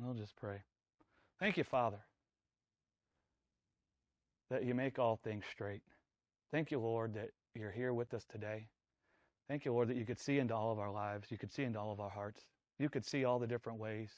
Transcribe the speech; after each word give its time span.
We'll 0.00 0.14
just 0.14 0.36
pray. 0.36 0.58
Thank 1.38 1.56
you, 1.56 1.64
Father, 1.64 2.00
that 4.50 4.64
you 4.64 4.74
make 4.74 4.98
all 4.98 5.16
things 5.16 5.44
straight. 5.50 5.82
Thank 6.50 6.70
you, 6.70 6.78
Lord, 6.78 7.14
that 7.14 7.30
you're 7.54 7.70
here 7.70 7.92
with 7.92 8.14
us 8.14 8.24
today. 8.30 8.66
Thank 9.48 9.64
you, 9.64 9.72
Lord, 9.72 9.88
that 9.88 9.96
you 9.96 10.06
could 10.06 10.18
see 10.18 10.38
into 10.38 10.54
all 10.54 10.72
of 10.72 10.78
our 10.78 10.90
lives. 10.90 11.30
You 11.30 11.38
could 11.38 11.52
see 11.52 11.64
into 11.64 11.78
all 11.78 11.92
of 11.92 12.00
our 12.00 12.10
hearts. 12.10 12.42
You 12.78 12.88
could 12.88 13.04
see 13.04 13.24
all 13.24 13.38
the 13.38 13.46
different 13.46 13.78
ways 13.78 14.10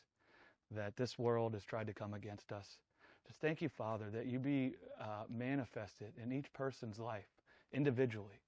that 0.70 0.96
this 0.96 1.18
world 1.18 1.54
has 1.54 1.64
tried 1.64 1.86
to 1.86 1.92
come 1.92 2.14
against 2.14 2.52
us. 2.52 2.78
Just 3.26 3.40
thank 3.40 3.60
you, 3.60 3.68
Father, 3.68 4.06
that 4.12 4.26
you 4.26 4.38
be 4.38 4.74
uh, 5.00 5.24
manifested 5.28 6.12
in 6.22 6.32
each 6.32 6.52
person's 6.52 6.98
life 6.98 7.26
individually 7.72 8.40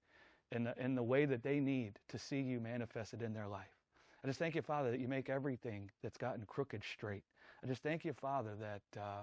in 0.53 0.65
the, 0.65 0.75
in 0.79 0.95
the 0.95 1.03
way 1.03 1.25
that 1.25 1.43
they 1.43 1.61
need 1.61 1.99
to 2.09 2.19
see 2.19 2.41
you 2.41 2.61
manifested 2.61 3.23
in 3.23 3.35
their 3.35 3.49
life. 3.49 3.78
I 4.23 4.27
just 4.27 4.39
thank 4.39 4.55
you, 4.55 4.63
Father, 4.63 4.91
that 4.91 5.01
you 5.01 5.09
make 5.09 5.31
everything 5.31 5.91
that's 6.03 6.17
gotten 6.17 6.45
crooked 6.47 6.83
straight. 6.85 7.23
I 7.63 7.67
just 7.67 7.83
thank 7.83 8.05
you, 8.05 8.13
Father, 8.13 8.51
that, 8.61 9.01
uh, 9.01 9.23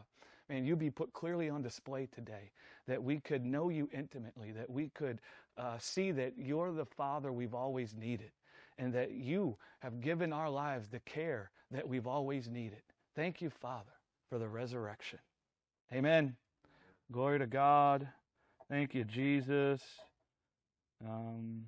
man, 0.50 0.66
you 0.66 0.76
be 0.76 0.90
put 0.90 1.12
clearly 1.14 1.50
on 1.50 1.62
display 1.62 2.08
today, 2.14 2.52
that 2.88 3.02
we 3.02 3.20
could 3.20 3.46
know 3.46 3.70
you 3.70 3.90
intimately, 3.94 4.52
that 4.52 4.70
we 4.70 4.90
could 4.90 5.20
uh, 5.58 5.78
see 5.80 6.12
that 6.12 6.34
you're 6.38 6.72
the 6.72 6.86
Father 6.86 7.32
we've 7.32 7.54
always 7.54 7.94
needed, 7.94 8.32
and 8.78 8.94
that 8.94 9.12
you 9.12 9.58
have 9.80 10.02
given 10.02 10.34
our 10.34 10.50
lives 10.50 10.88
the 10.90 11.00
care 11.00 11.52
that 11.72 11.88
we've 11.88 12.08
always 12.08 12.50
needed. 12.50 12.82
Thank 13.16 13.42
you, 13.42 13.50
Father, 13.50 13.92
for 14.30 14.38
the 14.38 14.48
resurrection. 14.48 15.20
Amen. 15.94 16.36
Glory 17.12 17.40
to 17.40 17.48
God. 17.48 18.08
Thank 18.70 18.96
you, 18.96 19.04
Jesus. 19.04 19.82
Um, 21.06 21.66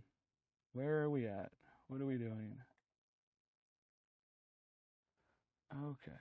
where 0.74 1.04
are 1.04 1.10
we 1.10 1.28
at? 1.28 1.52
What 1.88 2.02
are 2.02 2.06
we 2.06 2.18
doing? 2.18 2.56
Okay. 5.86 6.18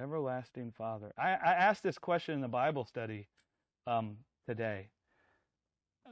Everlasting 0.00 0.72
Father. 0.76 1.12
I, 1.18 1.30
I 1.30 1.52
asked 1.54 1.82
this 1.82 1.98
question 1.98 2.34
in 2.34 2.40
the 2.40 2.48
Bible 2.48 2.84
study 2.84 3.28
um, 3.86 4.16
today. 4.46 4.88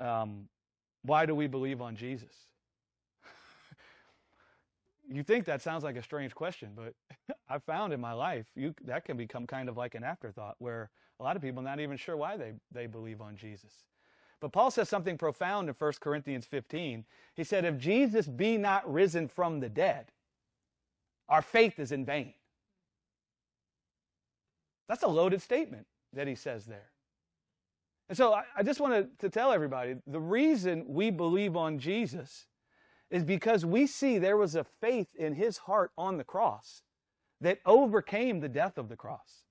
Um, 0.01 0.49
why 1.03 1.27
do 1.27 1.35
we 1.35 1.47
believe 1.47 1.81
on 1.81 1.97
Jesus? 1.97 2.33
you 5.11 5.23
think 5.23 5.45
that 5.47 5.63
sounds 5.63 5.85
like 5.85 5.97
a 5.97 6.03
strange 6.03 6.35
question, 6.35 6.71
but 6.75 6.95
I 7.49 7.59
found 7.59 7.93
in 7.93 8.01
my 8.01 8.13
life 8.13 8.47
you, 8.55 8.75
that 8.85 9.05
can 9.05 9.17
become 9.17 9.47
kind 9.47 9.69
of 9.69 9.77
like 9.77 9.95
an 9.95 10.05
afterthought 10.05 10.57
where 10.59 10.91
a 11.21 11.23
lot 11.23 11.37
of 11.37 11.43
people 11.43 11.61
are 11.61 11.65
not 11.65 11.81
even 11.81 11.97
sure 11.97 12.17
why 12.17 12.37
they, 12.37 12.53
they 12.73 12.87
believe 12.87 13.21
on 13.21 13.37
Jesus. 13.37 13.73
But 14.41 14.53
Paul 14.53 14.71
says 14.71 14.89
something 14.89 15.19
profound 15.19 15.69
in 15.69 15.75
1 15.75 15.93
Corinthians 16.01 16.47
15. 16.47 17.05
He 17.35 17.45
said, 17.45 17.65
If 17.65 17.77
Jesus 17.79 18.27
be 18.29 18.57
not 18.57 18.91
risen 18.91 19.29
from 19.29 19.61
the 19.61 19.69
dead, 19.69 20.13
our 21.29 21.43
faith 21.43 21.79
is 21.79 21.91
in 21.91 22.05
vain. 22.05 22.35
That's 24.89 25.03
a 25.03 25.09
loaded 25.09 25.43
statement 25.43 25.87
that 26.13 26.27
he 26.27 26.35
says 26.35 26.67
there. 26.67 26.91
And 28.09 28.17
so 28.17 28.33
I, 28.33 28.45
I 28.57 28.63
just 28.63 28.81
wanted 28.81 29.19
to 29.19 29.29
tell 29.29 29.53
everybody 29.53 29.97
the 30.07 30.21
reason 30.21 30.85
we 30.89 31.11
believe 31.11 31.57
on 31.57 31.79
Jesus 31.79 32.47
is 33.11 33.25
because 33.25 33.65
we 33.65 33.87
see 33.87 34.19
there 34.19 34.37
was 34.37 34.55
a 34.55 34.65
faith 34.65 35.09
in 35.15 35.35
his 35.35 35.59
heart 35.59 35.91
on 35.97 36.17
the 36.17 36.25
cross 36.25 36.83
that 37.41 37.61
overcame 37.65 38.41
the 38.41 38.49
death 38.49 38.79
of 38.79 38.89
the 38.89 38.97
cross. 38.97 39.45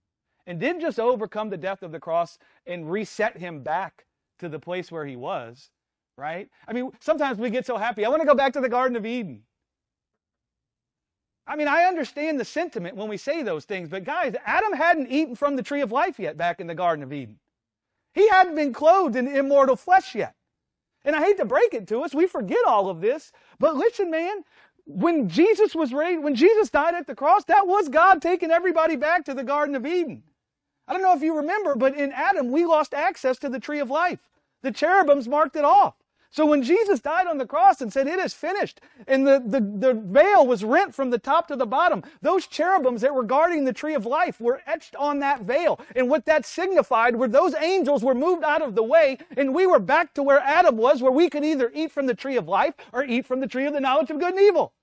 And 0.45 0.59
didn't 0.59 0.81
just 0.81 0.99
overcome 0.99 1.49
the 1.49 1.57
death 1.57 1.83
of 1.83 1.91
the 1.91 1.99
cross 1.99 2.37
and 2.65 2.89
reset 2.89 3.37
him 3.37 3.63
back 3.63 4.05
to 4.39 4.47
the 4.47 4.59
place 4.59 4.91
where 4.91 5.05
he 5.05 5.15
was, 5.15 5.71
right? 6.17 6.49
I 6.67 6.73
mean, 6.73 6.91
sometimes 7.01 7.37
we 7.37 7.49
get 7.49 7.65
so 7.65 7.77
happy. 7.77 8.05
I 8.05 8.09
want 8.09 8.21
to 8.21 8.27
go 8.27 8.35
back 8.35 8.53
to 8.53 8.61
the 8.61 8.69
Garden 8.69 8.95
of 8.95 9.05
Eden. 9.05 9.43
I 11.47 11.55
mean, 11.55 11.67
I 11.67 11.83
understand 11.83 12.39
the 12.39 12.45
sentiment 12.45 12.97
when 12.97 13.07
we 13.07 13.17
say 13.17 13.41
those 13.41 13.65
things, 13.65 13.87
but 13.87 14.03
guys, 14.03 14.35
Adam 14.45 14.73
hadn't 14.73 15.11
eaten 15.11 15.35
from 15.35 15.55
the 15.55 15.63
tree 15.63 15.81
of 15.81 15.91
life 15.91 16.19
yet 16.19 16.37
back 16.37 16.59
in 16.59 16.67
the 16.67 16.75
Garden 16.75 17.03
of 17.03 17.13
Eden. 17.13 17.39
He 18.13 18.27
hadn't 18.27 18.55
been 18.55 18.73
clothed 18.73 19.15
in 19.15 19.27
immortal 19.27 19.75
flesh 19.75 20.13
yet. 20.13 20.35
And 21.05 21.15
I 21.15 21.23
hate 21.23 21.37
to 21.37 21.45
break 21.45 21.73
it 21.73 21.87
to 21.87 22.01
us, 22.01 22.13
we 22.13 22.27
forget 22.27 22.65
all 22.65 22.89
of 22.89 22.99
this. 22.99 23.31
But 23.59 23.77
listen, 23.77 24.11
man, 24.11 24.43
when 24.85 25.29
Jesus 25.29 25.73
was 25.73 25.93
raised, 25.93 26.23
when 26.23 26.35
Jesus 26.35 26.69
died 26.69 26.95
at 26.95 27.07
the 27.07 27.15
cross, 27.15 27.45
that 27.45 27.65
was 27.65 27.87
God 27.87 28.21
taking 28.21 28.51
everybody 28.51 28.97
back 28.97 29.23
to 29.25 29.33
the 29.33 29.43
Garden 29.43 29.75
of 29.75 29.85
Eden. 29.85 30.23
I 30.87 30.93
don't 30.93 31.01
know 31.01 31.13
if 31.13 31.21
you 31.21 31.35
remember, 31.37 31.75
but 31.75 31.95
in 31.95 32.11
Adam, 32.11 32.51
we 32.51 32.65
lost 32.65 32.93
access 32.93 33.37
to 33.39 33.49
the 33.49 33.59
tree 33.59 33.79
of 33.79 33.89
life. 33.89 34.19
The 34.63 34.71
cherubims 34.71 35.27
marked 35.27 35.55
it 35.55 35.65
off. 35.65 35.95
So 36.29 36.45
when 36.45 36.61
Jesus 36.61 36.99
died 36.99 37.25
on 37.25 37.37
the 37.37 37.45
cross 37.45 37.81
and 37.81 37.91
said, 37.91 38.07
It 38.07 38.19
is 38.19 38.33
finished, 38.33 38.81
and 39.07 39.25
the, 39.25 39.41
the, 39.45 39.59
the 39.59 39.93
veil 39.93 40.45
was 40.45 40.63
rent 40.63 40.93
from 40.93 41.09
the 41.09 41.17
top 41.17 41.47
to 41.47 41.55
the 41.55 41.65
bottom, 41.65 42.03
those 42.21 42.47
cherubims 42.47 43.01
that 43.01 43.15
were 43.15 43.23
guarding 43.23 43.65
the 43.65 43.73
tree 43.73 43.95
of 43.95 44.05
life 44.05 44.39
were 44.39 44.61
etched 44.67 44.95
on 44.95 45.19
that 45.19 45.41
veil. 45.41 45.79
And 45.95 46.09
what 46.09 46.25
that 46.25 46.45
signified 46.45 47.15
were 47.15 47.27
those 47.27 47.55
angels 47.55 48.03
were 48.03 48.15
moved 48.15 48.43
out 48.43 48.61
of 48.61 48.75
the 48.75 48.83
way, 48.83 49.17
and 49.35 49.55
we 49.55 49.65
were 49.65 49.79
back 49.79 50.13
to 50.15 50.23
where 50.23 50.39
Adam 50.39 50.77
was, 50.77 51.01
where 51.01 51.11
we 51.11 51.29
could 51.29 51.45
either 51.45 51.71
eat 51.73 51.91
from 51.91 52.05
the 52.05 52.13
tree 52.13 52.37
of 52.37 52.47
life 52.47 52.73
or 52.91 53.03
eat 53.05 53.25
from 53.25 53.39
the 53.39 53.47
tree 53.47 53.65
of 53.65 53.73
the 53.73 53.79
knowledge 53.79 54.09
of 54.09 54.19
good 54.19 54.33
and 54.33 54.41
evil. 54.41 54.73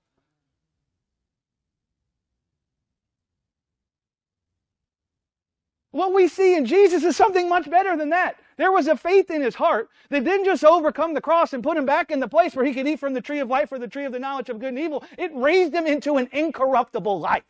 What 5.91 6.13
we 6.13 6.27
see 6.27 6.55
in 6.55 6.65
Jesus 6.65 7.03
is 7.03 7.15
something 7.15 7.47
much 7.47 7.69
better 7.69 7.95
than 7.95 8.09
that. 8.09 8.35
There 8.57 8.71
was 8.71 8.87
a 8.87 8.95
faith 8.95 9.29
in 9.29 9.41
his 9.41 9.55
heart 9.55 9.89
that 10.09 10.23
didn't 10.23 10.45
just 10.45 10.63
overcome 10.63 11.13
the 11.13 11.21
cross 11.21 11.51
and 11.51 11.63
put 11.63 11.77
him 11.77 11.85
back 11.85 12.09
in 12.09 12.19
the 12.19 12.27
place 12.27 12.55
where 12.55 12.65
he 12.65 12.73
could 12.73 12.87
eat 12.87 12.99
from 12.99 13.13
the 13.13 13.21
tree 13.21 13.39
of 13.39 13.49
life 13.49 13.71
or 13.71 13.79
the 13.79 13.87
tree 13.87 14.05
of 14.05 14.13
the 14.13 14.19
knowledge 14.19 14.49
of 14.49 14.59
good 14.59 14.69
and 14.69 14.79
evil. 14.79 15.03
It 15.17 15.31
raised 15.33 15.73
him 15.73 15.85
into 15.85 16.15
an 16.15 16.29
incorruptible 16.31 17.19
life. 17.19 17.43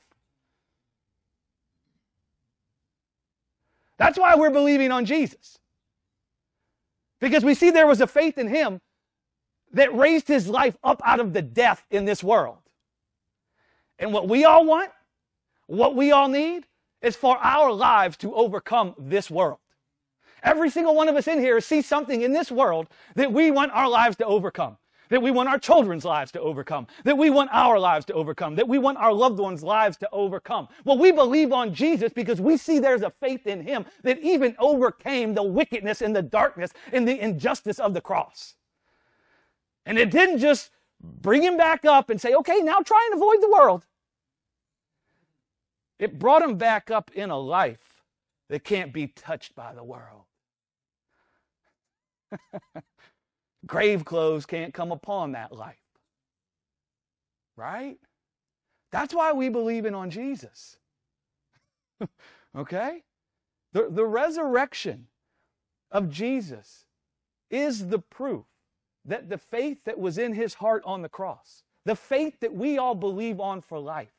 That's 3.98 4.18
why 4.18 4.36
we're 4.36 4.50
believing 4.50 4.92
on 4.92 5.06
Jesus. 5.06 5.60
Because 7.20 7.44
we 7.44 7.54
see 7.54 7.70
there 7.70 7.88
was 7.88 8.02
a 8.02 8.08
faith 8.08 8.38
in 8.38 8.48
him 8.48 8.82
that 9.72 9.96
raised 9.96 10.28
his 10.28 10.48
life 10.48 10.76
up 10.84 11.02
out 11.06 11.20
of 11.20 11.34
the 11.34 11.42
death 11.42 11.86
in 11.92 12.06
this 12.06 12.24
world. 12.24 12.58
And 14.00 14.12
what 14.12 14.28
we 14.28 14.44
all 14.44 14.66
want, 14.66 14.92
what 15.68 15.96
we 15.96 16.12
all 16.12 16.28
need, 16.28 16.66
is 17.02 17.16
for 17.16 17.38
our 17.38 17.72
lives 17.72 18.18
to 18.18 18.34
overcome 18.34 18.96
this 18.98 19.30
world. 19.30 19.60
Every 20.46 20.70
single 20.70 20.96
one 20.96 21.10
of 21.10 21.16
us 21.16 21.28
in 21.28 21.40
here 21.40 21.60
sees 21.60 21.88
something 21.88 22.22
in 22.22 22.32
this 22.32 22.52
world 22.52 22.88
that 23.16 23.34
we 23.34 23.50
want 23.50 23.72
our 23.74 23.90
lives 23.90 24.16
to 24.18 24.26
overcome, 24.26 24.78
that 25.10 25.22
we 25.22 25.32
want 25.32 25.50
our 25.50 25.58
children's 25.58 26.06
lives 26.06 26.32
to 26.34 26.40
overcome, 26.40 26.86
that 27.04 27.18
we 27.18 27.32
want 27.32 27.50
our 27.52 27.80
lives 27.80 28.06
to 28.06 28.14
overcome, 28.14 28.56
that 28.56 28.68
we 28.68 28.78
want 28.78 29.00
our 29.00 29.12
loved 29.12 29.40
ones' 29.40 29.64
lives 29.64 29.98
to 29.98 30.10
overcome. 30.12 30.68
Well, 30.84 31.00
we 31.00 31.12
believe 31.12 31.52
on 31.52 31.74
Jesus 31.74 32.14
because 32.14 32.40
we 32.40 32.58
see 32.58 32.78
there's 32.78 33.02
a 33.02 33.10
faith 33.10 33.48
in 33.48 33.62
Him 33.62 33.86
that 34.04 34.20
even 34.20 34.56
overcame 34.60 35.34
the 35.34 35.44
wickedness 35.44 36.04
and 36.04 36.16
the 36.16 36.22
darkness 36.22 36.72
and 36.94 37.08
the 37.08 37.20
injustice 37.20 37.80
of 37.80 37.96
the 37.96 38.02
cross. 38.02 38.54
And 39.88 39.98
it 39.98 40.12
didn't 40.12 40.38
just 40.38 40.70
bring 41.02 41.42
Him 41.42 41.58
back 41.58 41.86
up 41.86 42.12
and 42.12 42.22
say, 42.22 42.36
okay, 42.36 42.60
now 42.60 42.80
try 42.82 43.10
and 43.12 43.20
avoid 43.20 43.42
the 43.42 43.52
world. 43.52 43.86
It 45.98 46.20
brought 46.20 46.42
him 46.42 46.58
back 46.58 46.92
up 46.92 47.10
in 47.14 47.30
a 47.30 47.38
life 47.40 48.04
that 48.50 48.64
can't 48.64 48.94
be 48.94 49.08
touched 49.08 49.56
by 49.56 49.74
the 49.74 49.84
world. 49.84 50.24
Grave 53.66 54.06
clothes 54.06 54.46
can't 54.46 54.74
come 54.74 54.92
upon 54.92 55.34
that 55.34 55.52
life. 55.52 55.78
Right? 57.58 57.98
That's 58.92 59.14
why 59.14 59.34
we 59.34 59.50
believe 59.50 59.86
in 59.86 59.96
on 59.96 60.10
Jesus. 60.10 60.78
okay? 62.56 63.04
The, 63.74 63.88
the 63.90 64.06
resurrection 64.06 65.08
of 65.92 66.10
Jesus 66.10 66.86
is 67.50 67.88
the 67.88 68.00
proof 68.00 68.46
that 69.06 69.30
the 69.30 69.38
faith 69.38 69.84
that 69.86 70.00
was 70.00 70.18
in 70.18 70.34
his 70.34 70.56
heart 70.56 70.84
on 70.86 71.02
the 71.02 71.10
cross, 71.10 71.64
the 71.86 71.96
faith 71.96 72.40
that 72.40 72.54
we 72.54 72.78
all 72.78 72.96
believe 72.96 73.40
on 73.40 73.62
for 73.62 73.80
life, 73.80 74.14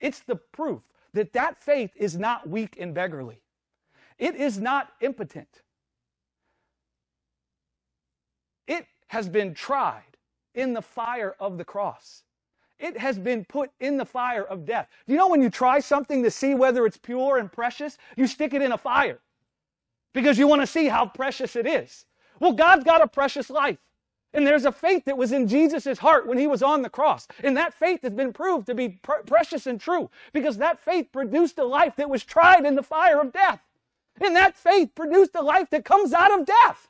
it's 0.00 0.20
the 0.20 0.36
proof 0.36 0.82
that 1.14 1.32
that 1.34 1.60
faith 1.60 1.92
is 1.96 2.16
not 2.16 2.48
weak 2.48 2.76
and 2.78 2.94
beggarly. 2.94 3.42
It 4.18 4.36
is 4.36 4.58
not 4.58 4.88
impotent. 5.00 5.62
It 8.66 8.86
has 9.12 9.28
been 9.28 9.52
tried 9.52 10.16
in 10.54 10.72
the 10.72 10.80
fire 10.80 11.36
of 11.38 11.58
the 11.58 11.64
cross. 11.66 12.22
It 12.78 12.96
has 12.96 13.18
been 13.18 13.44
put 13.44 13.70
in 13.78 13.98
the 13.98 14.06
fire 14.06 14.42
of 14.42 14.64
death. 14.64 14.88
Do 15.06 15.12
you 15.12 15.18
know 15.18 15.28
when 15.28 15.42
you 15.42 15.50
try 15.50 15.80
something 15.80 16.22
to 16.22 16.30
see 16.30 16.54
whether 16.54 16.86
it's 16.86 16.96
pure 16.96 17.36
and 17.36 17.52
precious, 17.52 17.98
you 18.16 18.26
stick 18.26 18.54
it 18.54 18.62
in 18.62 18.72
a 18.72 18.78
fire 18.78 19.18
because 20.14 20.38
you 20.38 20.46
want 20.46 20.62
to 20.62 20.66
see 20.66 20.88
how 20.88 21.04
precious 21.04 21.56
it 21.56 21.66
is? 21.66 22.06
Well, 22.40 22.54
God's 22.54 22.84
got 22.84 23.02
a 23.02 23.06
precious 23.06 23.50
life. 23.50 23.76
And 24.32 24.46
there's 24.46 24.64
a 24.64 24.72
faith 24.72 25.04
that 25.04 25.18
was 25.18 25.30
in 25.30 25.46
Jesus' 25.46 25.98
heart 25.98 26.26
when 26.26 26.38
he 26.38 26.46
was 26.46 26.62
on 26.62 26.80
the 26.80 26.88
cross. 26.88 27.28
And 27.44 27.54
that 27.58 27.74
faith 27.74 28.00
has 28.04 28.14
been 28.14 28.32
proved 28.32 28.66
to 28.68 28.74
be 28.74 28.88
pr- 29.02 29.26
precious 29.26 29.66
and 29.66 29.78
true 29.78 30.08
because 30.32 30.56
that 30.56 30.80
faith 30.80 31.08
produced 31.12 31.58
a 31.58 31.64
life 31.64 31.96
that 31.96 32.08
was 32.08 32.24
tried 32.24 32.64
in 32.64 32.76
the 32.76 32.82
fire 32.82 33.20
of 33.20 33.34
death. 33.34 33.60
And 34.22 34.34
that 34.36 34.56
faith 34.56 34.94
produced 34.94 35.34
a 35.34 35.42
life 35.42 35.68
that 35.68 35.84
comes 35.84 36.14
out 36.14 36.32
of 36.32 36.46
death. 36.46 36.88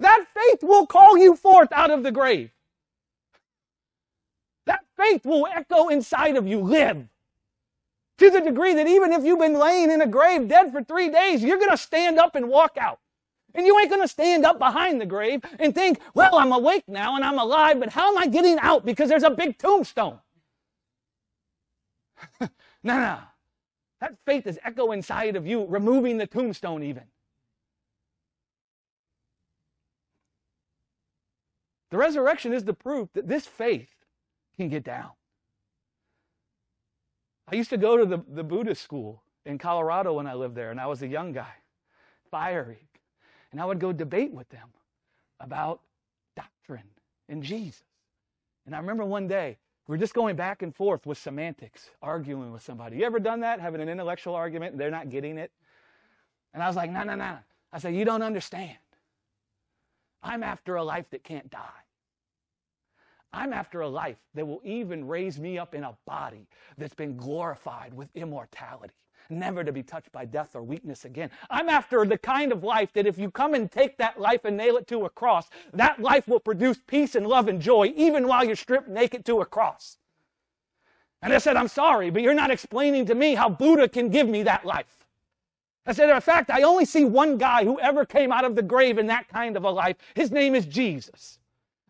That 0.00 0.24
faith 0.34 0.62
will 0.62 0.86
call 0.86 1.18
you 1.18 1.36
forth 1.36 1.70
out 1.72 1.90
of 1.90 2.02
the 2.02 2.12
grave. 2.12 2.50
That 4.66 4.80
faith 4.96 5.24
will 5.24 5.46
echo 5.46 5.88
inside 5.88 6.36
of 6.36 6.46
you 6.48 6.60
live, 6.60 7.06
To 8.18 8.30
the 8.30 8.40
degree 8.40 8.74
that 8.74 8.86
even 8.86 9.12
if 9.12 9.24
you've 9.24 9.38
been 9.38 9.58
laying 9.58 9.90
in 9.90 10.00
a 10.02 10.06
grave 10.06 10.48
dead 10.48 10.72
for 10.72 10.82
three 10.82 11.10
days, 11.10 11.42
you're 11.42 11.58
going 11.58 11.70
to 11.70 11.76
stand 11.76 12.18
up 12.18 12.34
and 12.34 12.48
walk 12.48 12.76
out. 12.78 12.98
And 13.54 13.66
you 13.66 13.78
ain't 13.78 13.90
going 13.90 14.02
to 14.02 14.08
stand 14.08 14.44
up 14.46 14.58
behind 14.58 15.00
the 15.00 15.06
grave 15.06 15.42
and 15.58 15.74
think, 15.74 16.00
well, 16.14 16.36
I'm 16.36 16.52
awake 16.52 16.84
now 16.88 17.16
and 17.16 17.24
I'm 17.24 17.38
alive, 17.38 17.80
but 17.80 17.90
how 17.90 18.10
am 18.10 18.18
I 18.18 18.26
getting 18.26 18.58
out? 18.60 18.84
Because 18.86 19.08
there's 19.08 19.24
a 19.24 19.30
big 19.30 19.58
tombstone. 19.58 20.20
no, 22.40 22.48
no. 22.82 23.18
That 24.00 24.16
faith 24.26 24.46
is 24.46 24.58
echo 24.64 24.92
inside 24.92 25.36
of 25.36 25.46
you, 25.46 25.66
removing 25.66 26.18
the 26.18 26.26
tombstone 26.26 26.82
even. 26.82 27.04
The 31.90 31.98
resurrection 31.98 32.52
is 32.52 32.64
the 32.64 32.72
proof 32.72 33.08
that 33.14 33.28
this 33.28 33.46
faith 33.46 33.94
can 34.56 34.68
get 34.68 34.84
down. 34.84 35.10
I 37.48 37.56
used 37.56 37.70
to 37.70 37.76
go 37.76 37.96
to 37.96 38.06
the, 38.06 38.22
the 38.28 38.44
Buddhist 38.44 38.82
school 38.82 39.22
in 39.44 39.58
Colorado 39.58 40.12
when 40.12 40.26
I 40.26 40.34
lived 40.34 40.54
there, 40.54 40.70
and 40.70 40.80
I 40.80 40.86
was 40.86 41.02
a 41.02 41.08
young 41.08 41.32
guy, 41.32 41.52
fiery. 42.30 42.86
And 43.50 43.60
I 43.60 43.64
would 43.64 43.80
go 43.80 43.92
debate 43.92 44.32
with 44.32 44.48
them 44.50 44.68
about 45.40 45.80
doctrine 46.36 46.88
and 47.28 47.42
Jesus. 47.42 47.82
And 48.66 48.74
I 48.74 48.78
remember 48.78 49.04
one 49.04 49.26
day, 49.26 49.58
we 49.88 49.94
were 49.94 49.98
just 49.98 50.14
going 50.14 50.36
back 50.36 50.62
and 50.62 50.72
forth 50.72 51.04
with 51.04 51.18
semantics, 51.18 51.90
arguing 52.00 52.52
with 52.52 52.62
somebody. 52.62 52.98
You 52.98 53.04
ever 53.04 53.18
done 53.18 53.40
that? 53.40 53.58
Having 53.60 53.80
an 53.80 53.88
intellectual 53.88 54.36
argument 54.36 54.72
and 54.72 54.80
they're 54.80 54.90
not 54.90 55.10
getting 55.10 55.36
it? 55.36 55.50
And 56.54 56.62
I 56.62 56.68
was 56.68 56.76
like, 56.76 56.92
no, 56.92 57.02
no, 57.02 57.16
no. 57.16 57.38
I 57.72 57.78
said, 57.80 57.96
you 57.96 58.04
don't 58.04 58.22
understand. 58.22 58.78
I'm 60.22 60.42
after 60.42 60.76
a 60.76 60.84
life 60.84 61.06
that 61.10 61.24
can't 61.24 61.50
die. 61.50 61.80
I'm 63.32 63.52
after 63.52 63.80
a 63.80 63.88
life 63.88 64.18
that 64.34 64.46
will 64.46 64.60
even 64.64 65.06
raise 65.06 65.38
me 65.38 65.58
up 65.58 65.74
in 65.74 65.84
a 65.84 65.96
body 66.06 66.48
that's 66.76 66.94
been 66.94 67.16
glorified 67.16 67.94
with 67.94 68.08
immortality, 68.16 68.94
never 69.28 69.62
to 69.62 69.72
be 69.72 69.84
touched 69.84 70.10
by 70.10 70.24
death 70.24 70.56
or 70.56 70.62
weakness 70.62 71.04
again. 71.04 71.30
I'm 71.48 71.68
after 71.68 72.04
the 72.04 72.18
kind 72.18 72.50
of 72.50 72.64
life 72.64 72.92
that 72.94 73.06
if 73.06 73.18
you 73.18 73.30
come 73.30 73.54
and 73.54 73.70
take 73.70 73.98
that 73.98 74.20
life 74.20 74.44
and 74.44 74.56
nail 74.56 74.76
it 74.76 74.88
to 74.88 75.04
a 75.04 75.10
cross, 75.10 75.48
that 75.72 76.00
life 76.00 76.26
will 76.26 76.40
produce 76.40 76.78
peace 76.86 77.14
and 77.14 77.26
love 77.26 77.46
and 77.46 77.62
joy 77.62 77.92
even 77.94 78.26
while 78.26 78.44
you're 78.44 78.56
stripped 78.56 78.88
naked 78.88 79.24
to 79.26 79.40
a 79.40 79.46
cross. 79.46 79.98
And 81.22 81.32
I 81.32 81.38
said, 81.38 81.56
I'm 81.56 81.68
sorry, 81.68 82.10
but 82.10 82.22
you're 82.22 82.34
not 82.34 82.50
explaining 82.50 83.06
to 83.06 83.14
me 83.14 83.34
how 83.34 83.48
Buddha 83.48 83.88
can 83.88 84.08
give 84.08 84.28
me 84.28 84.42
that 84.42 84.64
life. 84.64 84.99
I 85.86 85.92
said, 85.92 86.10
in 86.10 86.20
fact, 86.20 86.50
I 86.50 86.62
only 86.62 86.84
see 86.84 87.04
one 87.04 87.38
guy 87.38 87.64
who 87.64 87.80
ever 87.80 88.04
came 88.04 88.32
out 88.32 88.44
of 88.44 88.54
the 88.54 88.62
grave 88.62 88.98
in 88.98 89.06
that 89.06 89.28
kind 89.28 89.56
of 89.56 89.64
a 89.64 89.70
life. 89.70 89.96
His 90.14 90.30
name 90.30 90.54
is 90.54 90.66
Jesus. 90.66 91.38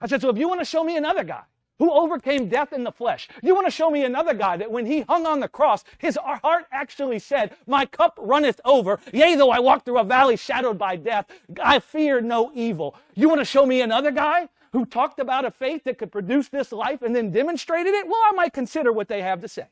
I 0.01 0.07
said, 0.07 0.23
so 0.23 0.31
if 0.31 0.39
you 0.39 0.49
want 0.49 0.61
to 0.61 0.65
show 0.65 0.85
me 0.85 0.97
another 0.97 1.25
guy 1.25 1.43
who 1.79 1.91
overcame 1.91 2.49
death 2.49 2.73
in 2.73 2.85
the 2.85 2.93
flesh, 2.93 3.29
you 3.43 3.55
want 3.55 3.67
to 3.67 3.71
show 3.71 3.91
me 3.91 4.05
another 4.05 4.33
guy 4.33 4.57
that 4.57 4.71
when 4.71 4.87
he 4.87 5.01
hung 5.03 5.27
on 5.27 5.41
the 5.41 5.49
cross, 5.49 5.83
his 5.99 6.17
heart 6.23 6.67
actually 6.71 7.19
said, 7.19 7.57
My 7.67 7.85
cup 7.85 8.19
runneth 8.23 8.61
over. 8.65 9.01
Yea, 9.13 9.35
though 9.35 9.51
I 9.51 9.59
walk 9.59 9.85
through 9.85 9.99
a 9.99 10.05
valley 10.05 10.37
shadowed 10.37 10.79
by 10.79 10.97
death, 10.97 11.27
I 11.61 11.81
fear 11.81 12.21
no 12.21 12.53
evil. 12.55 12.95
You 13.15 13.29
want 13.29 13.41
to 13.41 13.45
show 13.45 13.67
me 13.67 13.81
another 13.81 14.13
guy 14.13 14.49
who 14.73 14.87
talked 14.87 15.19
about 15.19 15.45
a 15.45 15.51
faith 15.51 15.83
that 15.85 15.99
could 15.99 16.13
produce 16.13 16.49
this 16.49 16.71
life 16.71 17.03
and 17.03 17.15
then 17.15 17.33
demonstrated 17.33 17.93
it? 17.93 18.07
Well, 18.07 18.23
I 18.25 18.33
might 18.33 18.53
consider 18.53 18.93
what 18.93 19.09
they 19.09 19.21
have 19.21 19.41
to 19.41 19.49
say. 19.49 19.67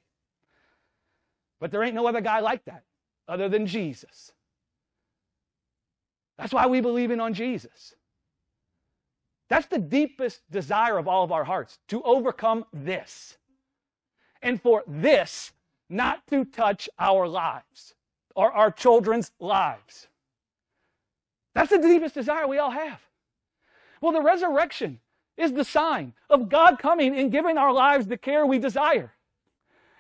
But 1.60 1.70
there 1.70 1.84
ain't 1.84 1.94
no 1.94 2.06
other 2.06 2.20
guy 2.20 2.40
like 2.40 2.64
that 2.64 2.82
other 3.28 3.48
than 3.48 3.66
Jesus. 3.66 4.32
That's 6.38 6.52
why 6.52 6.66
we 6.66 6.80
believe 6.80 7.10
in 7.10 7.20
on 7.20 7.34
Jesus. 7.34 7.94
That's 9.48 9.66
the 9.66 9.78
deepest 9.78 10.40
desire 10.50 10.98
of 10.98 11.08
all 11.08 11.24
of 11.24 11.32
our 11.32 11.44
hearts 11.44 11.78
to 11.88 12.02
overcome 12.02 12.64
this. 12.72 13.36
And 14.42 14.60
for 14.60 14.84
this 14.86 15.52
not 15.88 16.26
to 16.28 16.44
touch 16.44 16.88
our 16.98 17.26
lives 17.26 17.94
or 18.36 18.52
our 18.52 18.70
children's 18.70 19.32
lives. 19.40 20.06
That's 21.54 21.70
the 21.70 21.78
deepest 21.78 22.14
desire 22.14 22.46
we 22.46 22.58
all 22.58 22.70
have. 22.70 23.00
Well, 24.00 24.12
the 24.12 24.22
resurrection 24.22 25.00
is 25.36 25.52
the 25.52 25.64
sign 25.64 26.12
of 26.30 26.48
God 26.48 26.78
coming 26.78 27.18
and 27.18 27.32
giving 27.32 27.58
our 27.58 27.72
lives 27.72 28.06
the 28.06 28.16
care 28.16 28.46
we 28.46 28.58
desire. 28.58 29.12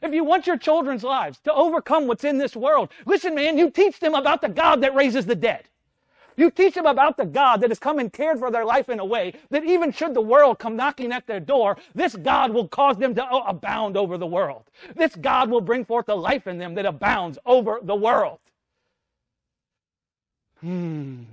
If 0.02 0.14
you 0.14 0.24
want 0.24 0.46
your 0.46 0.58
children's 0.58 1.04
lives 1.04 1.38
to 1.44 1.52
overcome 1.52 2.06
what's 2.06 2.24
in 2.24 2.38
this 2.38 2.56
world, 2.56 2.90
listen, 3.06 3.34
man, 3.34 3.58
you 3.58 3.70
teach 3.70 4.00
them 4.00 4.14
about 4.14 4.40
the 4.40 4.48
God 4.48 4.80
that 4.82 4.94
raises 4.94 5.26
the 5.26 5.34
dead. 5.34 5.64
You 6.36 6.52
teach 6.52 6.74
them 6.74 6.86
about 6.86 7.16
the 7.16 7.26
God 7.26 7.60
that 7.60 7.70
has 7.70 7.80
come 7.80 7.98
and 7.98 8.12
cared 8.12 8.38
for 8.38 8.48
their 8.50 8.64
life 8.64 8.88
in 8.88 9.00
a 9.00 9.04
way 9.04 9.34
that 9.50 9.64
even 9.64 9.90
should 9.90 10.14
the 10.14 10.20
world 10.20 10.60
come 10.60 10.76
knocking 10.76 11.12
at 11.12 11.26
their 11.26 11.40
door, 11.40 11.76
this 11.96 12.14
God 12.14 12.52
will 12.52 12.68
cause 12.68 12.96
them 12.96 13.12
to 13.16 13.28
abound 13.28 13.96
over 13.96 14.16
the 14.16 14.26
world. 14.26 14.64
This 14.94 15.16
God 15.16 15.50
will 15.50 15.60
bring 15.60 15.84
forth 15.84 16.08
a 16.08 16.14
life 16.14 16.46
in 16.46 16.58
them 16.58 16.74
that 16.76 16.86
abounds 16.86 17.38
over 17.44 17.80
the 17.82 17.96
world. 17.96 18.38
Hmm. 20.60 21.24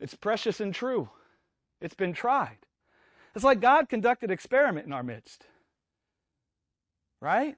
It's 0.00 0.14
precious 0.14 0.60
and 0.60 0.74
true. 0.74 1.08
It's 1.80 1.94
been 1.94 2.12
tried. 2.12 2.65
It's 3.36 3.44
like 3.44 3.60
God 3.60 3.90
conducted 3.90 4.30
experiment 4.30 4.86
in 4.86 4.94
our 4.94 5.02
midst. 5.02 5.44
Right? 7.20 7.54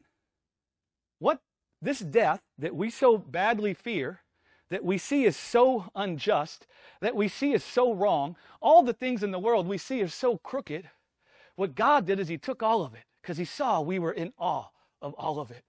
What 1.21 1.41
this 1.81 2.01
death 2.01 2.43
that 2.59 2.75
we 2.75 2.91
so 2.91 3.17
badly 3.17 3.75
fear, 3.75 4.23
that 4.71 4.85
we 4.85 4.99
see 4.99 5.25
as 5.25 5.37
so 5.37 5.89
unjust, 5.95 6.67
that 7.01 7.15
we 7.15 7.29
see 7.29 7.55
as 7.55 7.63
so 7.63 7.95
wrong, 7.95 8.35
all 8.61 8.83
the 8.83 8.93
things 8.93 9.23
in 9.23 9.31
the 9.31 9.39
world 9.39 9.69
we 9.69 9.79
see 9.79 10.01
as 10.01 10.13
so 10.13 10.39
crooked, 10.39 10.91
what 11.55 11.77
God 11.77 12.07
did 12.07 12.19
is 12.19 12.27
He 12.27 12.39
took 12.39 12.61
all 12.61 12.83
of 12.83 12.95
it 12.95 13.05
because 13.23 13.39
He 13.39 13.45
saw 13.45 13.81
we 13.81 14.01
were 14.01 14.13
in 14.13 14.33
awe 14.37 14.71
of 15.01 15.15
all 15.15 15.39
of 15.39 15.53
it. 15.53 15.63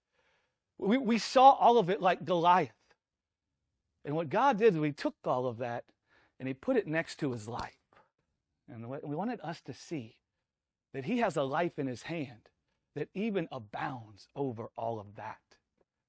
We, 0.80 0.98
we 0.98 1.20
saw 1.20 1.52
all 1.52 1.78
of 1.78 1.92
it 1.92 2.02
like 2.02 2.26
Goliath. 2.26 2.72
And 4.04 4.16
what 4.16 4.30
God 4.30 4.58
did 4.58 4.76
is 4.76 4.84
He 4.84 4.92
took 4.92 5.16
all 5.24 5.46
of 5.46 5.60
that 5.60 5.84
and 6.40 6.48
He 6.48 6.56
put 6.56 6.78
it 6.78 6.88
next 6.88 7.20
to 7.20 7.32
His 7.32 7.48
life. 7.48 7.79
And 8.72 8.88
we 8.88 9.16
wanted 9.16 9.40
us 9.42 9.62
to 9.62 9.74
see 9.74 10.18
that 10.94 11.06
He 11.06 11.20
has 11.20 11.38
a 11.38 11.44
life 11.44 11.78
in 11.78 11.88
His 11.88 12.04
hand 12.04 12.50
that 12.96 13.10
even 13.14 13.48
abounds 13.52 14.28
over 14.36 14.70
all 14.76 15.00
of 15.00 15.16
that 15.16 15.38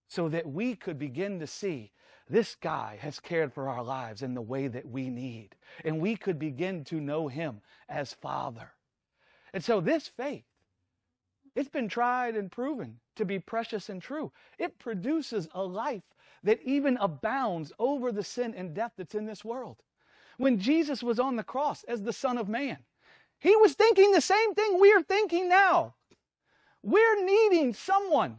so 0.09 0.29
that 0.29 0.47
we 0.47 0.75
could 0.75 0.99
begin 0.99 1.39
to 1.39 1.47
see 1.47 1.93
this 2.29 2.55
guy 2.55 2.99
has 3.01 3.21
cared 3.21 3.53
for 3.53 3.69
our 3.69 3.83
lives 3.83 4.23
in 4.23 4.35
the 4.35 4.43
way 4.43 4.69
that 4.69 4.87
we 4.87 5.09
need. 5.09 5.57
And 5.85 6.01
we 6.01 6.17
could 6.17 6.39
begin 6.39 6.85
to 6.85 7.01
know 7.01 7.29
him 7.29 7.61
as 7.89 8.13
Father. 8.15 8.73
And 9.53 9.65
so 9.65 9.81
this 9.81 10.09
faith, 10.09 10.45
it's 11.55 11.69
been 11.69 11.89
tried 11.89 12.37
and 12.37 12.51
proven 12.51 13.01
to 13.17 13.25
be 13.25 13.39
precious 13.39 13.89
and 13.89 14.01
true. 14.01 14.33
It 14.59 14.79
produces 14.79 15.49
a 15.53 15.63
life 15.63 16.03
that 16.43 16.61
even 16.65 16.97
abounds 16.99 17.73
over 17.79 18.13
the 18.13 18.25
sin 18.25 18.55
and 18.57 18.75
death 18.75 18.93
that's 18.97 19.15
in 19.15 19.27
this 19.27 19.45
world. 19.45 19.77
When 20.41 20.59
Jesus 20.59 21.03
was 21.03 21.21
on 21.21 21.37
the 21.37 21.45
cross 21.45 21.85
as 21.85 22.01
the 22.01 22.15
Son 22.15 22.39
of 22.39 22.49
Man, 22.49 22.79
he 23.41 23.55
was 23.57 23.75
thinking 23.75 24.11
the 24.11 24.23
same 24.23 24.55
thing 24.55 24.81
we're 24.81 25.03
thinking 25.03 25.51
now. 25.51 25.97
We're 26.83 27.23
needing 27.23 27.75
someone 27.75 28.39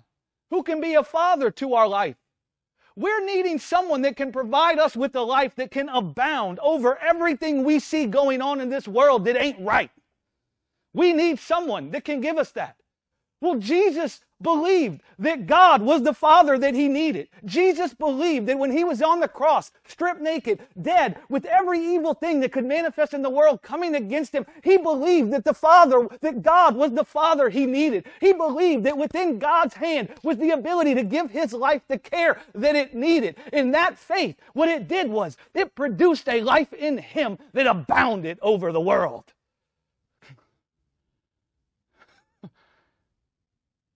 who 0.50 0.64
can 0.64 0.82
be 0.82 0.96
a 0.96 1.04
father 1.04 1.52
to 1.52 1.76
our 1.76 1.88
life. 1.88 2.16
We're 2.96 3.24
needing 3.24 3.60
someone 3.60 4.02
that 4.02 4.16
can 4.16 4.32
provide 4.32 4.80
us 4.80 4.96
with 4.96 5.16
a 5.16 5.22
life 5.22 5.54
that 5.58 5.70
can 5.70 5.90
abound 5.90 6.58
over 6.64 6.98
everything 6.98 7.64
we 7.64 7.78
see 7.78 8.08
going 8.08 8.42
on 8.42 8.60
in 8.62 8.70
this 8.72 8.88
world 8.88 9.26
that 9.26 9.40
ain't 9.40 9.60
right. 9.60 9.92
We 10.96 11.14
need 11.14 11.38
someone 11.38 11.92
that 11.92 12.04
can 12.04 12.20
give 12.20 12.40
us 12.40 12.50
that. 12.54 12.78
Well, 13.42 13.58
Jesus 13.60 14.22
believed 14.42 15.02
that 15.20 15.46
God 15.46 15.82
was 15.82 16.02
the 16.02 16.14
Father 16.14 16.58
that 16.58 16.74
he 16.74 16.88
needed. 16.88 17.30
Jesus 17.46 17.94
believed 17.94 18.48
that 18.48 18.58
when 18.58 18.72
he 18.72 18.84
was 18.84 19.02
on 19.02 19.20
the 19.20 19.28
cross, 19.28 19.72
stripped 19.88 20.22
naked, 20.22 20.60
dead, 20.82 21.18
with 21.30 21.46
every 21.46 21.80
evil 21.80 22.14
thing 22.14 22.40
that 22.40 22.52
could 22.52 22.66
manifest 22.66 23.14
in 23.14 23.22
the 23.22 23.30
world 23.30 23.62
coming 23.62 23.96
against 23.96 24.34
him, 24.34 24.46
he 24.64 24.78
believed 24.78 25.32
that 25.32 25.44
the 25.44 25.54
Father, 25.54 26.08
that 26.22 26.42
God 26.42 26.76
was 26.76 26.92
the 26.94 27.06
Father 27.06 27.50
he 27.50 27.66
needed. 27.66 28.06
He 28.20 28.34
believed 28.34 28.84
that 28.86 28.98
within 28.98 29.40
God's 29.40 29.76
hand 29.76 30.10
was 30.24 30.38
the 30.38 30.52
ability 30.52 30.96
to 30.96 31.04
give 31.04 31.32
his 31.32 31.54
life 31.54 31.84
the 31.88 32.00
care 32.00 32.40
that 32.56 32.76
it 32.76 32.96
needed. 32.96 33.38
In 33.54 33.72
that 33.72 33.98
faith, 33.98 34.38
what 34.54 34.70
it 34.70 34.88
did 34.88 35.10
was 35.10 35.38
it 35.54 35.76
produced 35.76 36.28
a 36.28 36.42
life 36.42 36.74
in 36.74 36.98
him 36.98 37.38
that 37.54 37.68
abounded 37.68 38.40
over 38.42 38.72
the 38.72 38.82
world. 38.82 39.26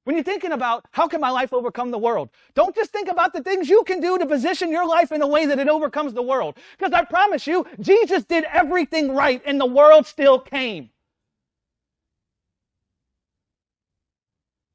When 0.06 0.16
you're 0.16 0.24
thinking 0.24 0.52
about 0.52 0.86
how 0.92 1.08
can 1.08 1.20
my 1.20 1.32
life 1.32 1.52
overcome 1.52 1.90
the 1.90 1.98
world, 1.98 2.30
don't 2.54 2.76
just 2.76 2.92
think 2.92 3.10
about 3.10 3.34
the 3.34 3.42
things 3.42 3.68
you 3.68 3.84
can 3.84 4.00
do 4.00 4.20
to 4.20 4.26
position 4.28 4.72
your 4.72 4.88
life 4.88 5.12
in 5.12 5.20
a 5.24 5.28
way 5.28 5.48
that 5.48 5.58
it 5.58 5.68
overcomes 5.68 6.14
the 6.14 6.22
world. 6.22 6.56
Because 6.78 6.94
I 6.94 7.04
promise 7.04 7.48
you, 7.48 7.66
Jesus 7.80 8.24
did 8.24 8.46
everything 8.54 9.16
right 9.16 9.42
and 9.46 9.60
the 9.60 9.66
world 9.66 10.06
still 10.06 10.40
came. 10.40 10.92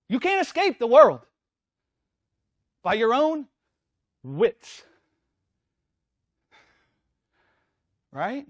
You 0.08 0.18
can't 0.18 0.44
escape 0.44 0.80
the 0.80 0.88
world 0.88 1.20
by 2.82 2.94
your 2.94 3.14
own 3.14 3.46
wits. 4.24 4.82
Right? 8.10 8.48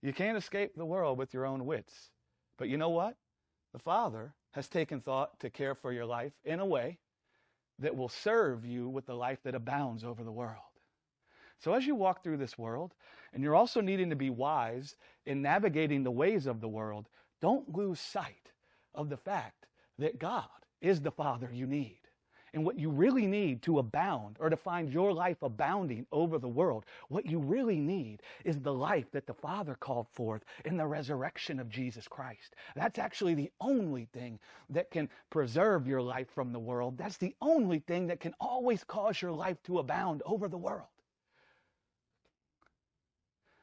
You 0.00 0.14
can't 0.14 0.38
escape 0.38 0.74
the 0.74 0.86
world 0.86 1.18
with 1.18 1.34
your 1.34 1.44
own 1.44 1.66
wits. 1.66 2.08
But 2.56 2.70
you 2.70 2.78
know 2.78 2.88
what? 2.88 3.18
The 3.74 3.78
Father 3.78 4.32
has 4.54 4.68
taken 4.68 5.00
thought 5.00 5.38
to 5.40 5.50
care 5.50 5.74
for 5.74 5.92
your 5.92 6.06
life 6.06 6.32
in 6.44 6.60
a 6.60 6.66
way 6.66 6.96
that 7.80 7.96
will 7.96 8.08
serve 8.08 8.64
you 8.64 8.88
with 8.88 9.04
the 9.04 9.14
life 9.14 9.38
that 9.42 9.54
abounds 9.54 10.04
over 10.04 10.22
the 10.22 10.30
world. 10.30 10.62
So, 11.58 11.74
as 11.74 11.86
you 11.86 11.96
walk 11.96 12.22
through 12.22 12.36
this 12.36 12.56
world, 12.56 12.94
and 13.32 13.42
you're 13.42 13.56
also 13.56 13.80
needing 13.80 14.10
to 14.10 14.16
be 14.16 14.30
wise 14.30 14.94
in 15.26 15.42
navigating 15.42 16.04
the 16.04 16.10
ways 16.10 16.46
of 16.46 16.60
the 16.60 16.68
world, 16.68 17.08
don't 17.40 17.74
lose 17.74 17.98
sight 17.98 18.52
of 18.94 19.08
the 19.08 19.16
fact 19.16 19.66
that 19.98 20.20
God 20.20 20.48
is 20.80 21.00
the 21.00 21.10
Father 21.10 21.50
you 21.52 21.66
need. 21.66 21.98
And 22.54 22.64
what 22.64 22.78
you 22.78 22.88
really 22.88 23.26
need 23.26 23.62
to 23.62 23.80
abound 23.80 24.36
or 24.38 24.48
to 24.48 24.56
find 24.56 24.88
your 24.88 25.12
life 25.12 25.42
abounding 25.42 26.06
over 26.12 26.38
the 26.38 26.48
world, 26.48 26.84
what 27.08 27.26
you 27.26 27.40
really 27.40 27.80
need 27.80 28.22
is 28.44 28.60
the 28.60 28.72
life 28.72 29.10
that 29.10 29.26
the 29.26 29.34
Father 29.34 29.74
called 29.74 30.06
forth 30.12 30.44
in 30.64 30.76
the 30.76 30.86
resurrection 30.86 31.58
of 31.58 31.68
Jesus 31.68 32.06
Christ. 32.06 32.54
That's 32.76 33.00
actually 33.00 33.34
the 33.34 33.50
only 33.60 34.06
thing 34.12 34.38
that 34.70 34.92
can 34.92 35.08
preserve 35.30 35.88
your 35.88 36.00
life 36.00 36.28
from 36.32 36.52
the 36.52 36.60
world. 36.60 36.96
That's 36.96 37.16
the 37.16 37.34
only 37.42 37.80
thing 37.80 38.06
that 38.06 38.20
can 38.20 38.34
always 38.40 38.84
cause 38.84 39.20
your 39.20 39.32
life 39.32 39.60
to 39.64 39.80
abound 39.80 40.22
over 40.24 40.46
the 40.46 40.56
world. 40.56 40.86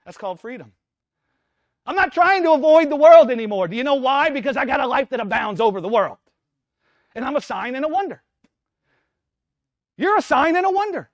That's 0.03 0.17
called 0.17 0.41
freedom. 0.41 0.73
I'm 1.85 1.95
not 1.95 2.11
trying 2.11 2.43
to 2.43 2.51
avoid 2.51 2.89
the 2.89 2.97
world 2.97 3.31
anymore. 3.31 3.69
Do 3.69 3.77
you 3.77 3.85
know 3.85 3.95
why? 3.95 4.31
Because 4.31 4.57
I 4.57 4.65
got 4.65 4.81
a 4.81 4.87
life 4.87 5.09
that 5.11 5.21
abounds 5.21 5.61
over 5.61 5.79
the 5.79 5.87
world. 5.87 6.17
And 7.15 7.23
I'm 7.23 7.37
a 7.37 7.41
sign 7.41 7.75
and 7.75 7.85
a 7.85 7.87
wonder. 7.87 8.21
You're 10.01 10.17
a 10.17 10.21
sign 10.21 10.55
and 10.55 10.65
a 10.65 10.71
wonder. 10.71 11.11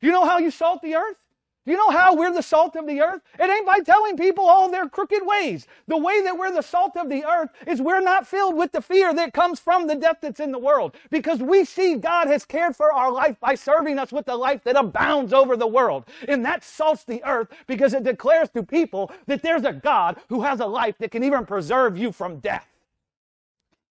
Do 0.00 0.06
you 0.06 0.12
know 0.12 0.26
how 0.26 0.36
you 0.36 0.50
salt 0.50 0.82
the 0.82 0.94
earth? 0.94 1.16
Do 1.64 1.72
you 1.72 1.78
know 1.78 1.88
how 1.88 2.14
we're 2.14 2.34
the 2.34 2.42
salt 2.42 2.76
of 2.76 2.86
the 2.86 3.00
earth? 3.00 3.22
It 3.38 3.50
ain't 3.50 3.66
by 3.66 3.78
telling 3.78 4.18
people 4.18 4.44
all 4.44 4.70
their 4.70 4.90
crooked 4.90 5.22
ways. 5.24 5.66
The 5.88 5.96
way 5.96 6.22
that 6.22 6.36
we're 6.36 6.52
the 6.52 6.62
salt 6.62 6.98
of 6.98 7.08
the 7.08 7.24
earth 7.24 7.48
is 7.66 7.80
we're 7.80 8.02
not 8.02 8.26
filled 8.26 8.54
with 8.54 8.72
the 8.72 8.82
fear 8.82 9.14
that 9.14 9.32
comes 9.32 9.58
from 9.58 9.86
the 9.86 9.94
death 9.94 10.18
that's 10.20 10.38
in 10.38 10.52
the 10.52 10.58
world. 10.58 10.94
Because 11.10 11.40
we 11.40 11.64
see 11.64 11.96
God 11.96 12.28
has 12.28 12.44
cared 12.44 12.76
for 12.76 12.92
our 12.92 13.10
life 13.10 13.40
by 13.40 13.54
serving 13.54 13.98
us 13.98 14.12
with 14.12 14.26
the 14.26 14.36
life 14.36 14.62
that 14.64 14.76
abounds 14.76 15.32
over 15.32 15.56
the 15.56 15.66
world. 15.66 16.04
And 16.28 16.44
that 16.44 16.62
salts 16.62 17.04
the 17.04 17.24
earth 17.24 17.48
because 17.66 17.94
it 17.94 18.04
declares 18.04 18.50
to 18.50 18.62
people 18.62 19.10
that 19.28 19.42
there's 19.42 19.64
a 19.64 19.72
God 19.72 20.18
who 20.28 20.42
has 20.42 20.60
a 20.60 20.66
life 20.66 20.98
that 20.98 21.10
can 21.10 21.24
even 21.24 21.46
preserve 21.46 21.96
you 21.96 22.12
from 22.12 22.40
death. 22.40 22.68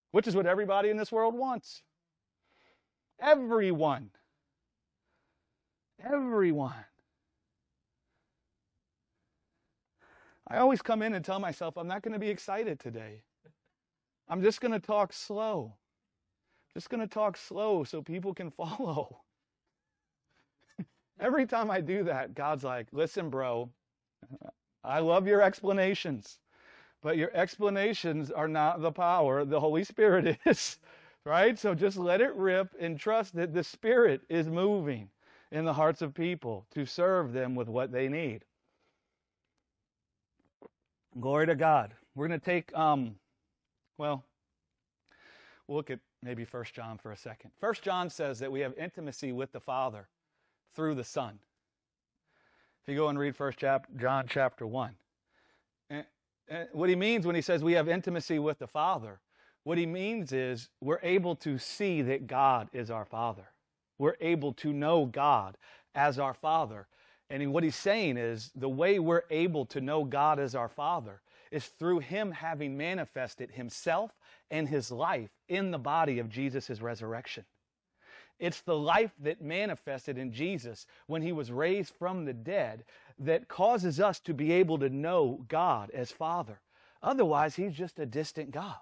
Which 0.10 0.28
is 0.28 0.36
what 0.36 0.48
everybody 0.48 0.90
in 0.90 0.98
this 0.98 1.12
world 1.12 1.36
wants. 1.36 1.84
Everyone. 3.20 4.10
Everyone. 6.04 6.86
I 10.48 10.58
always 10.58 10.82
come 10.82 11.02
in 11.02 11.14
and 11.14 11.24
tell 11.24 11.40
myself, 11.40 11.78
I'm 11.78 11.88
not 11.88 12.02
going 12.02 12.14
to 12.14 12.20
be 12.20 12.30
excited 12.30 12.80
today. 12.80 13.24
I'm 14.28 14.42
just 14.42 14.62
going 14.62 14.72
to 14.72 14.80
talk 14.80 15.14
slow. 15.14 15.76
Just 16.74 16.90
going 16.90 17.02
to 17.02 17.08
talk 17.08 17.38
slow 17.38 17.84
so 17.84 18.02
people 18.02 18.34
can 18.34 18.52
follow. 18.58 19.22
Every 21.20 21.46
time 21.46 21.70
I 21.70 21.82
do 21.82 22.04
that, 22.06 22.34
God's 22.34 22.64
like, 22.64 22.88
listen, 22.92 23.30
bro, 23.30 23.70
I 24.84 25.00
love 25.00 25.28
your 25.28 25.42
explanations, 25.42 26.40
but 27.02 27.18
your 27.18 27.32
explanations 27.34 28.32
are 28.32 28.48
not 28.48 28.82
the 28.82 28.92
power. 28.92 29.46
The 29.46 29.60
Holy 29.60 29.84
Spirit 29.84 30.40
is, 30.46 30.78
right? 31.26 31.60
So 31.60 31.76
just 31.76 31.98
let 31.98 32.22
it 32.22 32.36
rip 32.36 32.74
and 32.80 33.00
trust 33.00 33.36
that 33.36 33.54
the 33.54 33.64
Spirit 33.64 34.22
is 34.30 34.48
moving 34.48 35.10
in 35.52 35.66
the 35.66 35.74
hearts 35.74 36.02
of 36.02 36.14
people 36.14 36.66
to 36.72 36.86
serve 36.86 37.34
them 37.34 37.56
with 37.56 37.68
what 37.68 37.92
they 37.92 38.08
need. 38.08 38.46
Glory 41.20 41.46
to 41.48 41.56
God. 41.56 41.94
We're 42.16 42.28
going 42.28 42.40
to 42.40 42.46
take, 42.46 42.76
um, 42.78 43.16
well, 43.98 44.24
we'll 45.68 45.78
look 45.78 45.90
at 45.90 46.00
maybe 46.24 46.46
First 46.46 46.74
John 46.74 46.98
for 46.98 47.12
a 47.12 47.18
second. 47.18 47.52
First 47.60 47.84
John 47.84 48.10
says 48.10 48.40
that 48.40 48.52
we 48.52 48.62
have 48.62 48.74
intimacy 48.78 49.34
with 49.34 49.52
the 49.52 49.60
Father 49.60 50.08
through 50.74 50.96
the 50.96 51.04
Son. 51.04 51.40
If 52.82 52.92
you 52.92 52.98
go 52.98 53.10
and 53.10 53.20
read 53.20 53.36
First 53.36 53.60
John 53.60 54.26
chapter 54.28 54.66
1. 54.66 54.96
And, 55.90 56.06
and 56.48 56.70
what 56.72 56.90
he 56.90 56.96
means 56.96 57.26
when 57.26 57.36
he 57.36 57.42
says 57.42 57.64
we 57.64 57.74
have 57.74 57.90
intimacy 57.90 58.40
with 58.40 58.60
the 58.60 58.68
Father, 58.68 59.20
what 59.64 59.78
he 59.78 59.86
means 59.86 60.32
is 60.32 60.70
we're 60.80 61.00
able 61.04 61.36
to 61.38 61.58
see 61.58 62.02
that 62.04 62.26
God 62.26 62.70
is 62.74 62.90
our 62.90 63.06
Father. 63.06 63.51
We're 64.02 64.16
able 64.20 64.54
to 64.54 64.74
know 64.74 65.06
God 65.06 65.58
as 65.94 66.18
our 66.18 66.34
Father. 66.34 66.88
And 67.30 67.54
what 67.54 67.64
he's 67.64 67.76
saying 67.76 68.18
is 68.18 68.50
the 68.56 68.68
way 68.68 68.98
we're 68.98 69.26
able 69.30 69.64
to 69.68 69.80
know 69.80 70.04
God 70.06 70.40
as 70.40 70.56
our 70.56 70.70
Father 70.70 71.22
is 71.52 71.68
through 71.68 72.00
him 72.00 72.32
having 72.32 72.76
manifested 72.76 73.52
himself 73.52 74.10
and 74.50 74.68
his 74.68 74.90
life 74.90 75.30
in 75.48 75.70
the 75.70 75.78
body 75.78 76.18
of 76.18 76.30
Jesus' 76.30 76.82
resurrection. 76.82 77.46
It's 78.40 78.62
the 78.62 78.76
life 78.76 79.12
that 79.20 79.40
manifested 79.40 80.18
in 80.18 80.34
Jesus 80.34 80.88
when 81.06 81.22
he 81.22 81.32
was 81.32 81.52
raised 81.52 81.94
from 81.94 82.26
the 82.26 82.34
dead 82.34 82.86
that 83.20 83.48
causes 83.48 84.00
us 84.00 84.20
to 84.22 84.34
be 84.34 84.52
able 84.52 84.80
to 84.80 84.90
know 84.90 85.46
God 85.48 85.92
as 85.92 86.10
Father. 86.12 86.60
Otherwise, 87.04 87.56
he's 87.56 87.76
just 87.76 88.00
a 88.00 88.08
distant 88.08 88.50
God, 88.50 88.80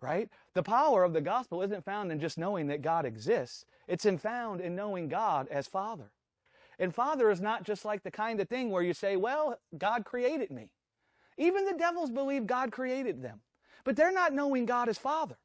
right? 0.00 0.28
The 0.54 0.62
power 0.62 1.04
of 1.04 1.12
the 1.12 1.20
gospel 1.20 1.62
isn't 1.62 1.84
found 1.84 2.12
in 2.12 2.20
just 2.20 2.38
knowing 2.38 2.66
that 2.68 2.82
God 2.82 3.04
exists, 3.04 3.64
it's 3.86 4.06
in 4.06 4.18
found 4.18 4.60
in 4.60 4.74
knowing 4.76 5.08
God 5.08 5.48
as 5.50 5.66
Father. 5.66 6.10
And 6.78 6.94
Father 6.94 7.30
is 7.30 7.40
not 7.40 7.64
just 7.64 7.84
like 7.84 8.02
the 8.02 8.10
kind 8.10 8.40
of 8.40 8.48
thing 8.48 8.70
where 8.70 8.82
you 8.82 8.94
say, 8.94 9.16
well, 9.16 9.58
God 9.76 10.04
created 10.04 10.50
me. 10.50 10.70
Even 11.36 11.64
the 11.64 11.74
devils 11.74 12.10
believe 12.10 12.46
God 12.46 12.70
created 12.70 13.22
them, 13.22 13.40
but 13.84 13.96
they're 13.96 14.12
not 14.12 14.32
knowing 14.32 14.66
God 14.66 14.88
as 14.88 14.98
Father. 14.98 15.36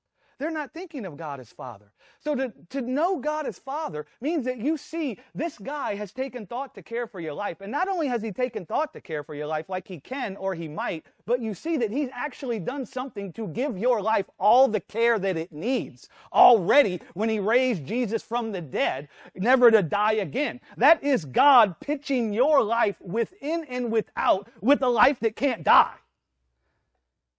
They're 0.44 0.52
not 0.52 0.74
thinking 0.74 1.06
of 1.06 1.16
God 1.16 1.40
as 1.40 1.54
Father. 1.54 1.94
So 2.20 2.36
to, 2.36 2.52
to 2.72 2.82
know 2.82 3.18
God 3.18 3.46
as 3.46 3.58
Father 3.58 4.06
means 4.20 4.44
that 4.44 4.58
you 4.58 4.76
see 4.76 5.18
this 5.34 5.58
guy 5.58 5.96
has 5.96 6.12
taken 6.12 6.46
thought 6.46 6.76
to 6.76 6.84
care 6.84 7.08
for 7.08 7.22
your 7.22 7.32
life. 7.34 7.62
And 7.62 7.72
not 7.72 7.88
only 7.88 8.10
has 8.10 8.22
he 8.22 8.34
taken 8.34 8.66
thought 8.66 8.92
to 8.92 9.00
care 9.00 9.24
for 9.24 9.36
your 9.36 9.48
life 9.48 9.70
like 9.70 9.88
he 9.88 10.02
can 10.02 10.36
or 10.36 10.54
he 10.54 10.68
might, 10.68 11.06
but 11.26 11.40
you 11.40 11.54
see 11.54 11.78
that 11.78 11.92
he's 11.92 12.10
actually 12.12 12.60
done 12.60 12.86
something 12.86 13.32
to 13.32 13.48
give 13.48 13.78
your 13.78 14.02
life 14.02 14.26
all 14.38 14.68
the 14.68 14.82
care 14.82 15.18
that 15.18 15.38
it 15.38 15.54
needs 15.54 16.10
already 16.34 17.00
when 17.14 17.30
he 17.30 17.40
raised 17.40 17.86
Jesus 17.86 18.22
from 18.22 18.52
the 18.52 18.60
dead, 18.60 19.08
never 19.36 19.72
to 19.72 19.82
die 19.82 20.16
again. 20.16 20.60
That 20.76 21.02
is 21.02 21.24
God 21.24 21.80
pitching 21.80 22.34
your 22.34 22.62
life 22.62 22.98
within 23.00 23.64
and 23.70 23.94
without 23.94 24.50
with 24.60 24.82
a 24.82 24.90
life 24.90 25.22
that 25.22 25.38
can't 25.38 25.64
die. 25.64 25.96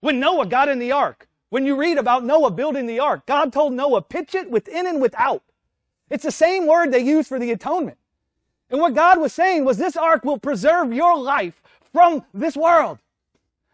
When 0.01 0.19
Noah 0.19 0.47
got 0.47 0.71
in 0.71 0.79
the 0.79 0.93
ark, 0.93 1.29
when 1.55 1.65
you 1.65 1.77
read 1.77 1.99
about 1.99 2.25
Noah 2.25 2.51
building 2.51 2.89
the 2.89 2.99
ark, 2.99 3.27
God 3.27 3.53
told 3.53 3.75
Noah, 3.75 4.03
pitch 4.03 4.35
it 4.35 4.51
within 4.51 4.89
and 4.89 5.01
without. 5.01 5.45
It's 6.11 6.25
the 6.25 6.33
same 6.33 6.67
word 6.67 6.91
they 6.91 6.99
use 6.99 7.29
for 7.29 7.39
the 7.39 7.53
atonement. 7.53 7.97
And 8.71 8.81
what 8.81 8.97
God 8.97 9.21
was 9.21 9.33
saying 9.33 9.65
was 9.65 9.79
this 9.79 9.97
ark 9.97 10.25
will 10.25 10.41
preserve 10.41 10.93
your 10.93 11.17
life 11.17 11.63
from 11.93 12.25
this 12.35 12.57
world 12.57 12.99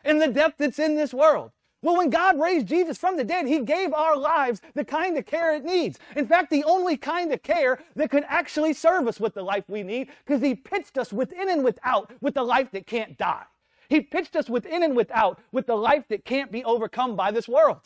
and 0.05 0.21
the 0.21 0.29
depth 0.29 0.59
that's 0.59 0.79
in 0.79 0.95
this 0.95 1.15
world. 1.15 1.53
Well, 1.81 1.97
when 1.97 2.11
God 2.11 2.39
raised 2.39 2.67
Jesus 2.67 2.99
from 2.99 3.17
the 3.17 3.25
dead, 3.25 3.47
He 3.47 3.61
gave 3.61 3.95
our 3.95 4.15
lives 4.15 4.61
the 4.75 4.85
kind 4.85 5.17
of 5.17 5.25
care 5.25 5.55
it 5.55 5.65
needs. 5.65 5.99
In 6.17 6.27
fact, 6.27 6.51
the 6.51 6.65
only 6.65 6.99
kind 6.99 7.33
of 7.33 7.43
care 7.43 7.83
that 7.97 8.11
could 8.11 8.25
actually 8.29 8.75
serve 8.75 9.09
us 9.09 9.19
with 9.19 9.33
the 9.33 9.43
life 9.43 9.65
we 9.69 9.83
need, 9.83 10.09
because 10.27 10.43
He 10.43 10.55
pitched 10.55 10.99
us 10.99 11.15
within 11.15 11.49
and 11.49 11.65
without 11.65 12.13
with 12.21 12.35
the 12.35 12.43
life 12.43 12.71
that 12.73 12.87
can't 12.87 13.17
die. 13.17 13.47
He 13.91 14.01
pitched 14.01 14.37
us 14.37 14.49
within 14.49 14.85
and 14.85 14.95
without 14.95 15.41
with 15.51 15.67
the 15.67 15.75
life 15.75 16.05
that 16.09 16.25
can't 16.25 16.53
be 16.53 16.65
overcome 16.65 17.17
by 17.17 17.33
this 17.33 17.49
world. 17.49 17.81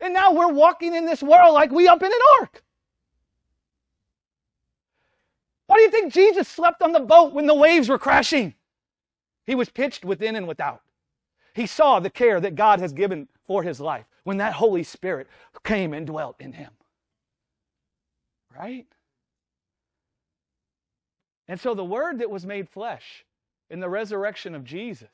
And 0.00 0.14
now 0.14 0.32
we're 0.32 0.52
walking 0.52 0.94
in 0.94 1.06
this 1.06 1.24
world 1.24 1.54
like 1.54 1.72
we 1.72 1.88
up 1.88 2.02
in 2.02 2.12
an 2.12 2.18
ark. 2.40 2.62
Why 5.66 5.76
do 5.76 5.82
you 5.82 5.90
think 5.90 6.12
Jesus 6.12 6.46
slept 6.46 6.82
on 6.82 6.92
the 6.92 7.00
boat 7.00 7.32
when 7.32 7.46
the 7.46 7.54
waves 7.54 7.88
were 7.88 7.98
crashing? 7.98 8.54
He 9.44 9.56
was 9.56 9.70
pitched 9.70 10.04
within 10.04 10.36
and 10.36 10.46
without. 10.46 10.82
He 11.54 11.66
saw 11.66 11.98
the 11.98 12.10
care 12.10 12.38
that 12.40 12.54
God 12.54 12.78
has 12.78 12.92
given 12.92 13.26
for 13.48 13.64
his 13.64 13.80
life 13.80 14.04
when 14.22 14.36
that 14.36 14.52
Holy 14.52 14.84
Spirit 14.84 15.26
came 15.64 15.92
and 15.92 16.06
dwelt 16.06 16.36
in 16.38 16.52
him. 16.52 16.70
Right? 18.56 18.86
And 21.48 21.60
so 21.60 21.74
the 21.74 21.84
Word 21.84 22.20
that 22.20 22.30
was 22.30 22.46
made 22.46 22.68
flesh 22.68 23.24
in 23.74 23.80
the 23.80 23.88
resurrection 23.88 24.54
of 24.54 24.62
Jesus. 24.62 25.10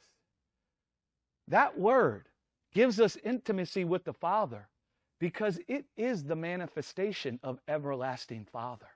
That 1.49 1.79
word 1.79 2.27
gives 2.75 3.01
us 3.01 3.17
intimacy 3.25 3.85
with 3.87 4.05
the 4.05 4.13
Father 4.13 4.69
because 5.19 5.59
it 5.67 5.87
is 5.97 6.25
the 6.25 6.37
manifestation 6.37 7.41
of 7.43 7.59
everlasting 7.69 8.47
Father. 8.53 8.89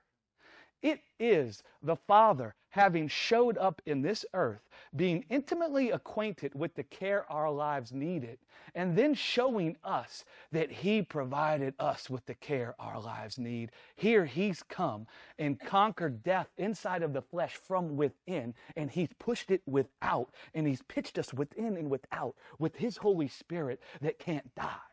It 0.85 1.01
is 1.19 1.63
the 1.81 1.95
Father 1.95 2.53
having 2.69 3.07
showed 3.07 3.57
up 3.57 3.81
in 3.87 4.03
this 4.03 4.23
earth, 4.35 4.69
being 4.95 5.25
intimately 5.31 5.89
acquainted 5.89 6.53
with 6.53 6.75
the 6.75 6.83
care 6.83 7.25
our 7.31 7.49
lives 7.49 7.91
needed, 7.91 8.37
and 8.75 8.95
then 8.95 9.15
showing 9.15 9.77
us 9.83 10.25
that 10.51 10.71
He 10.71 11.01
provided 11.01 11.73
us 11.79 12.07
with 12.07 12.23
the 12.27 12.35
care 12.35 12.75
our 12.77 12.99
lives 13.01 13.39
need. 13.39 13.71
Here 13.95 14.25
He's 14.25 14.61
come 14.61 15.07
and 15.39 15.59
conquered 15.59 16.21
death 16.21 16.49
inside 16.55 17.01
of 17.01 17.13
the 17.13 17.23
flesh 17.23 17.55
from 17.55 17.97
within, 17.97 18.53
and 18.75 18.91
He's 18.91 19.09
pushed 19.17 19.49
it 19.49 19.63
without, 19.65 20.29
and 20.53 20.67
He's 20.67 20.83
pitched 20.83 21.17
us 21.17 21.33
within 21.33 21.77
and 21.77 21.89
without 21.89 22.35
with 22.59 22.75
His 22.75 22.97
Holy 22.97 23.27
Spirit 23.27 23.81
that 24.01 24.19
can't 24.19 24.53
die. 24.53 24.85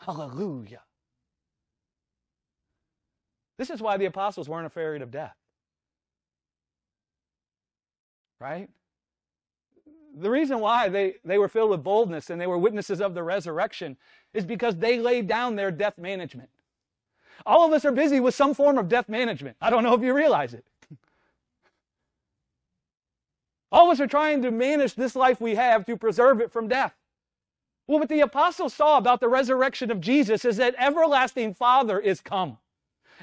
Hallelujah. 0.00 0.82
This 3.58 3.70
is 3.70 3.82
why 3.82 3.96
the 3.96 4.06
apostles 4.06 4.48
weren't 4.48 4.66
afraid 4.66 5.02
of 5.02 5.10
death. 5.10 5.34
Right? 8.40 8.70
The 10.16 10.30
reason 10.30 10.60
why 10.60 10.88
they, 10.88 11.16
they 11.24 11.38
were 11.38 11.48
filled 11.48 11.70
with 11.70 11.82
boldness 11.82 12.30
and 12.30 12.40
they 12.40 12.46
were 12.46 12.56
witnesses 12.56 13.00
of 13.00 13.14
the 13.14 13.22
resurrection 13.22 13.96
is 14.32 14.46
because 14.46 14.76
they 14.76 14.98
laid 14.98 15.26
down 15.26 15.56
their 15.56 15.72
death 15.72 15.98
management. 15.98 16.48
All 17.44 17.66
of 17.66 17.72
us 17.72 17.84
are 17.84 17.92
busy 17.92 18.20
with 18.20 18.34
some 18.34 18.54
form 18.54 18.78
of 18.78 18.88
death 18.88 19.08
management. 19.08 19.56
I 19.60 19.70
don't 19.70 19.82
know 19.82 19.94
if 19.94 20.02
you 20.02 20.14
realize 20.14 20.54
it. 20.54 20.64
All 23.72 23.90
of 23.90 23.92
us 23.92 24.00
are 24.00 24.06
trying 24.06 24.42
to 24.42 24.50
manage 24.50 24.94
this 24.94 25.14
life 25.14 25.40
we 25.40 25.54
have 25.56 25.84
to 25.86 25.96
preserve 25.96 26.40
it 26.40 26.52
from 26.52 26.68
death. 26.68 26.94
Well, 27.86 28.00
what 28.00 28.08
the 28.08 28.20
apostles 28.20 28.74
saw 28.74 28.98
about 28.98 29.20
the 29.20 29.28
resurrection 29.28 29.90
of 29.90 30.00
Jesus 30.00 30.44
is 30.44 30.56
that 30.58 30.74
everlasting 30.78 31.54
Father 31.54 31.98
is 31.98 32.20
come. 32.20 32.58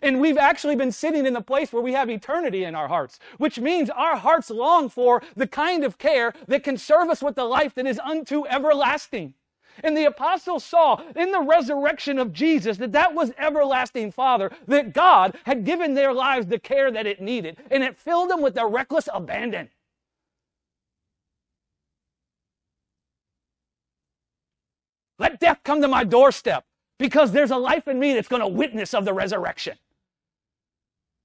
And 0.01 0.19
we've 0.19 0.37
actually 0.37 0.75
been 0.75 0.91
sitting 0.91 1.25
in 1.25 1.33
the 1.33 1.41
place 1.41 1.71
where 1.71 1.83
we 1.83 1.93
have 1.93 2.09
eternity 2.09 2.63
in 2.63 2.75
our 2.75 2.87
hearts, 2.87 3.19
which 3.37 3.59
means 3.59 3.89
our 3.89 4.17
hearts 4.17 4.49
long 4.49 4.89
for 4.89 5.21
the 5.35 5.47
kind 5.47 5.83
of 5.83 5.97
care 5.97 6.33
that 6.47 6.63
can 6.63 6.77
serve 6.77 7.09
us 7.09 7.21
with 7.21 7.35
the 7.35 7.45
life 7.45 7.73
that 7.75 7.87
is 7.87 7.99
unto 7.99 8.45
everlasting. 8.47 9.33
And 9.83 9.97
the 9.97 10.05
apostles 10.05 10.63
saw 10.63 11.01
in 11.15 11.31
the 11.31 11.41
resurrection 11.41 12.17
of 12.17 12.31
Jesus 12.31 12.77
that 12.77 12.93
that 12.93 13.13
was 13.13 13.31
everlasting 13.37 14.11
Father, 14.11 14.51
that 14.67 14.93
God 14.93 15.37
had 15.45 15.65
given 15.65 15.93
their 15.93 16.13
lives 16.13 16.47
the 16.47 16.59
care 16.59 16.91
that 16.91 17.05
it 17.05 17.21
needed, 17.21 17.57
and 17.69 17.83
it 17.83 17.97
filled 17.97 18.29
them 18.29 18.41
with 18.41 18.57
a 18.57 18.65
reckless 18.65 19.09
abandon. 19.13 19.69
Let 25.17 25.39
death 25.39 25.59
come 25.63 25.81
to 25.81 25.87
my 25.87 26.03
doorstep 26.03 26.65
because 26.97 27.31
there's 27.31 27.51
a 27.51 27.57
life 27.57 27.87
in 27.87 27.99
me 27.99 28.13
that's 28.13 28.27
going 28.27 28.41
to 28.41 28.47
witness 28.47 28.93
of 28.93 29.05
the 29.05 29.13
resurrection. 29.13 29.77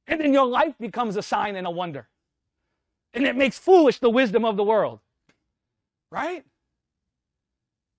And 0.06 0.20
then 0.20 0.32
your 0.32 0.46
life 0.46 0.74
becomes 0.80 1.16
a 1.16 1.22
sign 1.22 1.56
and 1.56 1.66
a 1.66 1.70
wonder. 1.70 2.08
And 3.14 3.24
it 3.24 3.36
makes 3.36 3.58
foolish 3.58 3.98
the 3.98 4.10
wisdom 4.10 4.44
of 4.44 4.56
the 4.56 4.64
world. 4.64 5.00
Right? 6.10 6.44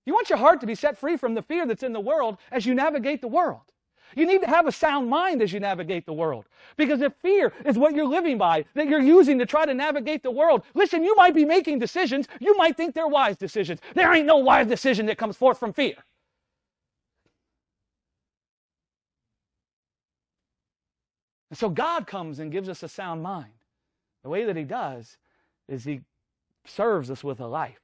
You 0.04 0.12
want 0.12 0.28
your 0.28 0.38
heart 0.38 0.60
to 0.60 0.66
be 0.66 0.74
set 0.74 0.98
free 0.98 1.16
from 1.16 1.34
the 1.34 1.42
fear 1.42 1.66
that's 1.66 1.82
in 1.82 1.92
the 1.92 2.00
world 2.00 2.38
as 2.50 2.66
you 2.66 2.74
navigate 2.74 3.20
the 3.20 3.28
world. 3.28 3.62
You 4.14 4.26
need 4.26 4.42
to 4.42 4.48
have 4.48 4.66
a 4.66 4.72
sound 4.72 5.08
mind 5.08 5.40
as 5.40 5.52
you 5.52 5.60
navigate 5.60 6.04
the 6.04 6.12
world. 6.12 6.44
Because 6.76 7.00
if 7.00 7.14
fear 7.22 7.52
is 7.64 7.78
what 7.78 7.94
you're 7.94 8.06
living 8.06 8.36
by, 8.36 8.66
that 8.74 8.88
you're 8.88 9.00
using 9.00 9.38
to 9.38 9.46
try 9.46 9.64
to 9.64 9.72
navigate 9.72 10.22
the 10.22 10.30
world, 10.30 10.64
listen, 10.74 11.02
you 11.02 11.14
might 11.16 11.34
be 11.34 11.46
making 11.46 11.78
decisions. 11.78 12.28
You 12.40 12.56
might 12.58 12.76
think 12.76 12.94
they're 12.94 13.08
wise 13.08 13.36
decisions. 13.38 13.80
There 13.94 14.12
ain't 14.12 14.26
no 14.26 14.36
wise 14.36 14.66
decision 14.66 15.06
that 15.06 15.16
comes 15.16 15.36
forth 15.36 15.58
from 15.58 15.72
fear. 15.72 15.94
And 21.52 21.58
so 21.58 21.68
God 21.68 22.06
comes 22.06 22.38
and 22.38 22.50
gives 22.50 22.70
us 22.70 22.82
a 22.82 22.88
sound 22.88 23.22
mind. 23.22 23.52
The 24.22 24.30
way 24.30 24.44
that 24.46 24.56
He 24.56 24.64
does 24.64 25.18
is 25.68 25.84
He 25.84 26.00
serves 26.64 27.10
us 27.10 27.22
with 27.22 27.40
a 27.40 27.46
life 27.46 27.82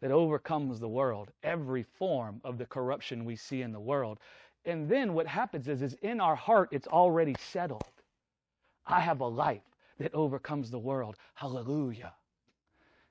that 0.00 0.10
overcomes 0.10 0.80
the 0.80 0.88
world, 0.88 1.30
every 1.42 1.82
form 1.82 2.40
of 2.42 2.56
the 2.56 2.64
corruption 2.64 3.26
we 3.26 3.36
see 3.36 3.60
in 3.60 3.72
the 3.72 3.78
world. 3.78 4.18
And 4.64 4.88
then 4.88 5.12
what 5.12 5.26
happens 5.26 5.68
is, 5.68 5.82
is 5.82 5.92
in 6.00 6.22
our 6.22 6.34
heart, 6.34 6.70
it's 6.72 6.86
already 6.86 7.36
settled. 7.38 7.84
I 8.86 9.00
have 9.00 9.20
a 9.20 9.26
life 9.26 9.60
that 9.98 10.14
overcomes 10.14 10.70
the 10.70 10.78
world. 10.78 11.16
Hallelujah. 11.34 12.14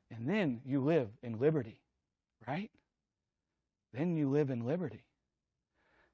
And 0.09 0.27
then 0.27 0.61
you 0.65 0.81
live 0.81 1.09
in 1.21 1.37
liberty, 1.37 1.79
right? 2.47 2.71
Then 3.93 4.15
you 4.15 4.31
live 4.31 4.49
in 4.49 4.65
liberty. 4.65 5.03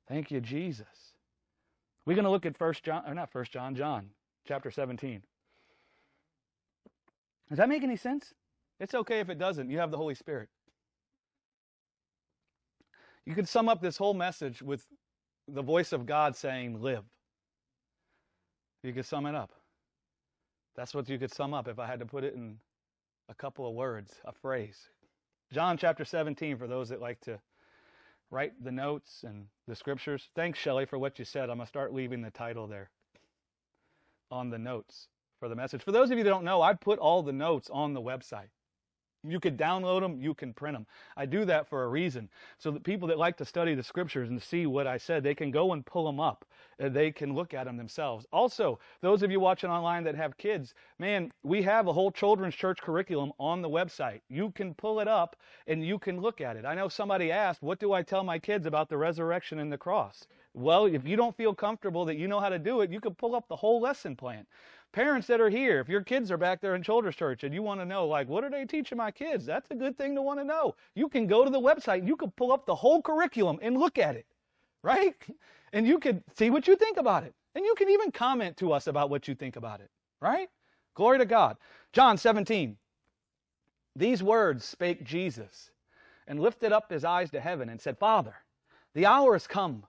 Thank 0.10 0.30
you, 0.30 0.42
Jesus. 0.42 1.16
We're 2.06 2.16
going 2.16 2.26
to 2.26 2.32
look 2.32 2.46
at 2.46 2.58
First 2.58 2.84
John, 2.84 3.04
or 3.08 3.14
not 3.14 3.32
First 3.32 3.52
John, 3.52 3.76
John, 3.76 4.10
chapter 4.48 4.70
17. 4.70 5.22
Does 7.50 7.58
that 7.58 7.70
make 7.70 7.84
any 7.84 7.96
sense? 7.96 8.34
It's 8.80 8.94
okay 8.94 9.20
if 9.20 9.30
it 9.30 9.40
doesn't. 9.40 9.70
You 9.70 9.80
have 9.80 9.92
the 9.92 9.98
Holy 9.98 10.16
Spirit. 10.16 10.50
You 13.26 13.34
could 13.34 13.48
sum 13.48 13.70
up 13.70 13.82
this 13.82 13.98
whole 13.98 14.14
message 14.14 14.62
with 14.62 14.86
the 15.48 15.62
voice 15.62 15.92
of 15.92 16.06
God 16.06 16.36
saying, 16.36 16.82
Live. 16.82 17.04
You 18.84 18.94
could 18.94 19.06
sum 19.06 19.26
it 19.26 19.34
up. 19.34 19.52
That's 20.76 20.94
what 20.94 21.10
you 21.10 21.18
could 21.18 21.34
sum 21.34 21.54
up 21.54 21.68
if 21.68 21.80
I 21.80 21.88
had 21.88 22.00
to 22.00 22.06
put 22.06 22.24
it 22.24 22.36
in 22.36 22.58
a 23.30 23.34
couple 23.34 23.68
of 23.68 23.74
words, 23.74 24.14
a 24.26 24.32
phrase. 24.32 24.90
John 25.52 25.78
chapter 25.78 26.06
17, 26.06 26.58
for 26.58 26.68
those 26.68 26.90
that 26.90 27.02
like 27.02 27.20
to 27.22 27.40
write 28.36 28.52
the 28.62 28.72
notes 28.72 29.24
and 29.26 29.46
the 29.66 29.76
scriptures. 29.76 30.28
Thanks, 30.36 30.60
Shelley, 30.60 30.86
for 30.86 31.00
what 31.00 31.18
you 31.18 31.24
said. 31.24 31.44
I'm 31.44 31.56
going 31.56 31.62
to 31.62 31.68
start 31.68 31.94
leaving 31.94 32.22
the 32.22 32.32
title 32.32 32.68
there 32.68 32.90
on 34.30 34.50
the 34.50 34.58
notes 34.58 35.08
for 35.40 35.48
the 35.48 35.56
message. 35.56 35.82
For 35.82 35.94
those 35.94 36.12
of 36.12 36.18
you 36.18 36.26
that 36.26 36.32
don't 36.32 36.44
know, 36.44 36.62
I 36.62 36.74
put 36.74 37.00
all 37.00 37.24
the 37.24 37.32
notes 37.32 37.70
on 37.72 37.94
the 37.94 38.02
website. 38.02 38.50
You 39.28 39.40
could 39.40 39.58
download 39.58 40.02
them, 40.02 40.20
you 40.22 40.34
can 40.34 40.54
print 40.54 40.76
them. 40.76 40.86
I 41.18 41.26
do 41.26 41.46
that 41.46 41.68
for 41.68 41.84
a 41.84 41.88
reason. 41.88 42.30
So 42.58 42.72
that 42.72 42.84
people 42.84 43.08
that 43.10 43.18
like 43.18 43.38
to 43.38 43.46
study 43.46 43.76
the 43.76 43.84
scriptures 43.84 44.30
and 44.30 44.42
see 44.42 44.66
what 44.66 44.88
I 44.88 44.98
said, 44.98 45.24
they 45.24 45.36
can 45.36 45.52
go 45.52 45.74
and 45.74 45.86
pull 45.86 46.06
them 46.06 46.20
up. 46.20 46.46
They 46.78 47.12
can 47.12 47.34
look 47.34 47.54
at 47.54 47.66
them 47.66 47.78
themselves. 47.78 48.26
Also, 48.34 48.80
those 49.02 49.24
of 49.24 49.32
you 49.32 49.40
watching 49.40 49.70
online 49.70 50.04
that 50.04 50.16
have 50.16 50.38
kids, 50.38 50.74
man, 51.00 51.32
we 51.44 51.62
have 51.64 51.88
a 51.88 51.94
whole 51.94 52.12
children's 52.12 52.56
church 52.56 52.82
curriculum 52.82 53.32
on 53.40 53.62
the 53.62 53.70
website. 53.70 54.22
You 54.30 54.52
can 54.52 54.74
pull 54.74 55.00
it 55.00 55.08
up 55.08 55.38
and 55.68 55.86
you 55.86 55.98
can 55.98 56.20
look 56.20 56.42
at 56.42 56.58
it. 56.58 56.66
I 56.66 56.76
know 56.76 56.90
somebody 56.90 57.32
asked, 57.32 57.64
What 57.64 57.80
do 57.80 57.94
I 57.94 58.02
tell 58.02 58.24
my 58.24 58.40
kids 58.40 58.66
about 58.66 58.90
the 58.90 58.98
resurrection 58.98 59.60
and 59.60 59.72
the 59.72 59.78
cross? 59.78 60.28
Well, 60.54 60.86
if 60.86 61.06
you 61.06 61.18
don't 61.18 61.36
feel 61.36 61.54
comfortable 61.54 62.06
that 62.06 62.16
you 62.16 62.28
know 62.28 62.40
how 62.40 62.50
to 62.50 62.60
do 62.60 62.82
it, 62.82 62.90
you 62.90 63.02
can 63.02 63.14
pull 63.14 63.36
up 63.36 63.48
the 63.48 63.58
whole 63.58 63.82
lesson 63.82 64.16
plan 64.16 64.46
parents 64.96 65.28
that 65.28 65.42
are 65.42 65.50
here, 65.50 65.82
if 65.82 65.90
your 65.90 66.02
kids 66.02 66.32
are 66.32 66.38
back 66.38 66.62
there 66.62 66.74
in 66.74 66.82
Children's 66.82 67.18
Church 67.18 67.44
and 67.44 67.54
you 67.54 67.62
want 67.62 67.82
to 67.82 67.86
know, 67.86 68.08
like, 68.08 68.30
what 68.30 68.46
are 68.46 68.50
they 68.50 68.64
teaching 68.64 68.98
my 68.98 69.12
kids? 69.12 69.46
That's 69.46 69.70
a 69.70 69.76
good 69.76 69.98
thing 69.98 70.16
to 70.16 70.22
want 70.22 70.40
to 70.40 70.46
know. 70.46 70.74
You 70.96 71.10
can 71.10 71.28
go 71.28 71.44
to 71.44 71.52
the 71.52 71.60
website, 71.60 72.08
you 72.08 72.16
can 72.16 72.32
pull 72.32 72.54
up 72.54 72.66
the 72.66 72.74
whole 72.74 73.02
curriculum 73.02 73.60
and 73.62 73.78
look 73.78 73.98
at 73.98 74.16
it, 74.16 74.26
right? 74.82 75.14
And 75.74 75.86
you 75.86 76.00
can 76.00 76.24
see 76.38 76.50
what 76.50 76.70
you 76.70 76.78
think 76.78 76.96
about 76.96 77.26
it. 77.26 77.34
And 77.54 77.66
you 77.66 77.76
can 77.78 77.90
even 77.90 78.10
comment 78.10 78.56
to 78.58 78.72
us 78.72 78.88
about 78.88 79.10
what 79.10 79.28
you 79.28 79.36
think 79.36 79.58
about 79.58 79.82
it, 79.82 79.90
right? 80.22 80.48
Glory 80.94 81.18
to 81.18 81.26
God. 81.26 81.58
John 81.92 82.18
17. 82.18 82.78
These 83.94 84.24
words 84.24 84.64
spake 84.64 85.04
Jesus 85.04 85.72
and 86.28 86.40
lifted 86.40 86.72
up 86.72 86.90
his 86.90 87.04
eyes 87.04 87.30
to 87.32 87.42
heaven 87.42 87.68
and 87.68 87.82
said, 87.82 87.98
Father, 87.98 88.36
the 88.94 89.06
hour 89.06 89.36
is 89.36 89.48
come 89.48 89.84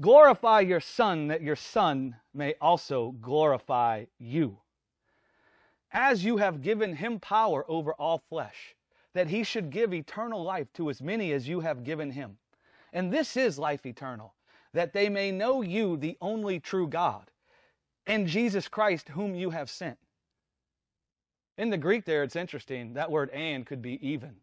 Glorify 0.00 0.60
your 0.60 0.80
Son, 0.80 1.28
that 1.28 1.42
your 1.42 1.56
Son 1.56 2.16
may 2.32 2.54
also 2.60 3.12
glorify 3.20 4.06
you. 4.18 4.58
As 5.92 6.24
you 6.24 6.38
have 6.38 6.62
given 6.62 6.96
him 6.96 7.20
power 7.20 7.64
over 7.68 7.94
all 7.94 8.18
flesh, 8.18 8.74
that 9.14 9.28
he 9.28 9.44
should 9.44 9.70
give 9.70 9.94
eternal 9.94 10.42
life 10.42 10.72
to 10.74 10.90
as 10.90 11.00
many 11.00 11.32
as 11.32 11.46
you 11.46 11.60
have 11.60 11.84
given 11.84 12.10
him. 12.10 12.36
And 12.92 13.12
this 13.12 13.36
is 13.36 13.58
life 13.58 13.86
eternal, 13.86 14.34
that 14.72 14.92
they 14.92 15.08
may 15.08 15.30
know 15.30 15.62
you, 15.62 15.96
the 15.96 16.16
only 16.20 16.58
true 16.58 16.88
God, 16.88 17.30
and 18.06 18.26
Jesus 18.26 18.66
Christ, 18.66 19.10
whom 19.10 19.36
you 19.36 19.50
have 19.50 19.70
sent. 19.70 19.98
In 21.56 21.70
the 21.70 21.78
Greek, 21.78 22.04
there, 22.04 22.24
it's 22.24 22.34
interesting. 22.34 22.94
That 22.94 23.12
word 23.12 23.30
and 23.30 23.64
could 23.64 23.80
be 23.80 24.04
even 24.06 24.34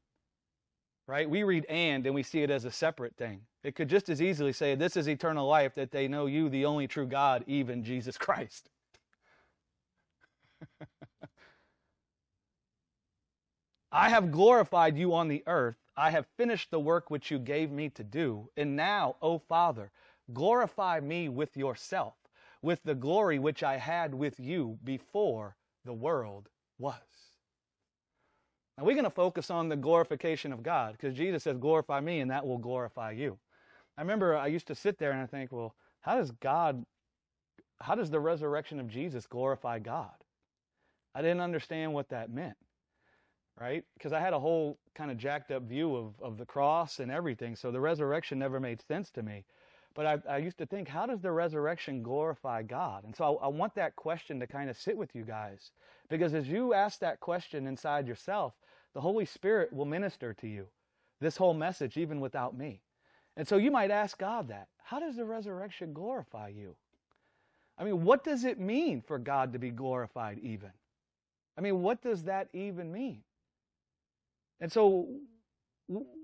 right? 1.08 1.30
We 1.30 1.44
read 1.44 1.66
and 1.66 2.06
and 2.06 2.16
we 2.16 2.24
see 2.24 2.44
it 2.44 2.50
as 2.50 2.66
a 2.66 2.72
separate 2.72 3.16
thing. 3.18 3.42
It 3.64 3.76
could 3.76 3.90
just 3.90 4.10
as 4.10 4.22
easily 4.22 4.54
say, 4.54 4.76
This 4.76 4.98
is 4.98 5.08
eternal 5.08 5.48
life, 5.48 5.76
that 5.76 5.92
they 5.92 6.08
know 6.08 6.26
you, 6.26 6.50
the 6.50 6.66
only 6.66 6.88
true 6.88 7.08
God, 7.08 7.44
even 7.48 7.84
Jesus 7.84 8.18
Christ. 8.18 8.70
I 13.92 14.10
have 14.10 14.32
glorified 14.32 14.98
you 14.98 15.14
on 15.14 15.28
the 15.28 15.44
earth. 15.48 15.76
I 15.98 16.12
have 16.12 16.26
finished 16.38 16.72
the 16.72 16.80
work 16.80 17.10
which 17.10 17.30
you 17.30 17.40
gave 17.40 17.72
me 17.72 17.90
to 17.90 18.04
do. 18.04 18.50
And 18.56 18.76
now, 18.76 19.18
O 19.22 19.40
Father, 19.40 19.92
glorify 20.34 21.00
me 21.02 21.30
with 21.30 21.58
yourself, 21.58 22.16
with 22.62 22.82
the 22.84 22.96
glory 22.96 23.40
which 23.40 23.64
I 23.64 23.78
had 23.78 24.14
with 24.14 24.40
you 24.40 24.80
before 24.84 25.58
the 25.84 25.94
world 25.94 26.50
was. 26.80 27.31
We're 28.82 28.94
going 28.94 29.04
to 29.04 29.10
focus 29.10 29.52
on 29.52 29.70
the 29.70 29.76
glorification 29.76 30.52
of 30.52 30.64
God 30.64 30.94
because 30.94 31.16
Jesus 31.16 31.44
says, 31.44 31.58
glorify 31.58 32.00
me 32.00 32.20
and 32.20 32.32
that 32.32 32.46
will 32.46 32.58
glorify 32.58 33.12
you. 33.12 33.38
I 33.98 34.02
remember 34.02 34.36
I 34.36 34.48
used 34.48 34.68
to 34.68 34.76
sit 34.76 34.98
there 34.98 35.12
and 35.12 35.22
I 35.22 35.26
think, 35.26 35.52
well, 35.52 35.76
how 36.02 36.16
does 36.18 36.32
God, 36.32 36.86
how 37.80 37.96
does 37.96 38.10
the 38.10 38.20
resurrection 38.20 38.80
of 38.80 38.88
Jesus 38.88 39.28
glorify 39.28 39.80
God? 39.80 40.10
I 41.14 41.22
didn't 41.22 41.42
understand 41.42 41.94
what 41.94 42.10
that 42.10 42.32
meant, 42.32 42.58
right? 43.60 43.84
Because 43.96 44.14
I 44.14 44.20
had 44.20 44.34
a 44.34 44.40
whole 44.40 44.80
kind 44.96 45.12
of 45.12 45.18
jacked 45.18 45.52
up 45.52 45.64
view 45.64 45.96
of, 45.96 46.14
of 46.22 46.38
the 46.38 46.46
cross 46.46 47.00
and 47.00 47.12
everything. 47.12 47.56
So 47.56 47.72
the 47.72 47.82
resurrection 47.82 48.40
never 48.40 48.60
made 48.60 48.82
sense 48.82 49.12
to 49.12 49.22
me. 49.22 49.44
But 49.94 50.06
I, 50.06 50.36
I 50.36 50.38
used 50.38 50.58
to 50.60 50.66
think, 50.66 50.88
how 50.88 51.06
does 51.06 51.20
the 51.20 51.32
resurrection 51.32 52.02
glorify 52.02 52.64
God? 52.64 53.04
And 53.04 53.14
so 53.14 53.38
I, 53.42 53.46
I 53.46 53.48
want 53.50 53.76
that 53.76 53.96
question 53.98 54.40
to 54.40 54.48
kind 54.48 54.70
of 54.70 54.78
sit 54.78 54.96
with 54.96 55.14
you 55.14 55.24
guys. 55.24 55.72
Because 56.10 56.34
as 56.34 56.48
you 56.48 56.74
ask 56.74 57.00
that 57.00 57.20
question 57.20 57.68
inside 57.68 58.08
yourself, 58.08 58.54
the 58.94 59.02
Holy 59.02 59.26
Spirit 59.26 59.72
will 59.72 59.86
minister 59.86 60.34
to 60.34 60.48
you 60.48 60.68
this 61.20 61.38
whole 61.38 61.54
message, 61.54 61.98
even 61.98 62.20
without 62.20 62.58
me. 62.58 62.82
And 63.38 63.48
so 63.48 63.58
you 63.58 63.72
might 63.72 63.92
ask 63.92 64.18
God 64.18 64.50
that. 64.50 64.68
How 64.84 65.00
does 65.00 65.16
the 65.16 65.26
resurrection 65.26 65.94
glorify 65.94 66.50
you? 66.50 66.76
I 67.78 67.84
mean, 67.84 68.04
what 68.04 68.24
does 68.24 68.44
it 68.44 68.60
mean 68.60 69.02
for 69.02 69.18
God 69.18 69.54
to 69.54 69.60
be 69.60 69.72
glorified, 69.72 70.40
even? 70.40 70.72
I 71.58 71.62
mean, 71.62 71.82
what 71.82 72.02
does 72.02 72.24
that 72.24 72.50
even 72.54 72.92
mean? 72.92 73.24
And 74.60 74.72
so 74.72 75.08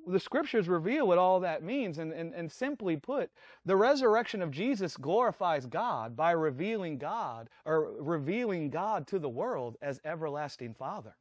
the 0.06 0.20
scriptures 0.20 0.68
reveal 0.68 1.08
what 1.08 1.18
all 1.18 1.40
that 1.42 1.64
means. 1.64 1.98
And, 1.98 2.12
and, 2.12 2.34
and 2.34 2.52
simply 2.52 2.98
put, 2.98 3.30
the 3.66 3.76
resurrection 3.76 4.42
of 4.42 4.52
Jesus 4.52 4.98
glorifies 4.98 5.66
God 5.66 6.16
by 6.16 6.32
revealing 6.32 6.98
God 6.98 7.50
or 7.66 7.94
revealing 8.00 8.70
God 8.70 9.08
to 9.08 9.20
the 9.20 9.30
world 9.30 9.78
as 9.82 10.00
everlasting 10.06 10.74
Father. 10.74 11.16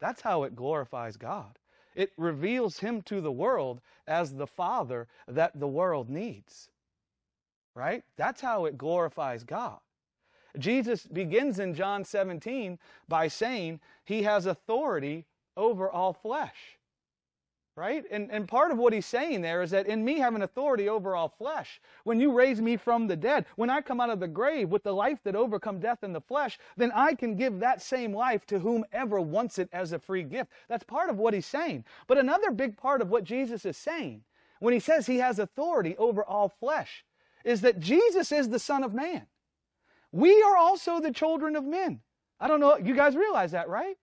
That's 0.00 0.20
how 0.22 0.42
it 0.42 0.56
glorifies 0.56 1.16
God. 1.16 1.58
It 1.94 2.12
reveals 2.16 2.78
him 2.78 3.02
to 3.02 3.20
the 3.20 3.32
world 3.32 3.80
as 4.06 4.34
the 4.34 4.46
Father 4.46 5.08
that 5.26 5.58
the 5.58 5.68
world 5.68 6.10
needs. 6.10 6.68
Right? 7.74 8.04
That's 8.16 8.40
how 8.40 8.66
it 8.66 8.78
glorifies 8.78 9.44
God. 9.44 9.78
Jesus 10.58 11.06
begins 11.06 11.58
in 11.58 11.74
John 11.74 12.04
17 12.04 12.78
by 13.08 13.28
saying 13.28 13.80
he 14.04 14.22
has 14.22 14.46
authority 14.46 15.26
over 15.56 15.90
all 15.90 16.12
flesh 16.12 16.75
right? 17.76 18.04
And, 18.10 18.30
and 18.30 18.48
part 18.48 18.72
of 18.72 18.78
what 18.78 18.94
he's 18.94 19.04
saying 19.04 19.42
there 19.42 19.62
is 19.62 19.70
that 19.70 19.86
in 19.86 20.02
me 20.04 20.18
having 20.18 20.42
authority 20.42 20.88
over 20.88 21.14
all 21.14 21.28
flesh, 21.28 21.80
when 22.04 22.18
you 22.18 22.32
raise 22.32 22.60
me 22.60 22.76
from 22.78 23.06
the 23.06 23.16
dead, 23.16 23.44
when 23.56 23.68
I 23.68 23.82
come 23.82 24.00
out 24.00 24.08
of 24.08 24.18
the 24.18 24.26
grave 24.26 24.70
with 24.70 24.82
the 24.82 24.94
life 24.94 25.18
that 25.24 25.36
overcome 25.36 25.78
death 25.78 26.02
in 26.02 26.14
the 26.14 26.20
flesh, 26.20 26.58
then 26.76 26.90
I 26.94 27.14
can 27.14 27.36
give 27.36 27.60
that 27.60 27.82
same 27.82 28.14
life 28.14 28.46
to 28.46 28.58
whomever 28.58 29.20
wants 29.20 29.58
it 29.58 29.68
as 29.72 29.92
a 29.92 29.98
free 29.98 30.22
gift. 30.22 30.50
That's 30.68 30.84
part 30.84 31.10
of 31.10 31.18
what 31.18 31.34
he's 31.34 31.46
saying. 31.46 31.84
But 32.06 32.18
another 32.18 32.50
big 32.50 32.78
part 32.78 33.02
of 33.02 33.10
what 33.10 33.24
Jesus 33.24 33.66
is 33.66 33.76
saying 33.76 34.22
when 34.58 34.72
he 34.72 34.80
says 34.80 35.06
he 35.06 35.18
has 35.18 35.38
authority 35.38 35.96
over 35.98 36.24
all 36.24 36.48
flesh 36.48 37.04
is 37.44 37.60
that 37.60 37.78
Jesus 37.78 38.32
is 38.32 38.48
the 38.48 38.58
Son 38.58 38.82
of 38.84 38.94
Man. 38.94 39.26
We 40.12 40.42
are 40.42 40.56
also 40.56 40.98
the 40.98 41.12
children 41.12 41.56
of 41.56 41.64
men. 41.64 42.00
I 42.40 42.48
don't 42.48 42.60
know, 42.60 42.78
you 42.78 42.94
guys 42.94 43.14
realize 43.14 43.52
that, 43.52 43.68
right? 43.68 43.96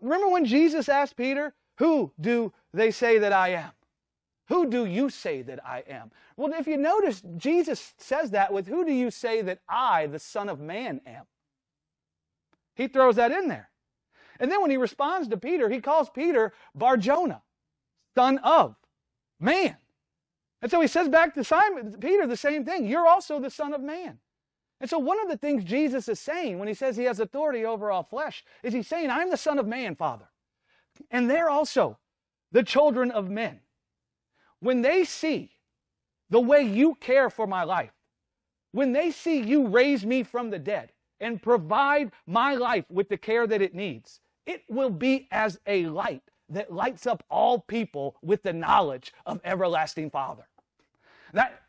Remember 0.00 0.28
when 0.28 0.46
Jesus 0.46 0.88
asked 0.88 1.16
Peter, 1.16 1.54
Who 1.78 2.12
do 2.20 2.52
they 2.72 2.90
say 2.90 3.18
that 3.18 3.32
I 3.32 3.50
am? 3.50 3.70
Who 4.48 4.68
do 4.68 4.84
you 4.84 5.08
say 5.08 5.42
that 5.42 5.64
I 5.64 5.82
am? 5.88 6.10
Well, 6.36 6.52
if 6.52 6.66
you 6.66 6.76
notice, 6.76 7.22
Jesus 7.36 7.94
says 7.98 8.30
that 8.32 8.52
with, 8.52 8.66
Who 8.66 8.84
do 8.84 8.92
you 8.92 9.10
say 9.10 9.42
that 9.42 9.60
I, 9.68 10.06
the 10.06 10.18
Son 10.18 10.48
of 10.48 10.60
Man, 10.60 11.00
am? 11.06 11.24
He 12.74 12.88
throws 12.88 13.16
that 13.16 13.32
in 13.32 13.48
there. 13.48 13.70
And 14.40 14.50
then 14.50 14.60
when 14.60 14.70
he 14.70 14.76
responds 14.76 15.28
to 15.28 15.36
Peter, 15.36 15.68
he 15.68 15.80
calls 15.80 16.10
Peter 16.10 16.52
Barjona, 16.74 17.42
son 18.16 18.38
of 18.38 18.74
man. 19.38 19.76
And 20.60 20.70
so 20.70 20.80
he 20.80 20.86
says 20.86 21.08
back 21.08 21.34
to 21.34 21.44
Simon, 21.44 21.96
Peter 22.00 22.26
the 22.26 22.36
same 22.36 22.64
thing. 22.64 22.86
You're 22.86 23.06
also 23.06 23.40
the 23.40 23.50
Son 23.50 23.74
of 23.74 23.80
Man. 23.80 24.18
And 24.80 24.88
so 24.88 24.98
one 24.98 25.20
of 25.20 25.28
the 25.28 25.36
things 25.36 25.64
Jesus 25.64 26.08
is 26.08 26.18
saying 26.18 26.58
when 26.58 26.68
he 26.68 26.74
says 26.74 26.96
he 26.96 27.04
has 27.04 27.20
authority 27.20 27.64
over 27.64 27.90
all 27.90 28.04
flesh 28.04 28.44
is 28.62 28.72
he's 28.72 28.88
saying, 28.88 29.10
I'm 29.10 29.30
the 29.30 29.36
Son 29.36 29.58
of 29.58 29.66
Man, 29.66 29.96
Father. 29.96 30.28
And 31.10 31.28
they're 31.28 31.50
also 31.50 31.98
the 32.52 32.62
children 32.62 33.10
of 33.10 33.30
men, 33.30 33.60
when 34.60 34.82
they 34.82 35.04
see 35.04 35.50
the 36.30 36.40
way 36.40 36.62
you 36.62 36.94
care 36.96 37.30
for 37.30 37.46
my 37.46 37.64
life, 37.64 37.92
when 38.72 38.92
they 38.92 39.10
see 39.10 39.40
you 39.40 39.66
raise 39.66 40.04
me 40.04 40.22
from 40.22 40.50
the 40.50 40.58
dead 40.58 40.92
and 41.20 41.42
provide 41.42 42.12
my 42.26 42.54
life 42.54 42.84
with 42.90 43.08
the 43.08 43.16
care 43.16 43.46
that 43.46 43.62
it 43.62 43.74
needs, 43.74 44.20
it 44.46 44.62
will 44.68 44.90
be 44.90 45.28
as 45.30 45.58
a 45.66 45.86
light 45.86 46.22
that 46.48 46.72
lights 46.72 47.06
up 47.06 47.24
all 47.30 47.58
people 47.60 48.16
with 48.22 48.42
the 48.42 48.52
knowledge 48.52 49.12
of 49.26 49.40
everlasting 49.44 50.10
Father. 50.10 50.46
That, 51.32 51.62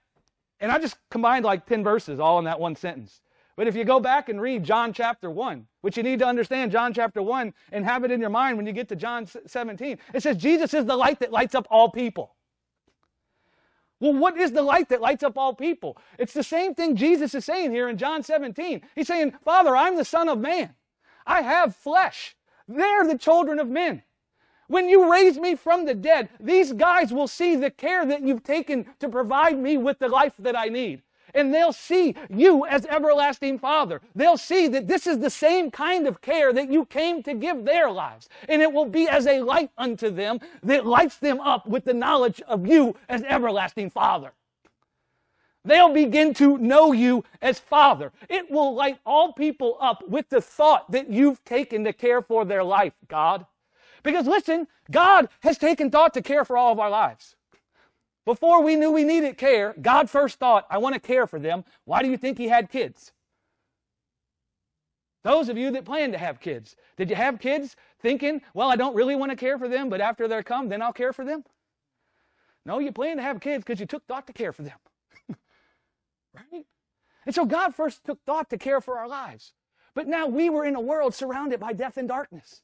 and 0.59 0.71
I 0.71 0.79
just 0.79 0.97
combined 1.09 1.45
like 1.45 1.65
10 1.65 1.83
verses 1.83 2.19
all 2.19 2.39
in 2.39 2.45
that 2.45 2.59
one 2.59 2.75
sentence. 2.75 3.21
But 3.55 3.67
if 3.67 3.75
you 3.75 3.83
go 3.83 3.99
back 3.99 4.29
and 4.29 4.41
read 4.41 4.63
John 4.63 4.93
chapter 4.93 5.29
1, 5.29 5.67
which 5.81 5.95
you 5.95 6.03
need 6.03 6.19
to 6.19 6.25
understand 6.25 6.71
John 6.71 6.93
chapter 6.93 7.21
1 7.21 7.53
and 7.71 7.85
have 7.85 8.03
it 8.03 8.11
in 8.11 8.19
your 8.19 8.31
mind 8.31 8.57
when 8.57 8.65
you 8.65 8.73
get 8.73 8.89
to 8.89 8.95
John 8.95 9.27
17, 9.27 9.99
it 10.13 10.23
says 10.23 10.37
Jesus 10.37 10.73
is 10.73 10.85
the 10.85 10.95
light 10.95 11.19
that 11.19 11.31
lights 11.31 11.53
up 11.53 11.67
all 11.69 11.91
people. 11.91 12.35
Well, 13.99 14.13
what 14.13 14.37
is 14.37 14.51
the 14.51 14.63
light 14.63 14.89
that 14.89 15.01
lights 15.01 15.23
up 15.23 15.37
all 15.37 15.53
people? 15.53 15.97
It's 16.17 16.33
the 16.33 16.43
same 16.43 16.73
thing 16.73 16.95
Jesus 16.95 17.35
is 17.35 17.45
saying 17.45 17.71
here 17.71 17.87
in 17.87 17.97
John 17.97 18.23
17. 18.23 18.81
He's 18.95 19.07
saying, 19.07 19.33
Father, 19.45 19.75
I'm 19.75 19.95
the 19.97 20.03
Son 20.03 20.27
of 20.27 20.39
Man. 20.39 20.73
I 21.25 21.41
have 21.41 21.75
flesh. 21.75 22.35
They're 22.67 23.07
the 23.07 23.17
children 23.17 23.59
of 23.59 23.69
men. 23.69 24.03
When 24.67 24.89
you 24.89 25.11
raise 25.11 25.37
me 25.37 25.55
from 25.55 25.85
the 25.85 25.93
dead, 25.93 26.29
these 26.39 26.73
guys 26.73 27.13
will 27.13 27.27
see 27.27 27.55
the 27.55 27.69
care 27.69 28.05
that 28.05 28.23
you've 28.23 28.43
taken 28.43 28.87
to 28.99 29.07
provide 29.07 29.59
me 29.59 29.77
with 29.77 29.99
the 29.99 30.09
life 30.09 30.33
that 30.39 30.57
I 30.57 30.65
need 30.65 31.03
and 31.33 31.53
they'll 31.53 31.73
see 31.73 32.15
you 32.29 32.65
as 32.65 32.85
everlasting 32.85 33.59
Father. 33.59 34.01
They'll 34.15 34.37
see 34.37 34.67
that 34.69 34.87
this 34.87 35.07
is 35.07 35.19
the 35.19 35.29
same 35.29 35.71
kind 35.71 36.07
of 36.07 36.21
care 36.21 36.53
that 36.53 36.71
you 36.71 36.85
came 36.85 37.23
to 37.23 37.33
give 37.33 37.65
their 37.65 37.89
lives. 37.89 38.29
And 38.47 38.61
it 38.61 38.71
will 38.71 38.85
be 38.85 39.07
as 39.07 39.27
a 39.27 39.41
light 39.41 39.69
unto 39.77 40.09
them 40.09 40.39
that 40.63 40.85
lights 40.85 41.17
them 41.17 41.39
up 41.39 41.67
with 41.67 41.85
the 41.85 41.93
knowledge 41.93 42.41
of 42.47 42.67
you 42.67 42.95
as 43.09 43.23
everlasting 43.23 43.89
Father. 43.89 44.31
They'll 45.65 45.93
begin 45.93 46.33
to 46.35 46.57
know 46.57 46.91
you 46.91 47.23
as 47.41 47.57
Father. 47.57 48.11
It 48.29 48.51
will 48.51 48.75
light 48.75 48.99
all 49.05 49.31
people 49.31 49.77
up 49.79 50.05
with 50.07 50.27
the 50.29 50.41
thought 50.41 50.91
that 50.91 51.09
you've 51.09 51.43
taken 51.45 51.85
to 51.85 51.93
care 51.93 52.21
for 52.21 52.43
their 52.43 52.63
life, 52.63 52.93
God. 53.07 53.45
Because 54.03 54.27
listen, 54.27 54.67
God 54.91 55.29
has 55.39 55.57
taken 55.57 55.89
thought 55.89 56.13
to 56.15 56.21
care 56.21 56.43
for 56.43 56.57
all 56.57 56.73
of 56.73 56.79
our 56.79 56.89
lives. 56.89 57.35
Before 58.25 58.63
we 58.63 58.75
knew 58.75 58.91
we 58.91 59.03
needed 59.03 59.37
care, 59.37 59.75
God 59.81 60.09
first 60.09 60.39
thought, 60.39 60.65
I 60.69 60.77
want 60.77 60.95
to 60.95 61.01
care 61.01 61.27
for 61.27 61.39
them. 61.39 61.65
Why 61.85 62.01
do 62.01 62.09
you 62.09 62.17
think 62.17 62.37
He 62.37 62.47
had 62.47 62.69
kids? 62.69 63.11
Those 65.23 65.49
of 65.49 65.57
you 65.57 65.71
that 65.71 65.85
plan 65.85 66.11
to 66.11 66.17
have 66.17 66.39
kids, 66.39 66.75
did 66.97 67.09
you 67.09 67.15
have 67.15 67.39
kids 67.39 67.75
thinking, 68.01 68.41
well, 68.53 68.69
I 68.69 68.75
don't 68.75 68.95
really 68.95 69.15
want 69.15 69.31
to 69.31 69.37
care 69.37 69.57
for 69.57 69.69
them, 69.69 69.89
but 69.89 70.01
after 70.01 70.27
they're 70.27 70.43
come, 70.43 70.69
then 70.69 70.81
I'll 70.81 70.93
care 70.93 71.13
for 71.13 71.23
them? 71.23 71.43
No, 72.65 72.79
you 72.79 72.91
plan 72.91 73.17
to 73.17 73.23
have 73.23 73.39
kids 73.39 73.63
because 73.63 73.79
you 73.79 73.85
took 73.85 74.05
thought 74.05 74.27
to 74.27 74.33
care 74.33 74.53
for 74.53 74.63
them. 74.63 74.77
right? 76.33 76.65
And 77.25 77.33
so 77.33 77.45
God 77.45 77.73
first 77.73 78.03
took 78.03 78.23
thought 78.25 78.49
to 78.49 78.57
care 78.57 78.81
for 78.81 78.97
our 78.97 79.07
lives. 79.07 79.53
But 79.93 80.07
now 80.07 80.27
we 80.27 80.49
were 80.49 80.65
in 80.65 80.75
a 80.75 80.81
world 80.81 81.13
surrounded 81.13 81.59
by 81.59 81.73
death 81.73 81.97
and 81.97 82.07
darkness. 82.07 82.61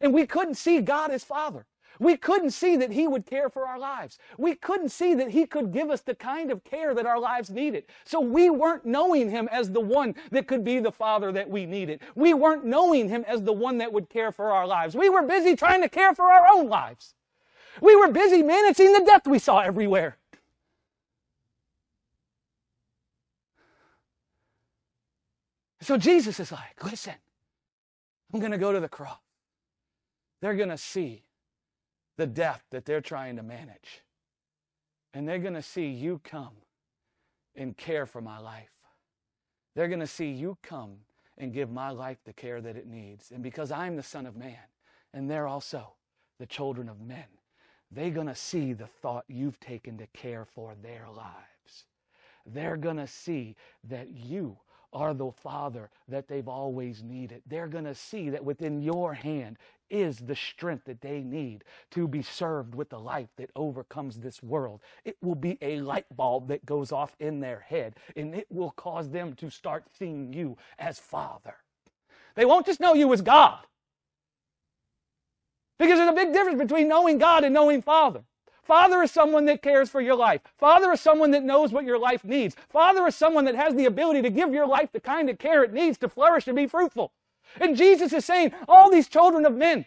And 0.00 0.14
we 0.14 0.26
couldn't 0.26 0.54
see 0.54 0.80
God 0.80 1.10
as 1.10 1.24
Father. 1.24 1.66
We 1.98 2.16
couldn't 2.16 2.50
see 2.50 2.76
that 2.76 2.92
He 2.92 3.08
would 3.08 3.26
care 3.26 3.48
for 3.48 3.66
our 3.66 3.78
lives. 3.78 4.18
We 4.36 4.54
couldn't 4.54 4.90
see 4.90 5.14
that 5.14 5.30
He 5.30 5.46
could 5.46 5.72
give 5.72 5.90
us 5.90 6.00
the 6.00 6.14
kind 6.14 6.50
of 6.50 6.64
care 6.64 6.94
that 6.94 7.06
our 7.06 7.18
lives 7.18 7.50
needed. 7.50 7.84
So 8.04 8.20
we 8.20 8.50
weren't 8.50 8.84
knowing 8.84 9.30
Him 9.30 9.48
as 9.50 9.70
the 9.70 9.80
one 9.80 10.14
that 10.30 10.46
could 10.46 10.64
be 10.64 10.78
the 10.78 10.92
Father 10.92 11.32
that 11.32 11.50
we 11.50 11.66
needed. 11.66 12.00
We 12.14 12.34
weren't 12.34 12.64
knowing 12.64 13.08
Him 13.08 13.24
as 13.26 13.42
the 13.42 13.52
one 13.52 13.78
that 13.78 13.92
would 13.92 14.08
care 14.08 14.32
for 14.32 14.52
our 14.52 14.66
lives. 14.66 14.94
We 14.94 15.08
were 15.08 15.22
busy 15.22 15.56
trying 15.56 15.82
to 15.82 15.88
care 15.88 16.14
for 16.14 16.30
our 16.30 16.46
own 16.54 16.68
lives. 16.68 17.14
We 17.80 17.96
were 17.96 18.10
busy 18.10 18.42
managing 18.42 18.92
the 18.92 19.04
death 19.04 19.26
we 19.26 19.38
saw 19.38 19.60
everywhere. 19.60 20.18
So 25.80 25.96
Jesus 25.96 26.38
is 26.38 26.52
like, 26.52 26.84
listen, 26.84 27.14
I'm 28.32 28.40
going 28.40 28.52
to 28.52 28.58
go 28.58 28.72
to 28.72 28.80
the 28.80 28.88
cross. 28.88 29.16
They're 30.40 30.56
going 30.56 30.68
to 30.68 30.78
see 30.78 31.22
the 32.18 32.26
death 32.26 32.64
that 32.70 32.84
they're 32.84 33.00
trying 33.00 33.36
to 33.36 33.42
manage. 33.42 34.02
And 35.14 35.26
they're 35.26 35.38
going 35.38 35.54
to 35.54 35.62
see 35.62 35.86
you 35.86 36.20
come 36.22 36.52
and 37.56 37.74
care 37.74 38.04
for 38.04 38.20
my 38.20 38.38
life. 38.38 38.68
They're 39.74 39.88
going 39.88 40.00
to 40.00 40.06
see 40.06 40.30
you 40.30 40.58
come 40.62 40.96
and 41.38 41.54
give 41.54 41.70
my 41.70 41.90
life 41.90 42.18
the 42.24 42.32
care 42.32 42.60
that 42.60 42.76
it 42.76 42.86
needs. 42.86 43.30
And 43.30 43.42
because 43.42 43.70
I'm 43.70 43.96
the 43.96 44.02
Son 44.02 44.26
of 44.26 44.36
Man, 44.36 44.58
and 45.14 45.30
they're 45.30 45.46
also 45.46 45.92
the 46.38 46.46
children 46.46 46.88
of 46.88 47.00
men, 47.00 47.24
they're 47.90 48.10
going 48.10 48.26
to 48.26 48.34
see 48.34 48.72
the 48.72 48.86
thought 48.86 49.24
you've 49.28 49.60
taken 49.60 49.96
to 49.98 50.06
care 50.08 50.44
for 50.44 50.74
their 50.82 51.06
lives. 51.14 51.84
They're 52.44 52.76
going 52.76 52.96
to 52.96 53.06
see 53.06 53.56
that 53.84 54.10
you 54.10 54.58
are 54.92 55.14
the 55.14 55.30
father 55.30 55.90
that 56.08 56.28
they've 56.28 56.48
always 56.48 57.02
needed. 57.02 57.42
They're 57.46 57.68
going 57.68 57.84
to 57.84 57.94
see 57.94 58.30
that 58.30 58.44
within 58.44 58.80
your 58.82 59.14
hand 59.14 59.58
is 59.90 60.18
the 60.18 60.36
strength 60.36 60.84
that 60.84 61.00
they 61.00 61.22
need 61.22 61.64
to 61.90 62.06
be 62.06 62.22
served 62.22 62.74
with 62.74 62.90
the 62.90 62.98
life 62.98 63.28
that 63.36 63.50
overcomes 63.56 64.18
this 64.18 64.42
world. 64.42 64.80
It 65.04 65.16
will 65.22 65.34
be 65.34 65.58
a 65.62 65.80
light 65.80 66.06
bulb 66.14 66.48
that 66.48 66.66
goes 66.66 66.92
off 66.92 67.16
in 67.20 67.40
their 67.40 67.60
head, 67.60 67.96
and 68.16 68.34
it 68.34 68.46
will 68.50 68.70
cause 68.72 69.10
them 69.10 69.34
to 69.34 69.50
start 69.50 69.84
seeing 69.98 70.32
you 70.32 70.56
as 70.78 70.98
Father. 70.98 71.54
They 72.34 72.44
won't 72.44 72.66
just 72.66 72.80
know 72.80 72.94
you 72.94 73.12
as 73.12 73.22
God. 73.22 73.66
Because 75.78 75.98
there's 75.98 76.10
a 76.10 76.14
big 76.14 76.32
difference 76.32 76.58
between 76.58 76.88
knowing 76.88 77.18
God 77.18 77.44
and 77.44 77.54
knowing 77.54 77.82
Father. 77.82 78.22
Father 78.68 79.02
is 79.02 79.10
someone 79.10 79.46
that 79.46 79.62
cares 79.62 79.88
for 79.88 80.02
your 80.02 80.14
life. 80.14 80.42
Father 80.58 80.92
is 80.92 81.00
someone 81.00 81.30
that 81.30 81.42
knows 81.42 81.72
what 81.72 81.86
your 81.86 81.98
life 81.98 82.22
needs. 82.22 82.54
Father 82.68 83.06
is 83.06 83.16
someone 83.16 83.46
that 83.46 83.54
has 83.54 83.74
the 83.74 83.86
ability 83.86 84.20
to 84.20 84.28
give 84.28 84.52
your 84.52 84.66
life 84.66 84.92
the 84.92 85.00
kind 85.00 85.30
of 85.30 85.38
care 85.38 85.64
it 85.64 85.72
needs 85.72 85.96
to 85.96 86.08
flourish 86.08 86.46
and 86.46 86.54
be 86.54 86.66
fruitful. 86.66 87.10
And 87.58 87.78
Jesus 87.78 88.12
is 88.12 88.26
saying, 88.26 88.52
all 88.68 88.90
these 88.90 89.08
children 89.08 89.46
of 89.46 89.54
men, 89.54 89.86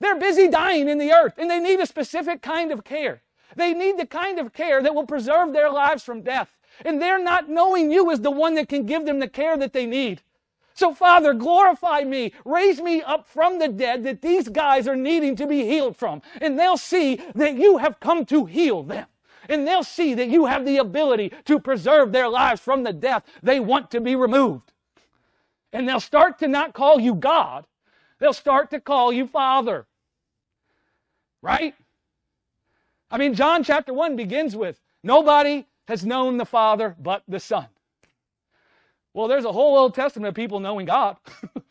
they're 0.00 0.18
busy 0.18 0.48
dying 0.48 0.88
in 0.88 0.98
the 0.98 1.12
earth 1.12 1.34
and 1.38 1.48
they 1.48 1.60
need 1.60 1.78
a 1.78 1.86
specific 1.86 2.42
kind 2.42 2.72
of 2.72 2.82
care. 2.82 3.22
They 3.54 3.72
need 3.72 3.98
the 3.98 4.06
kind 4.06 4.40
of 4.40 4.52
care 4.52 4.82
that 4.82 4.92
will 4.92 5.06
preserve 5.06 5.52
their 5.52 5.70
lives 5.70 6.02
from 6.02 6.22
death. 6.22 6.56
And 6.84 7.00
they're 7.00 7.22
not 7.22 7.48
knowing 7.48 7.92
you 7.92 8.10
as 8.10 8.20
the 8.20 8.32
one 8.32 8.56
that 8.56 8.68
can 8.68 8.84
give 8.84 9.06
them 9.06 9.20
the 9.20 9.28
care 9.28 9.56
that 9.56 9.72
they 9.72 9.86
need. 9.86 10.22
So, 10.76 10.92
Father, 10.92 11.32
glorify 11.32 12.02
me. 12.02 12.34
Raise 12.44 12.82
me 12.82 13.00
up 13.00 13.26
from 13.26 13.58
the 13.58 13.68
dead 13.68 14.04
that 14.04 14.20
these 14.20 14.46
guys 14.50 14.86
are 14.86 14.94
needing 14.94 15.34
to 15.36 15.46
be 15.46 15.64
healed 15.64 15.96
from. 15.96 16.20
And 16.38 16.58
they'll 16.58 16.76
see 16.76 17.18
that 17.34 17.56
you 17.56 17.78
have 17.78 17.98
come 17.98 18.26
to 18.26 18.44
heal 18.44 18.82
them. 18.82 19.06
And 19.48 19.66
they'll 19.66 19.82
see 19.82 20.12
that 20.12 20.28
you 20.28 20.44
have 20.44 20.66
the 20.66 20.76
ability 20.76 21.32
to 21.46 21.58
preserve 21.58 22.12
their 22.12 22.28
lives 22.28 22.60
from 22.60 22.82
the 22.82 22.92
death 22.92 23.24
they 23.42 23.58
want 23.58 23.90
to 23.92 24.02
be 24.02 24.14
removed. 24.14 24.74
And 25.72 25.88
they'll 25.88 25.98
start 25.98 26.38
to 26.40 26.48
not 26.48 26.74
call 26.74 27.00
you 27.00 27.14
God, 27.14 27.64
they'll 28.18 28.34
start 28.34 28.70
to 28.72 28.80
call 28.80 29.10
you 29.14 29.26
Father. 29.26 29.86
Right? 31.40 31.74
I 33.10 33.16
mean, 33.16 33.32
John 33.32 33.64
chapter 33.64 33.94
1 33.94 34.14
begins 34.14 34.54
with 34.54 34.78
nobody 35.02 35.64
has 35.88 36.04
known 36.04 36.36
the 36.36 36.44
Father 36.44 36.94
but 36.98 37.22
the 37.26 37.40
Son. 37.40 37.66
Well, 39.16 39.28
there's 39.28 39.46
a 39.46 39.52
whole 39.52 39.78
Old 39.78 39.94
Testament 39.94 40.28
of 40.28 40.34
people 40.34 40.60
knowing 40.60 40.84
God. 40.84 41.16
and 41.54 41.64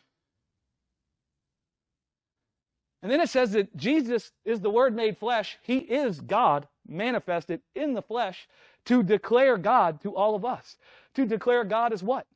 then 3.12 3.20
it 3.20 3.28
says 3.28 3.52
that 3.52 3.76
Jesus 3.76 4.32
is 4.44 4.60
the 4.60 4.68
Word 4.68 4.96
made 4.96 5.16
flesh. 5.16 5.56
He 5.62 5.76
is 5.78 6.20
God 6.20 6.66
manifested 6.88 7.60
in 7.76 7.94
the 7.94 8.02
flesh 8.02 8.48
to 8.86 9.04
declare 9.04 9.58
God 9.58 10.00
to 10.00 10.16
all 10.16 10.34
of 10.34 10.44
us. 10.44 10.76
To 11.14 11.24
declare 11.24 11.62
God 11.62 11.92
as 11.92 12.02
what? 12.02 12.26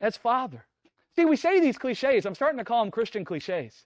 As 0.00 0.16
Father. 0.16 0.64
See, 1.14 1.24
we 1.24 1.36
say 1.36 1.60
these 1.60 1.78
cliches. 1.78 2.26
I'm 2.26 2.34
starting 2.34 2.58
to 2.58 2.64
call 2.64 2.82
them 2.82 2.90
Christian 2.90 3.24
cliches. 3.24 3.84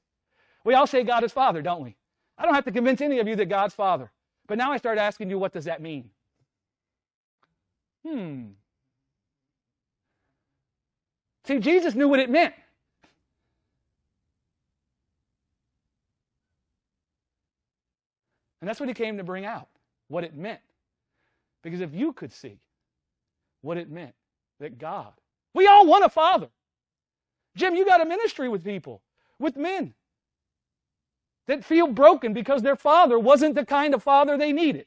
We 0.64 0.72
all 0.72 0.86
say 0.86 1.04
God 1.04 1.22
is 1.22 1.32
Father, 1.32 1.60
don't 1.60 1.82
we? 1.82 1.96
I 2.38 2.46
don't 2.46 2.54
have 2.54 2.64
to 2.64 2.72
convince 2.72 3.02
any 3.02 3.18
of 3.18 3.28
you 3.28 3.36
that 3.36 3.50
God's 3.50 3.74
Father. 3.74 4.10
But 4.46 4.56
now 4.56 4.72
I 4.72 4.78
start 4.78 4.96
asking 4.96 5.28
you, 5.28 5.38
what 5.38 5.52
does 5.52 5.66
that 5.66 5.82
mean? 5.82 6.08
Hmm. 8.06 8.52
See, 11.44 11.58
Jesus 11.58 11.94
knew 11.94 12.08
what 12.08 12.20
it 12.20 12.30
meant. 12.30 12.54
And 18.60 18.68
that's 18.68 18.78
what 18.78 18.88
he 18.88 18.94
came 18.94 19.16
to 19.18 19.24
bring 19.24 19.44
out, 19.44 19.68
what 20.06 20.22
it 20.22 20.36
meant. 20.36 20.60
Because 21.62 21.80
if 21.80 21.92
you 21.92 22.12
could 22.12 22.32
see 22.32 22.58
what 23.60 23.76
it 23.76 23.90
meant 23.90 24.14
that 24.60 24.78
God, 24.78 25.12
we 25.52 25.66
all 25.66 25.84
want 25.84 26.04
a 26.04 26.08
father. 26.08 26.48
Jim, 27.56 27.74
you 27.74 27.84
got 27.84 28.00
a 28.00 28.04
ministry 28.04 28.48
with 28.48 28.64
people, 28.64 29.02
with 29.38 29.56
men 29.56 29.94
that 31.46 31.64
feel 31.64 31.88
broken 31.88 32.32
because 32.32 32.62
their 32.62 32.76
father 32.76 33.18
wasn't 33.18 33.56
the 33.56 33.66
kind 33.66 33.94
of 33.94 34.02
father 34.02 34.38
they 34.38 34.52
needed. 34.52 34.86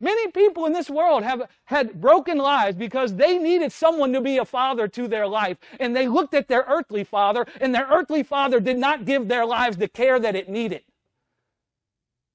Many 0.00 0.30
people 0.30 0.66
in 0.66 0.72
this 0.72 0.88
world 0.88 1.24
have 1.24 1.48
had 1.64 2.00
broken 2.00 2.38
lives 2.38 2.76
because 2.76 3.16
they 3.16 3.36
needed 3.36 3.72
someone 3.72 4.12
to 4.12 4.20
be 4.20 4.38
a 4.38 4.44
father 4.44 4.86
to 4.88 5.08
their 5.08 5.26
life. 5.26 5.58
And 5.80 5.94
they 5.94 6.06
looked 6.06 6.34
at 6.34 6.46
their 6.46 6.64
earthly 6.68 7.02
father, 7.02 7.46
and 7.60 7.74
their 7.74 7.86
earthly 7.90 8.22
father 8.22 8.60
did 8.60 8.78
not 8.78 9.04
give 9.04 9.26
their 9.26 9.44
lives 9.44 9.76
the 9.76 9.88
care 9.88 10.20
that 10.20 10.36
it 10.36 10.48
needed. 10.48 10.82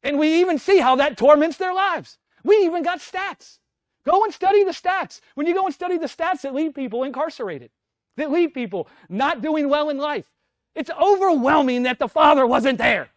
And 0.04 0.20
we 0.20 0.42
even 0.42 0.60
see 0.60 0.80
how 0.80 0.98
that 0.98 1.18
torments 1.18 1.56
their 1.56 1.74
lives. 1.74 2.18
We 2.44 2.58
even 2.66 2.84
got 2.84 3.00
stats. 3.00 3.60
Go 4.06 4.26
and 4.26 4.34
study 4.34 4.66
the 4.66 4.72
stats. 4.72 5.22
When 5.36 5.48
you 5.48 5.54
go 5.54 5.66
and 5.66 5.74
study 5.74 5.98
the 5.98 6.08
stats 6.08 6.42
that 6.42 6.54
leave 6.54 6.74
people 6.74 7.04
incarcerated, 7.04 7.72
that 8.18 8.30
leave 8.30 8.54
people 8.54 8.90
not 9.08 9.42
doing 9.42 9.70
well 9.70 9.90
in 9.90 9.98
life. 9.98 10.30
It's 10.76 10.90
overwhelming 11.02 11.84
that 11.84 12.00
the 12.00 12.10
Father 12.10 12.46
wasn't 12.46 12.80
there. 12.80 13.10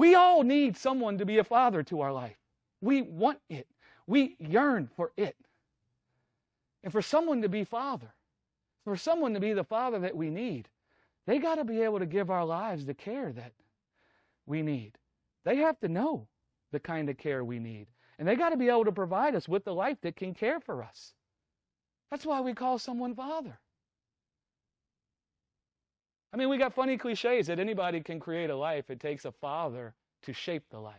We 0.00 0.14
all 0.14 0.44
need 0.44 0.78
someone 0.78 1.18
to 1.18 1.26
be 1.26 1.36
a 1.36 1.44
father 1.44 1.82
to 1.82 2.00
our 2.00 2.10
life. 2.10 2.38
We 2.80 3.02
want 3.02 3.38
it. 3.50 3.66
We 4.06 4.34
yearn 4.38 4.88
for 4.96 5.12
it. 5.18 5.36
And 6.82 6.90
for 6.90 7.02
someone 7.02 7.42
to 7.42 7.50
be 7.50 7.64
father, 7.64 8.14
for 8.82 8.96
someone 8.96 9.34
to 9.34 9.40
be 9.40 9.52
the 9.52 9.62
father 9.62 9.98
that 9.98 10.16
we 10.16 10.30
need, 10.30 10.70
they 11.26 11.38
got 11.38 11.56
to 11.56 11.66
be 11.66 11.82
able 11.82 11.98
to 11.98 12.06
give 12.06 12.30
our 12.30 12.46
lives 12.46 12.86
the 12.86 12.94
care 12.94 13.30
that 13.30 13.52
we 14.46 14.62
need. 14.62 14.96
They 15.44 15.56
have 15.56 15.78
to 15.80 15.88
know 15.88 16.28
the 16.72 16.80
kind 16.80 17.10
of 17.10 17.18
care 17.18 17.44
we 17.44 17.58
need. 17.58 17.86
And 18.18 18.26
they 18.26 18.36
got 18.36 18.50
to 18.50 18.56
be 18.56 18.70
able 18.70 18.86
to 18.86 18.92
provide 18.92 19.34
us 19.34 19.48
with 19.48 19.66
the 19.66 19.74
life 19.74 19.98
that 20.00 20.16
can 20.16 20.32
care 20.32 20.60
for 20.60 20.82
us. 20.82 21.12
That's 22.10 22.24
why 22.24 22.40
we 22.40 22.54
call 22.54 22.78
someone 22.78 23.14
father. 23.14 23.58
I 26.32 26.36
mean, 26.36 26.48
we 26.48 26.58
got 26.58 26.72
funny 26.72 26.96
cliches 26.96 27.48
that 27.48 27.58
anybody 27.58 28.00
can 28.00 28.20
create 28.20 28.50
a 28.50 28.56
life. 28.56 28.90
It 28.90 29.00
takes 29.00 29.24
a 29.24 29.32
father 29.32 29.94
to 30.22 30.32
shape 30.32 30.64
the 30.70 30.78
life 30.78 30.94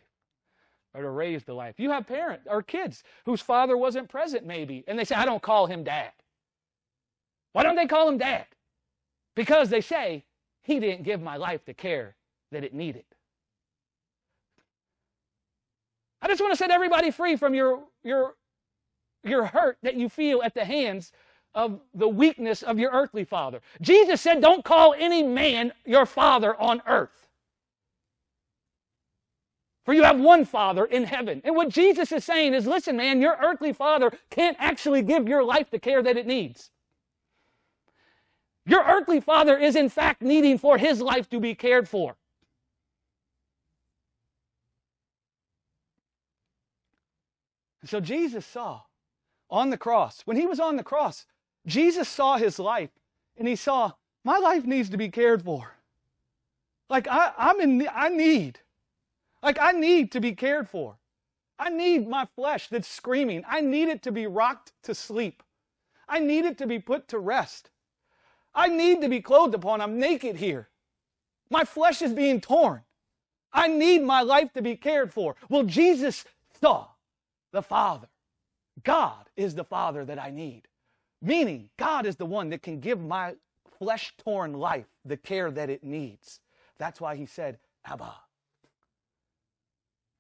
or 0.94 1.02
to 1.02 1.10
raise 1.10 1.44
the 1.44 1.54
life. 1.54 1.76
You 1.78 1.90
have 1.92 2.06
parents 2.06 2.48
or 2.50 2.62
kids 2.62 3.04
whose 3.26 3.40
father 3.42 3.78
wasn't 3.78 4.10
present, 4.10 4.46
maybe, 4.46 4.84
and 4.88 5.00
they 5.00 5.06
say, 5.06 5.16
I 5.16 5.26
don't 5.26 5.42
call 5.42 5.68
him 5.68 5.84
dad. 5.84 6.12
Why 7.54 7.64
don't 7.64 7.76
they 7.76 7.88
call 7.88 8.10
him 8.10 8.18
dad? 8.18 8.46
Because 9.36 9.70
they 9.70 9.82
say, 9.82 10.26
he 10.64 10.80
didn't 10.80 11.04
give 11.04 11.22
my 11.22 11.38
life 11.38 11.66
the 11.66 11.74
care 11.74 12.16
that 12.52 12.64
it 12.64 12.74
needed. 12.74 13.06
I 16.22 16.28
just 16.28 16.42
want 16.42 16.54
to 16.54 16.58
set 16.58 16.72
everybody 16.72 17.10
free 17.10 17.36
from 17.36 17.56
your, 17.56 17.84
your, 18.04 18.36
your 19.24 19.46
hurt 19.46 19.78
that 19.82 19.96
you 19.96 20.08
feel 20.08 20.44
at 20.44 20.54
the 20.54 20.66
hands 20.66 21.12
of 21.54 21.80
the 21.94 22.08
weakness 22.08 22.64
of 22.64 22.80
your 22.80 22.92
earthly 22.92 23.24
father. 23.24 23.62
Jesus 23.82 24.22
said, 24.22 24.42
Don't 24.42 24.64
call 24.64 24.96
any 24.98 25.24
man 25.24 25.74
your 25.86 26.06
father 26.06 26.56
on 26.60 26.82
earth. 26.88 27.28
For 29.84 29.94
you 29.94 30.04
have 30.04 30.20
one 30.20 30.46
father 30.46 30.86
in 30.86 31.04
heaven. 31.04 31.42
And 31.44 31.56
what 31.56 31.70
Jesus 31.70 32.12
is 32.12 32.24
saying 32.24 32.54
is 32.54 32.68
listen, 32.68 32.98
man, 32.98 33.20
your 33.20 33.38
earthly 33.42 33.74
father 33.74 34.12
can't 34.30 34.56
actually 34.60 35.02
give 35.02 35.28
your 35.28 35.44
life 35.44 35.70
the 35.72 35.80
care 35.80 36.04
that 36.04 36.18
it 36.18 36.28
needs. 36.28 36.70
Your 38.66 38.84
earthly 38.84 39.20
father 39.20 39.58
is, 39.58 39.76
in 39.76 39.90
fact, 39.90 40.22
needing 40.22 40.58
for 40.58 40.78
his 40.78 41.02
life 41.02 41.30
to 41.32 41.40
be 41.40 41.56
cared 41.56 41.90
for. 41.90 42.16
And 47.82 47.90
so 47.90 48.00
Jesus 48.00 48.46
saw 48.46 48.82
on 49.50 49.72
the 49.72 49.78
cross, 49.78 50.22
when 50.26 50.38
he 50.38 50.46
was 50.46 50.60
on 50.60 50.78
the 50.78 50.84
cross, 50.84 51.26
Jesus 51.66 52.10
saw 52.10 52.38
his 52.38 52.60
life 52.60 52.90
and 53.38 53.48
he 53.48 53.56
saw, 53.56 53.94
my 54.24 54.38
life 54.38 54.66
needs 54.66 54.90
to 54.90 54.98
be 54.98 55.10
cared 55.10 55.44
for. 55.44 55.76
Like 56.90 57.08
I, 57.08 57.32
I'm 57.38 57.60
in, 57.62 57.88
I 57.94 58.10
need. 58.10 58.60
Like 59.42 59.58
I 59.60 59.72
need 59.72 60.12
to 60.12 60.20
be 60.20 60.34
cared 60.34 60.70
for. 60.70 60.98
I 61.58 61.70
need 61.70 62.08
my 62.08 62.28
flesh 62.36 62.68
that's 62.70 62.88
screaming. 62.88 63.44
I 63.48 63.62
need 63.62 63.88
it 63.88 64.02
to 64.04 64.12
be 64.12 64.28
rocked 64.28 64.74
to 64.84 64.96
sleep. 64.96 65.44
I 66.10 66.20
need 66.20 66.46
it 66.46 66.58
to 66.58 66.68
be 66.68 66.80
put 66.80 67.08
to 67.10 67.20
rest. 67.20 67.70
I 68.54 68.68
need 68.68 69.02
to 69.02 69.10
be 69.10 69.22
clothed 69.22 69.56
upon. 69.56 69.80
I'm 69.80 70.00
naked 70.00 70.36
here. 70.36 70.70
My 71.50 71.64
flesh 71.64 72.02
is 72.02 72.14
being 72.14 72.42
torn. 72.42 72.82
I 73.54 73.68
need 73.68 74.04
my 74.04 74.22
life 74.22 74.54
to 74.54 74.62
be 74.62 74.76
cared 74.76 75.14
for. 75.14 75.36
Well, 75.50 75.64
Jesus 75.64 76.26
saw 76.60 76.88
the 77.52 77.62
Father. 77.62 78.08
God 78.84 79.30
is 79.36 79.56
the 79.56 79.64
Father 79.64 80.04
that 80.06 80.20
I 80.20 80.32
need. 80.32 80.64
Meaning, 81.22 81.70
God 81.78 82.06
is 82.06 82.16
the 82.16 82.26
one 82.26 82.50
that 82.50 82.64
can 82.64 82.80
give 82.80 83.00
my 83.00 83.36
flesh 83.78 84.14
torn 84.18 84.54
life 84.54 84.88
the 85.06 85.18
care 85.18 85.52
that 85.52 85.70
it 85.70 85.84
needs. 85.84 86.40
That's 86.78 87.00
why 87.00 87.16
he 87.16 87.26
said, 87.26 87.60
Abba. 87.86 88.14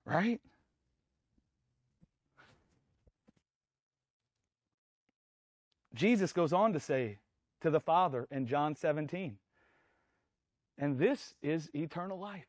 Right? 0.06 0.40
Jesus 5.94 6.34
goes 6.34 6.54
on 6.54 6.74
to 6.74 6.80
say 6.80 7.18
to 7.62 7.70
the 7.70 7.80
Father 7.80 8.28
in 8.32 8.48
John 8.48 8.76
17, 8.76 9.38
and 10.78 10.98
this 10.98 11.36
is 11.44 11.70
eternal 11.76 12.18
life, 12.18 12.48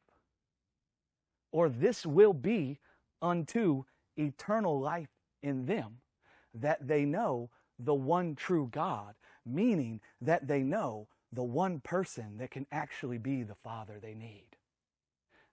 or 1.50 1.68
this 1.68 2.06
will 2.06 2.32
be 2.32 2.78
unto 3.20 3.84
eternal 4.16 4.80
life 4.80 5.10
in 5.42 5.66
them 5.66 5.98
that 6.54 6.86
they 6.86 7.04
know 7.04 7.50
the 7.84 7.94
one 7.94 8.34
true 8.34 8.68
God, 8.70 9.14
meaning 9.44 10.00
that 10.20 10.46
they 10.46 10.60
know 10.62 11.08
the 11.32 11.42
one 11.42 11.80
person 11.80 12.36
that 12.38 12.50
can 12.50 12.66
actually 12.70 13.18
be 13.18 13.42
the 13.42 13.54
Father 13.54 13.98
they 14.00 14.14
need. 14.14 14.56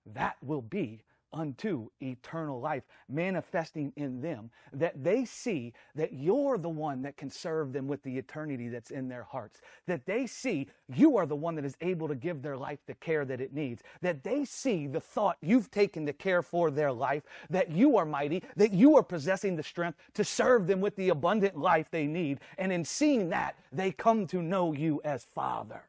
That 0.06 0.36
will 0.42 0.62
be 0.62 1.04
unto 1.34 1.90
eternal 2.02 2.60
life, 2.60 2.84
manifesting 3.08 3.94
in 3.96 4.22
them, 4.22 4.50
that 4.74 5.04
they 5.04 5.26
see 5.26 5.74
that 5.96 6.14
you're 6.14 6.58
the 6.58 6.70
one 6.70 7.02
that 7.02 7.18
can 7.18 7.30
serve 7.30 7.74
them 7.74 7.88
with 7.88 8.02
the 8.04 8.18
eternity 8.18 8.68
that's 8.68 8.92
in 8.92 9.08
their 9.08 9.24
hearts, 9.24 9.62
that 9.88 10.06
they 10.06 10.26
see 10.26 10.68
you 10.94 11.18
are 11.18 11.26
the 11.26 11.36
one 11.36 11.56
that 11.56 11.66
is 11.66 11.78
able 11.82 12.08
to 12.08 12.16
give 12.16 12.42
their 12.42 12.58
life 12.58 12.80
the 12.88 12.94
care 12.96 13.26
that 13.26 13.42
it 13.42 13.54
needs, 13.54 13.84
that 14.02 14.24
they 14.24 14.44
see 14.46 14.88
the 14.88 15.00
thought 15.00 15.38
you've 15.42 15.72
taken 15.72 16.06
to 16.06 16.14
care 16.14 16.42
for 16.42 16.72
their 16.72 16.92
life, 16.92 17.24
that 17.50 17.72
you 17.72 17.98
are 17.98 18.06
mighty, 18.06 18.44
that 18.56 18.74
you 18.74 18.96
are 18.96 19.04
possessing 19.04 19.56
the 19.56 19.64
strength 19.64 19.98
to 20.14 20.24
serve 20.24 20.68
them 20.68 20.82
with 20.82 20.96
the 20.96 21.10
abundant 21.10 21.58
life 21.58 21.90
they 21.92 22.08
need, 22.08 22.40
and 22.58 22.72
in 22.72 22.84
seeing 22.84 23.30
that, 23.30 23.56
they 23.72 23.92
come 23.92 24.26
to 24.28 24.42
know 24.42 24.74
you 24.74 25.02
as 25.04 25.24
Father. 25.24 25.84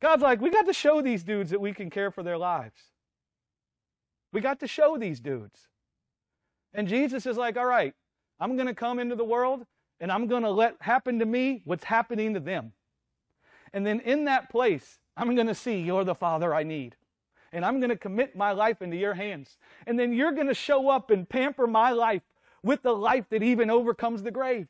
God's 0.00 0.22
like, 0.22 0.40
we 0.40 0.50
got 0.50 0.66
to 0.66 0.72
show 0.72 1.02
these 1.02 1.22
dudes 1.22 1.50
that 1.50 1.60
we 1.60 1.72
can 1.72 1.90
care 1.90 2.10
for 2.10 2.22
their 2.22 2.38
lives. 2.38 2.80
We 4.32 4.40
got 4.40 4.60
to 4.60 4.66
show 4.66 4.96
these 4.96 5.20
dudes. 5.20 5.68
And 6.72 6.88
Jesus 6.88 7.26
is 7.26 7.36
like, 7.36 7.56
all 7.56 7.66
right, 7.66 7.94
I'm 8.38 8.56
going 8.56 8.68
to 8.68 8.74
come 8.74 8.98
into 8.98 9.16
the 9.16 9.24
world 9.24 9.66
and 10.00 10.10
I'm 10.10 10.26
going 10.26 10.44
to 10.44 10.50
let 10.50 10.76
happen 10.80 11.18
to 11.18 11.26
me 11.26 11.62
what's 11.64 11.84
happening 11.84 12.34
to 12.34 12.40
them. 12.40 12.72
And 13.72 13.86
then 13.86 14.00
in 14.00 14.24
that 14.24 14.50
place, 14.50 14.98
I'm 15.16 15.34
going 15.34 15.46
to 15.46 15.54
see 15.54 15.80
you're 15.80 16.04
the 16.04 16.14
Father 16.14 16.54
I 16.54 16.62
need. 16.62 16.96
And 17.52 17.64
I'm 17.64 17.80
going 17.80 17.90
to 17.90 17.96
commit 17.96 18.36
my 18.36 18.52
life 18.52 18.80
into 18.80 18.96
your 18.96 19.14
hands. 19.14 19.58
And 19.86 19.98
then 19.98 20.12
you're 20.12 20.32
going 20.32 20.46
to 20.46 20.54
show 20.54 20.88
up 20.88 21.10
and 21.10 21.28
pamper 21.28 21.66
my 21.66 21.90
life 21.90 22.22
with 22.62 22.82
the 22.82 22.94
life 22.94 23.26
that 23.30 23.42
even 23.42 23.70
overcomes 23.70 24.22
the 24.22 24.30
grave. 24.30 24.68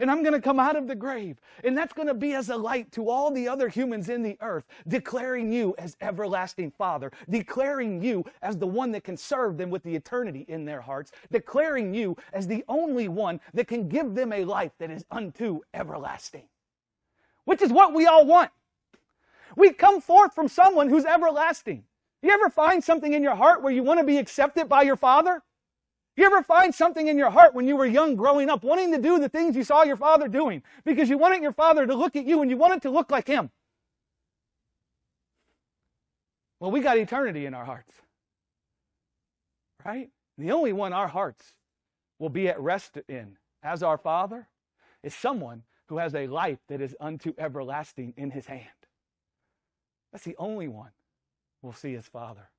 And 0.00 0.10
I'm 0.10 0.22
going 0.22 0.34
to 0.34 0.40
come 0.40 0.58
out 0.58 0.76
of 0.76 0.88
the 0.88 0.94
grave. 0.94 1.40
And 1.62 1.76
that's 1.76 1.92
going 1.92 2.08
to 2.08 2.14
be 2.14 2.34
as 2.34 2.48
a 2.48 2.56
light 2.56 2.90
to 2.92 3.08
all 3.08 3.30
the 3.30 3.48
other 3.48 3.68
humans 3.68 4.08
in 4.08 4.22
the 4.22 4.36
earth, 4.40 4.64
declaring 4.88 5.52
you 5.52 5.74
as 5.78 5.96
everlasting 6.00 6.72
Father, 6.72 7.12
declaring 7.28 8.02
you 8.02 8.24
as 8.42 8.56
the 8.56 8.66
one 8.66 8.90
that 8.92 9.04
can 9.04 9.16
serve 9.16 9.56
them 9.56 9.70
with 9.70 9.82
the 9.82 9.94
eternity 9.94 10.44
in 10.48 10.64
their 10.64 10.80
hearts, 10.80 11.12
declaring 11.30 11.94
you 11.94 12.16
as 12.32 12.46
the 12.46 12.64
only 12.68 13.08
one 13.08 13.40
that 13.52 13.68
can 13.68 13.88
give 13.88 14.14
them 14.14 14.32
a 14.32 14.44
life 14.44 14.72
that 14.78 14.90
is 14.90 15.04
unto 15.10 15.60
everlasting, 15.72 16.48
which 17.44 17.62
is 17.62 17.72
what 17.72 17.94
we 17.94 18.06
all 18.06 18.26
want. 18.26 18.50
We 19.56 19.72
come 19.72 20.00
forth 20.00 20.34
from 20.34 20.48
someone 20.48 20.88
who's 20.88 21.04
everlasting. 21.04 21.84
You 22.22 22.30
ever 22.30 22.48
find 22.48 22.82
something 22.82 23.12
in 23.12 23.22
your 23.22 23.34
heart 23.36 23.62
where 23.62 23.72
you 23.72 23.82
want 23.82 24.00
to 24.00 24.06
be 24.06 24.18
accepted 24.18 24.68
by 24.68 24.82
your 24.82 24.96
Father? 24.96 25.42
You 26.16 26.24
ever 26.26 26.42
find 26.42 26.74
something 26.74 27.08
in 27.08 27.18
your 27.18 27.30
heart 27.30 27.54
when 27.54 27.66
you 27.66 27.76
were 27.76 27.86
young 27.86 28.14
growing 28.14 28.48
up, 28.48 28.62
wanting 28.62 28.92
to 28.92 28.98
do 28.98 29.18
the 29.18 29.28
things 29.28 29.56
you 29.56 29.64
saw 29.64 29.82
your 29.82 29.96
father 29.96 30.28
doing 30.28 30.62
because 30.84 31.08
you 31.08 31.18
wanted 31.18 31.42
your 31.42 31.52
father 31.52 31.86
to 31.86 31.94
look 31.94 32.14
at 32.14 32.24
you 32.24 32.40
and 32.40 32.50
you 32.50 32.56
wanted 32.56 32.82
to 32.82 32.90
look 32.90 33.10
like 33.10 33.26
him? 33.26 33.50
Well, 36.60 36.70
we 36.70 36.80
got 36.80 36.98
eternity 36.98 37.46
in 37.46 37.54
our 37.54 37.64
hearts. 37.64 37.94
Right? 39.84 40.10
The 40.38 40.52
only 40.52 40.72
one 40.72 40.92
our 40.92 41.08
hearts 41.08 41.54
will 42.18 42.28
be 42.28 42.48
at 42.48 42.60
rest 42.60 42.98
in 43.08 43.36
as 43.62 43.82
our 43.82 43.98
Father 43.98 44.48
is 45.02 45.14
someone 45.14 45.64
who 45.88 45.98
has 45.98 46.14
a 46.14 46.26
life 46.26 46.58
that 46.68 46.80
is 46.80 46.96
unto 47.00 47.34
everlasting 47.38 48.14
in 48.16 48.30
his 48.30 48.46
hand. 48.46 48.68
That's 50.12 50.24
the 50.24 50.36
only 50.38 50.68
one 50.68 50.90
we'll 51.60 51.72
see 51.72 51.92
his 51.92 52.06
Father. 52.06 52.50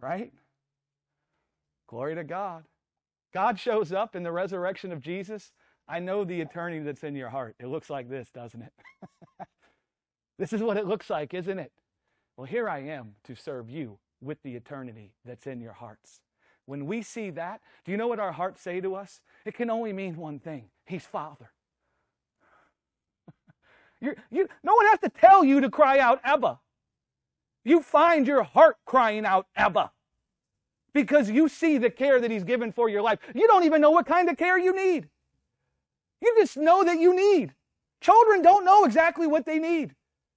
Right? 0.00 0.32
Glory 1.88 2.14
to 2.14 2.24
God. 2.24 2.64
God 3.32 3.58
shows 3.58 3.92
up 3.92 4.16
in 4.16 4.22
the 4.22 4.32
resurrection 4.32 4.92
of 4.92 5.00
Jesus. 5.00 5.52
I 5.88 6.00
know 6.00 6.24
the 6.24 6.40
eternity 6.40 6.80
that's 6.80 7.04
in 7.04 7.14
your 7.14 7.28
heart. 7.28 7.54
It 7.60 7.66
looks 7.66 7.90
like 7.90 8.08
this, 8.08 8.30
doesn't 8.30 8.62
it? 8.62 8.72
this 10.38 10.52
is 10.52 10.62
what 10.62 10.76
it 10.76 10.86
looks 10.86 11.10
like, 11.10 11.32
isn't 11.34 11.58
it? 11.58 11.72
Well, 12.36 12.46
here 12.46 12.68
I 12.68 12.80
am 12.80 13.14
to 13.24 13.34
serve 13.34 13.70
you 13.70 13.98
with 14.20 14.42
the 14.42 14.56
eternity 14.56 15.12
that's 15.24 15.46
in 15.46 15.60
your 15.60 15.74
hearts. 15.74 16.20
When 16.64 16.86
we 16.86 17.02
see 17.02 17.30
that, 17.30 17.60
do 17.84 17.92
you 17.92 17.98
know 17.98 18.08
what 18.08 18.18
our 18.18 18.32
hearts 18.32 18.60
say 18.60 18.80
to 18.80 18.96
us? 18.96 19.20
It 19.44 19.54
can 19.54 19.70
only 19.70 19.92
mean 19.92 20.16
one 20.16 20.40
thing 20.40 20.70
He's 20.84 21.04
Father. 21.04 21.50
you 24.00 24.16
you, 24.30 24.48
no 24.64 24.74
one 24.74 24.86
has 24.86 24.98
to 25.00 25.08
tell 25.08 25.44
you 25.44 25.60
to 25.60 25.70
cry 25.70 26.00
out, 26.00 26.20
Abba. 26.24 26.58
You 27.64 27.82
find 27.82 28.26
your 28.26 28.42
heart 28.42 28.76
crying 28.84 29.24
out, 29.24 29.46
Abba 29.54 29.92
because 30.96 31.30
you 31.30 31.46
see 31.46 31.76
the 31.76 31.90
care 31.90 32.18
that 32.22 32.30
He's 32.30 32.42
given 32.42 32.72
for 32.72 32.88
your 32.88 33.02
life. 33.02 33.18
You 33.34 33.46
don't 33.46 33.64
even 33.64 33.82
know 33.82 33.90
what 33.90 34.06
kind 34.06 34.30
of 34.30 34.38
care 34.38 34.58
you 34.58 34.74
need. 34.74 35.10
You 36.22 36.34
just 36.38 36.56
know 36.56 36.82
that 36.84 36.98
you 36.98 37.14
need. 37.14 37.54
Children 38.00 38.40
don't 38.40 38.64
know 38.64 38.86
exactly 38.86 39.26
what 39.26 39.44
they 39.44 39.58
need. 39.58 39.94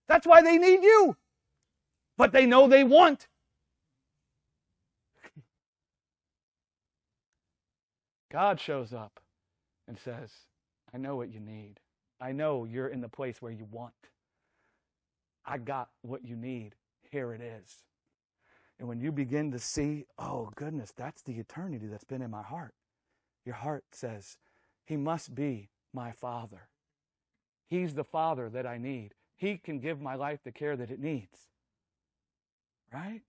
That's 0.09 0.27
why 0.27 0.41
they 0.41 0.57
need 0.57 0.83
you. 0.83 1.15
But 2.17 2.33
they 2.33 2.45
know 2.45 2.67
they 2.67 2.83
want. 2.83 3.29
God 8.29 8.59
shows 8.59 8.93
up 8.93 9.21
and 9.87 9.97
says, 9.97 10.29
I 10.93 10.97
know 10.97 11.15
what 11.15 11.31
you 11.31 11.39
need. 11.39 11.79
I 12.19 12.33
know 12.33 12.65
you're 12.65 12.89
in 12.89 12.99
the 12.99 13.07
place 13.07 13.41
where 13.41 13.53
you 13.53 13.65
want. 13.71 13.93
I 15.45 15.57
got 15.57 15.87
what 16.01 16.25
you 16.25 16.35
need. 16.35 16.75
Here 17.11 17.33
it 17.33 17.39
is. 17.39 17.77
And 18.79 18.87
when 18.87 19.01
you 19.01 19.11
begin 19.11 19.51
to 19.51 19.59
see, 19.59 20.05
oh 20.17 20.51
goodness, 20.55 20.93
that's 20.95 21.21
the 21.21 21.33
eternity 21.33 21.87
that's 21.87 22.05
been 22.05 22.21
in 22.21 22.31
my 22.31 22.43
heart, 22.43 22.73
your 23.45 23.55
heart 23.55 23.83
says, 23.91 24.37
He 24.85 24.95
must 24.95 25.35
be 25.35 25.69
my 25.93 26.11
Father. 26.11 26.69
He's 27.67 27.93
the 27.93 28.05
Father 28.05 28.49
that 28.49 28.65
I 28.65 28.77
need. 28.77 29.13
He 29.35 29.57
can 29.57 29.79
give 29.79 30.01
my 30.01 30.15
life 30.15 30.39
the 30.43 30.51
care 30.51 30.77
that 30.77 30.89
it 30.89 30.99
needs. 30.99 31.49
Right? 32.91 33.21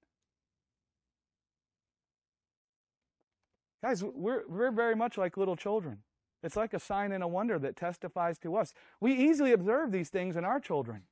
Guys, 3.83 4.05
we're, 4.05 4.43
we're 4.47 4.71
very 4.71 4.95
much 4.95 5.19
like 5.19 5.37
little 5.37 5.57
children. 5.57 5.99
It's 6.43 6.57
like 6.57 6.75
a 6.75 6.79
sign 6.79 7.13
and 7.13 7.23
a 7.23 7.29
wonder 7.29 7.59
that 7.59 7.77
testifies 7.77 8.39
to 8.39 8.57
us. 8.57 8.73
We 9.01 9.13
easily 9.13 9.53
observe 9.53 9.93
these 9.93 10.09
things 10.11 10.37
in 10.37 10.45
our 10.45 10.61
children, 10.61 11.03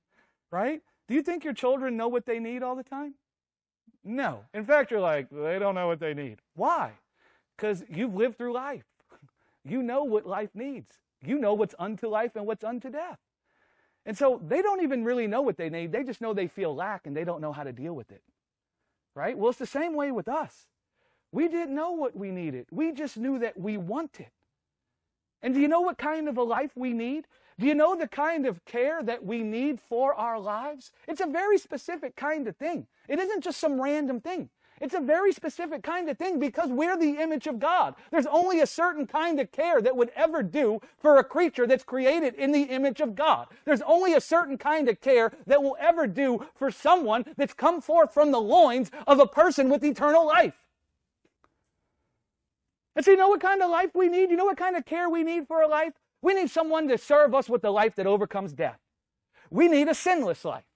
right? 0.50 0.80
Do 1.06 1.14
you 1.14 1.22
think 1.22 1.44
your 1.44 1.52
children 1.52 1.96
know 1.96 2.08
what 2.08 2.24
they 2.24 2.38
need 2.38 2.62
all 2.62 2.76
the 2.76 2.82
time? 2.82 3.14
No. 4.08 4.40
In 4.54 4.64
fact, 4.64 4.90
you're 4.90 5.00
like, 5.00 5.28
they 5.30 5.58
don't 5.58 5.74
know 5.74 5.86
what 5.86 6.00
they 6.00 6.14
need. 6.14 6.38
Why? 6.54 6.92
Because 7.54 7.84
you've 7.90 8.14
lived 8.14 8.38
through 8.38 8.54
life. 8.54 8.86
You 9.64 9.82
know 9.82 10.04
what 10.04 10.26
life 10.26 10.48
needs. 10.54 10.96
You 11.22 11.38
know 11.38 11.52
what's 11.52 11.74
unto 11.78 12.08
life 12.08 12.34
and 12.34 12.46
what's 12.46 12.64
unto 12.64 12.88
death. 12.88 13.18
And 14.06 14.16
so 14.16 14.40
they 14.42 14.62
don't 14.62 14.82
even 14.82 15.04
really 15.04 15.26
know 15.26 15.42
what 15.42 15.58
they 15.58 15.68
need. 15.68 15.92
They 15.92 16.04
just 16.04 16.22
know 16.22 16.32
they 16.32 16.46
feel 16.46 16.74
lack 16.74 17.06
and 17.06 17.14
they 17.14 17.24
don't 17.24 17.42
know 17.42 17.52
how 17.52 17.64
to 17.64 17.72
deal 17.72 17.92
with 17.92 18.10
it. 18.10 18.22
Right? 19.14 19.36
Well, 19.36 19.50
it's 19.50 19.58
the 19.58 19.66
same 19.66 19.94
way 19.94 20.10
with 20.10 20.26
us. 20.26 20.68
We 21.30 21.46
didn't 21.46 21.74
know 21.74 21.90
what 21.90 22.16
we 22.16 22.30
needed. 22.30 22.66
We 22.70 22.92
just 22.92 23.18
knew 23.18 23.38
that 23.40 23.60
we 23.60 23.76
wanted. 23.76 24.30
And 25.42 25.52
do 25.52 25.60
you 25.60 25.68
know 25.68 25.82
what 25.82 25.98
kind 25.98 26.28
of 26.28 26.38
a 26.38 26.42
life 26.42 26.70
we 26.74 26.94
need? 26.94 27.26
Do 27.58 27.66
you 27.66 27.74
know 27.74 27.94
the 27.94 28.08
kind 28.08 28.46
of 28.46 28.64
care 28.64 29.02
that 29.02 29.22
we 29.22 29.42
need 29.42 29.80
for 29.80 30.14
our 30.14 30.40
lives? 30.40 30.92
It's 31.06 31.20
a 31.20 31.26
very 31.26 31.58
specific 31.58 32.16
kind 32.16 32.48
of 32.48 32.56
thing. 32.56 32.86
It 33.08 33.18
isn't 33.18 33.42
just 33.42 33.58
some 33.58 33.80
random 33.80 34.20
thing. 34.20 34.50
It's 34.80 34.94
a 34.94 35.00
very 35.00 35.32
specific 35.32 35.82
kind 35.82 36.08
of 36.08 36.18
thing 36.18 36.38
because 36.38 36.68
we're 36.70 36.96
the 36.96 37.20
image 37.20 37.46
of 37.46 37.58
God. 37.58 37.94
There's 38.10 38.26
only 38.26 38.60
a 38.60 38.66
certain 38.66 39.06
kind 39.06 39.40
of 39.40 39.50
care 39.50 39.82
that 39.82 39.96
would 39.96 40.10
ever 40.14 40.42
do 40.42 40.80
for 40.98 41.16
a 41.18 41.24
creature 41.24 41.66
that's 41.66 41.82
created 41.82 42.34
in 42.34 42.52
the 42.52 42.62
image 42.62 43.00
of 43.00 43.14
God. 43.14 43.48
There's 43.64 43.82
only 43.82 44.14
a 44.14 44.20
certain 44.20 44.56
kind 44.56 44.88
of 44.88 45.00
care 45.00 45.32
that 45.46 45.62
will 45.62 45.76
ever 45.80 46.06
do 46.06 46.46
for 46.54 46.70
someone 46.70 47.24
that's 47.36 47.54
come 47.54 47.80
forth 47.80 48.14
from 48.14 48.30
the 48.30 48.40
loins 48.40 48.90
of 49.06 49.18
a 49.18 49.26
person 49.26 49.68
with 49.68 49.84
eternal 49.84 50.26
life. 50.26 50.54
And 52.94 53.04
so, 53.04 53.12
you 53.12 53.16
know 53.16 53.28
what 53.28 53.40
kind 53.40 53.62
of 53.62 53.70
life 53.70 53.90
we 53.94 54.08
need? 54.08 54.30
You 54.30 54.36
know 54.36 54.44
what 54.44 54.56
kind 54.56 54.76
of 54.76 54.84
care 54.84 55.08
we 55.08 55.22
need 55.22 55.46
for 55.46 55.62
a 55.62 55.68
life? 55.68 55.92
We 56.20 56.34
need 56.34 56.50
someone 56.50 56.88
to 56.88 56.98
serve 56.98 57.34
us 57.34 57.48
with 57.48 57.62
the 57.62 57.70
life 57.70 57.94
that 57.96 58.06
overcomes 58.06 58.52
death. 58.52 58.78
We 59.50 59.68
need 59.68 59.88
a 59.88 59.94
sinless 59.94 60.44
life. 60.44 60.67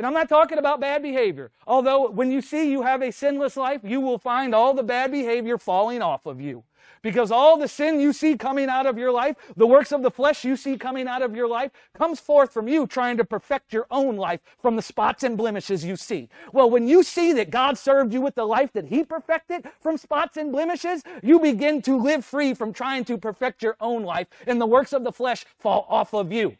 And 0.00 0.06
I'm 0.06 0.14
not 0.14 0.30
talking 0.30 0.56
about 0.56 0.80
bad 0.80 1.02
behavior. 1.02 1.50
Although 1.66 2.08
when 2.08 2.32
you 2.32 2.40
see 2.40 2.70
you 2.70 2.80
have 2.80 3.02
a 3.02 3.12
sinless 3.12 3.54
life, 3.54 3.82
you 3.84 4.00
will 4.00 4.16
find 4.16 4.54
all 4.54 4.72
the 4.72 4.82
bad 4.82 5.12
behavior 5.12 5.58
falling 5.58 6.00
off 6.00 6.24
of 6.24 6.40
you. 6.40 6.64
Because 7.02 7.30
all 7.30 7.58
the 7.58 7.68
sin 7.68 8.00
you 8.00 8.14
see 8.14 8.38
coming 8.38 8.70
out 8.70 8.86
of 8.86 8.96
your 8.96 9.12
life, 9.12 9.36
the 9.58 9.66
works 9.66 9.92
of 9.92 10.00
the 10.00 10.10
flesh 10.10 10.42
you 10.42 10.56
see 10.56 10.78
coming 10.78 11.06
out 11.06 11.20
of 11.20 11.36
your 11.36 11.46
life, 11.46 11.70
comes 11.92 12.18
forth 12.18 12.50
from 12.50 12.66
you 12.66 12.86
trying 12.86 13.18
to 13.18 13.26
perfect 13.26 13.74
your 13.74 13.86
own 13.90 14.16
life 14.16 14.40
from 14.58 14.74
the 14.74 14.80
spots 14.80 15.22
and 15.22 15.36
blemishes 15.36 15.84
you 15.84 15.96
see. 15.96 16.30
Well, 16.50 16.70
when 16.70 16.88
you 16.88 17.02
see 17.02 17.34
that 17.34 17.50
God 17.50 17.76
served 17.76 18.14
you 18.14 18.22
with 18.22 18.36
the 18.36 18.46
life 18.46 18.72
that 18.72 18.86
He 18.86 19.04
perfected 19.04 19.66
from 19.82 19.98
spots 19.98 20.38
and 20.38 20.50
blemishes, 20.50 21.02
you 21.22 21.40
begin 21.40 21.82
to 21.82 21.98
live 21.98 22.24
free 22.24 22.54
from 22.54 22.72
trying 22.72 23.04
to 23.04 23.18
perfect 23.18 23.62
your 23.62 23.76
own 23.82 24.02
life, 24.02 24.28
and 24.46 24.58
the 24.58 24.64
works 24.64 24.94
of 24.94 25.04
the 25.04 25.12
flesh 25.12 25.44
fall 25.58 25.84
off 25.90 26.14
of 26.14 26.32
you. 26.32 26.56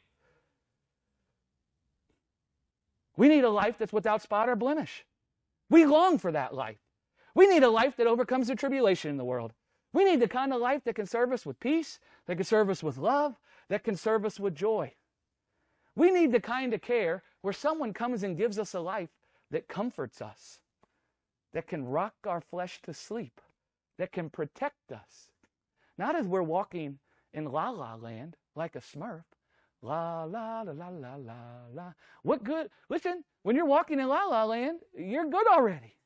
We 3.16 3.28
need 3.28 3.44
a 3.44 3.50
life 3.50 3.76
that's 3.78 3.92
without 3.92 4.22
spot 4.22 4.48
or 4.48 4.56
blemish. 4.56 5.04
We 5.68 5.84
long 5.84 6.18
for 6.18 6.32
that 6.32 6.54
life. 6.54 6.78
We 7.34 7.46
need 7.46 7.62
a 7.62 7.70
life 7.70 7.96
that 7.96 8.06
overcomes 8.06 8.48
the 8.48 8.56
tribulation 8.56 9.10
in 9.10 9.16
the 9.16 9.24
world. 9.24 9.52
We 9.92 10.04
need 10.04 10.20
the 10.20 10.28
kind 10.28 10.52
of 10.52 10.60
life 10.60 10.84
that 10.84 10.94
can 10.94 11.06
serve 11.06 11.32
us 11.32 11.44
with 11.44 11.60
peace, 11.60 11.98
that 12.26 12.36
can 12.36 12.44
serve 12.44 12.70
us 12.70 12.82
with 12.82 12.96
love, 12.96 13.36
that 13.68 13.84
can 13.84 13.96
serve 13.96 14.24
us 14.24 14.38
with 14.38 14.54
joy. 14.54 14.94
We 15.96 16.10
need 16.10 16.32
the 16.32 16.40
kind 16.40 16.72
of 16.74 16.82
care 16.82 17.22
where 17.42 17.52
someone 17.52 17.92
comes 17.92 18.22
and 18.22 18.36
gives 18.36 18.58
us 18.58 18.74
a 18.74 18.80
life 18.80 19.10
that 19.50 19.68
comforts 19.68 20.22
us, 20.22 20.60
that 21.52 21.66
can 21.66 21.86
rock 21.86 22.14
our 22.24 22.40
flesh 22.40 22.80
to 22.82 22.94
sleep, 22.94 23.40
that 23.98 24.12
can 24.12 24.30
protect 24.30 24.92
us. 24.92 25.30
Not 25.98 26.16
as 26.16 26.26
we're 26.26 26.42
walking 26.42 26.98
in 27.32 27.46
la 27.46 27.70
la 27.70 27.94
land 27.94 28.36
like 28.54 28.76
a 28.76 28.80
smurf. 28.80 29.24
La 29.82 30.24
la 30.24 30.62
la 30.62 30.72
la 30.72 30.88
la 30.88 31.14
la 31.16 31.34
la. 31.72 31.92
What 32.22 32.44
good? 32.44 32.68
Listen, 32.88 33.24
when 33.42 33.56
you're 33.56 33.64
walking 33.66 33.98
in 34.00 34.08
la 34.08 34.24
la 34.26 34.44
land, 34.44 34.80
you're 34.94 35.28
good 35.28 35.46
already. 35.46 35.96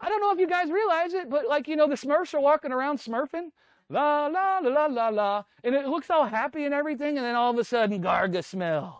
I 0.00 0.08
don't 0.08 0.20
know 0.20 0.32
if 0.32 0.38
you 0.38 0.46
guys 0.46 0.70
realize 0.70 1.12
it, 1.12 1.28
but 1.28 1.48
like, 1.48 1.66
you 1.66 1.74
know, 1.74 1.88
the 1.88 1.96
Smurfs 1.96 2.34
are 2.34 2.40
walking 2.40 2.72
around 2.72 2.98
smurfing. 2.98 3.50
La, 3.90 4.26
la, 4.26 4.58
la, 4.58 4.68
la, 4.68 4.86
la, 4.86 5.08
la. 5.08 5.44
And 5.64 5.74
it 5.74 5.86
looks 5.86 6.10
all 6.10 6.26
happy 6.26 6.64
and 6.64 6.74
everything. 6.74 7.16
And 7.16 7.26
then 7.26 7.34
all 7.34 7.50
of 7.50 7.58
a 7.58 7.64
sudden, 7.64 8.02
Gargamel. 8.02 8.98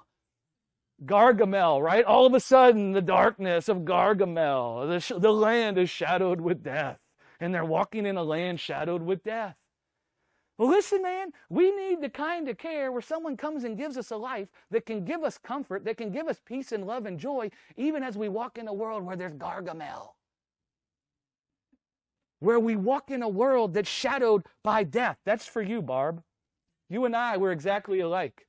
Gargamel, 1.04 1.80
right? 1.82 2.04
All 2.04 2.26
of 2.26 2.34
a 2.34 2.40
sudden, 2.40 2.92
the 2.92 3.02
darkness 3.02 3.68
of 3.68 3.78
Gargamel. 3.78 4.88
The, 4.88 4.98
sh- 4.98 5.12
the 5.18 5.32
land 5.32 5.78
is 5.78 5.90
shadowed 5.90 6.40
with 6.40 6.64
death. 6.64 6.98
And 7.38 7.54
they're 7.54 7.64
walking 7.64 8.06
in 8.06 8.16
a 8.16 8.22
land 8.24 8.58
shadowed 8.58 9.02
with 9.02 9.22
death. 9.22 9.56
Well, 10.58 10.68
listen, 10.68 11.02
man, 11.02 11.32
we 11.48 11.70
need 11.70 12.02
the 12.02 12.08
kind 12.10 12.48
of 12.48 12.58
care 12.58 12.90
where 12.92 13.00
someone 13.00 13.36
comes 13.36 13.64
and 13.64 13.78
gives 13.78 13.96
us 13.96 14.10
a 14.10 14.16
life 14.16 14.48
that 14.72 14.86
can 14.86 15.04
give 15.04 15.22
us 15.22 15.38
comfort, 15.38 15.84
that 15.84 15.96
can 15.96 16.10
give 16.10 16.26
us 16.26 16.40
peace 16.44 16.72
and 16.72 16.86
love 16.86 17.06
and 17.06 17.18
joy, 17.18 17.50
even 17.76 18.02
as 18.02 18.18
we 18.18 18.28
walk 18.28 18.58
in 18.58 18.68
a 18.68 18.74
world 18.74 19.04
where 19.04 19.16
there's 19.16 19.34
Gargamel 19.34 20.10
where 22.40 22.60
we 22.60 22.76
walk 22.76 23.10
in 23.10 23.22
a 23.22 23.28
world 23.28 23.74
that's 23.74 23.88
shadowed 23.88 24.44
by 24.62 24.84
death. 24.84 25.18
That's 25.24 25.46
for 25.46 25.62
you, 25.62 25.82
Barb. 25.82 26.22
You 26.88 27.04
and 27.04 27.14
I, 27.16 27.36
we're 27.36 27.52
exactly 27.52 28.00
alike. 28.00 28.46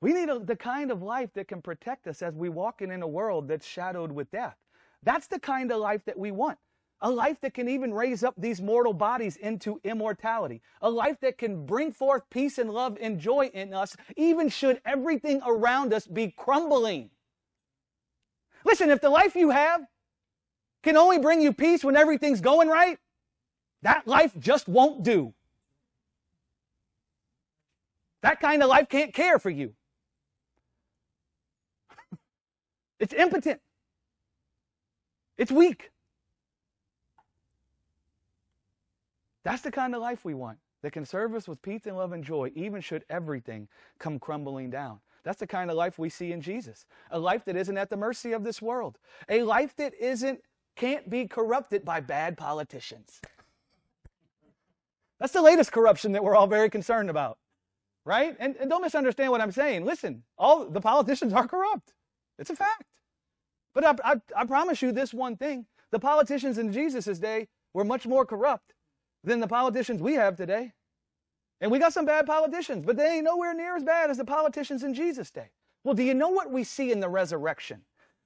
We 0.00 0.12
need 0.12 0.28
a, 0.28 0.38
the 0.38 0.56
kind 0.56 0.90
of 0.90 1.02
life 1.02 1.30
that 1.34 1.48
can 1.48 1.62
protect 1.62 2.06
us 2.06 2.22
as 2.22 2.34
we 2.34 2.48
walk 2.48 2.82
in, 2.82 2.90
in 2.90 3.02
a 3.02 3.08
world 3.08 3.48
that's 3.48 3.66
shadowed 3.66 4.12
with 4.12 4.30
death. 4.30 4.56
That's 5.02 5.26
the 5.26 5.40
kind 5.40 5.72
of 5.72 5.80
life 5.80 6.04
that 6.04 6.18
we 6.18 6.30
want. 6.30 6.58
A 7.02 7.10
life 7.10 7.40
that 7.42 7.52
can 7.52 7.68
even 7.68 7.92
raise 7.92 8.24
up 8.24 8.34
these 8.38 8.60
mortal 8.62 8.94
bodies 8.94 9.36
into 9.36 9.80
immortality. 9.84 10.62
A 10.80 10.88
life 10.88 11.18
that 11.20 11.36
can 11.36 11.66
bring 11.66 11.92
forth 11.92 12.22
peace 12.30 12.56
and 12.56 12.70
love 12.70 12.96
and 13.00 13.20
joy 13.20 13.50
in 13.52 13.74
us, 13.74 13.96
even 14.16 14.48
should 14.48 14.80
everything 14.84 15.42
around 15.44 15.92
us 15.92 16.06
be 16.06 16.30
crumbling. 16.30 17.10
Listen, 18.64 18.90
if 18.90 19.00
the 19.00 19.10
life 19.10 19.36
you 19.36 19.50
have 19.50 19.82
can 20.82 20.96
only 20.96 21.18
bring 21.18 21.42
you 21.42 21.52
peace 21.52 21.84
when 21.84 21.96
everything's 21.96 22.40
going 22.40 22.68
right, 22.68 22.98
that 23.82 24.06
life 24.08 24.32
just 24.38 24.66
won't 24.66 25.02
do. 25.02 25.34
That 28.22 28.40
kind 28.40 28.62
of 28.62 28.68
life 28.68 28.88
can't 28.88 29.12
care 29.12 29.38
for 29.38 29.50
you. 29.50 29.74
it's 33.00 33.12
impotent. 33.12 33.60
It's 35.36 35.52
weak. 35.52 35.90
That's 39.46 39.62
the 39.62 39.70
kind 39.70 39.94
of 39.94 40.02
life 40.02 40.24
we 40.24 40.34
want 40.34 40.58
that 40.82 40.90
can 40.90 41.04
serve 41.04 41.32
us 41.32 41.46
with 41.46 41.62
peace 41.62 41.86
and 41.86 41.96
love 41.96 42.10
and 42.10 42.24
joy, 42.24 42.50
even 42.56 42.80
should 42.80 43.04
everything 43.08 43.68
come 44.00 44.18
crumbling 44.18 44.70
down. 44.70 44.98
That's 45.22 45.38
the 45.38 45.46
kind 45.46 45.70
of 45.70 45.76
life 45.76 46.00
we 46.00 46.08
see 46.08 46.32
in 46.32 46.40
Jesus. 46.40 46.84
A 47.12 47.18
life 47.20 47.44
that 47.44 47.54
isn't 47.54 47.78
at 47.78 47.88
the 47.88 47.96
mercy 47.96 48.32
of 48.32 48.42
this 48.42 48.60
world. 48.60 48.98
A 49.28 49.42
life 49.42 49.76
that 49.76 49.94
isn't 50.00 50.40
can't 50.74 51.08
be 51.08 51.28
corrupted 51.28 51.84
by 51.84 52.00
bad 52.00 52.36
politicians. 52.36 53.20
That's 55.20 55.32
the 55.32 55.42
latest 55.42 55.70
corruption 55.70 56.10
that 56.10 56.24
we're 56.24 56.34
all 56.34 56.48
very 56.48 56.68
concerned 56.68 57.08
about, 57.08 57.38
right? 58.04 58.34
And, 58.40 58.56
and, 58.56 58.68
don't 58.68 58.82
misunderstand 58.82 59.30
what 59.30 59.40
I'm 59.40 59.52
saying. 59.52 59.84
Listen, 59.84 60.24
all 60.36 60.68
the 60.68 60.80
politicians 60.80 61.32
are 61.32 61.46
corrupt. 61.46 61.94
It's 62.40 62.50
a 62.50 62.56
fact. 62.56 62.82
But 63.74 63.84
I, 63.84 63.94
I, 64.12 64.20
I 64.38 64.44
promise 64.44 64.82
you 64.82 64.90
this 64.90 65.14
one 65.14 65.36
thing: 65.36 65.66
the 65.92 66.00
politicians 66.00 66.58
in 66.58 66.72
Jesus' 66.72 67.20
day 67.20 67.46
were 67.72 67.84
much 67.84 68.08
more 68.08 68.26
corrupt 68.26 68.72
than 69.26 69.40
the 69.40 69.46
politicians 69.46 70.00
we 70.00 70.14
have 70.14 70.36
today. 70.36 70.72
And 71.60 71.70
we 71.70 71.78
got 71.78 71.92
some 71.92 72.06
bad 72.06 72.26
politicians, 72.26 72.84
but 72.86 72.96
they 72.96 73.16
ain't 73.16 73.24
nowhere 73.24 73.54
near 73.54 73.76
as 73.76 73.82
bad 73.82 74.08
as 74.08 74.16
the 74.16 74.24
politicians 74.24 74.82
in 74.82 74.94
Jesus' 74.94 75.30
day. 75.30 75.50
Well, 75.84 75.94
do 75.94 76.02
you 76.02 76.14
know 76.14 76.28
what 76.28 76.50
we 76.50 76.64
see 76.64 76.92
in 76.92 77.00
the 77.00 77.08
resurrection? 77.08 77.82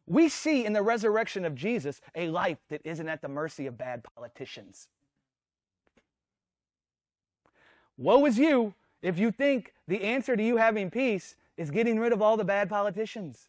We 0.06 0.28
see 0.28 0.64
in 0.64 0.72
the 0.72 0.82
resurrection 0.82 1.44
of 1.44 1.54
Jesus 1.54 2.00
a 2.14 2.28
life 2.28 2.58
that 2.68 2.80
isn't 2.84 3.08
at 3.08 3.22
the 3.22 3.28
mercy 3.28 3.66
of 3.66 3.78
bad 3.78 4.04
politicians. 4.14 4.88
Woe 7.96 8.24
is 8.26 8.38
you 8.38 8.74
if 9.02 9.18
you 9.18 9.30
think 9.30 9.72
the 9.88 10.02
answer 10.02 10.36
to 10.36 10.42
you 10.42 10.56
having 10.56 10.90
peace 10.90 11.36
is 11.56 11.70
getting 11.70 11.98
rid 11.98 12.12
of 12.12 12.20
all 12.20 12.36
the 12.36 12.44
bad 12.44 12.68
politicians. 12.68 13.48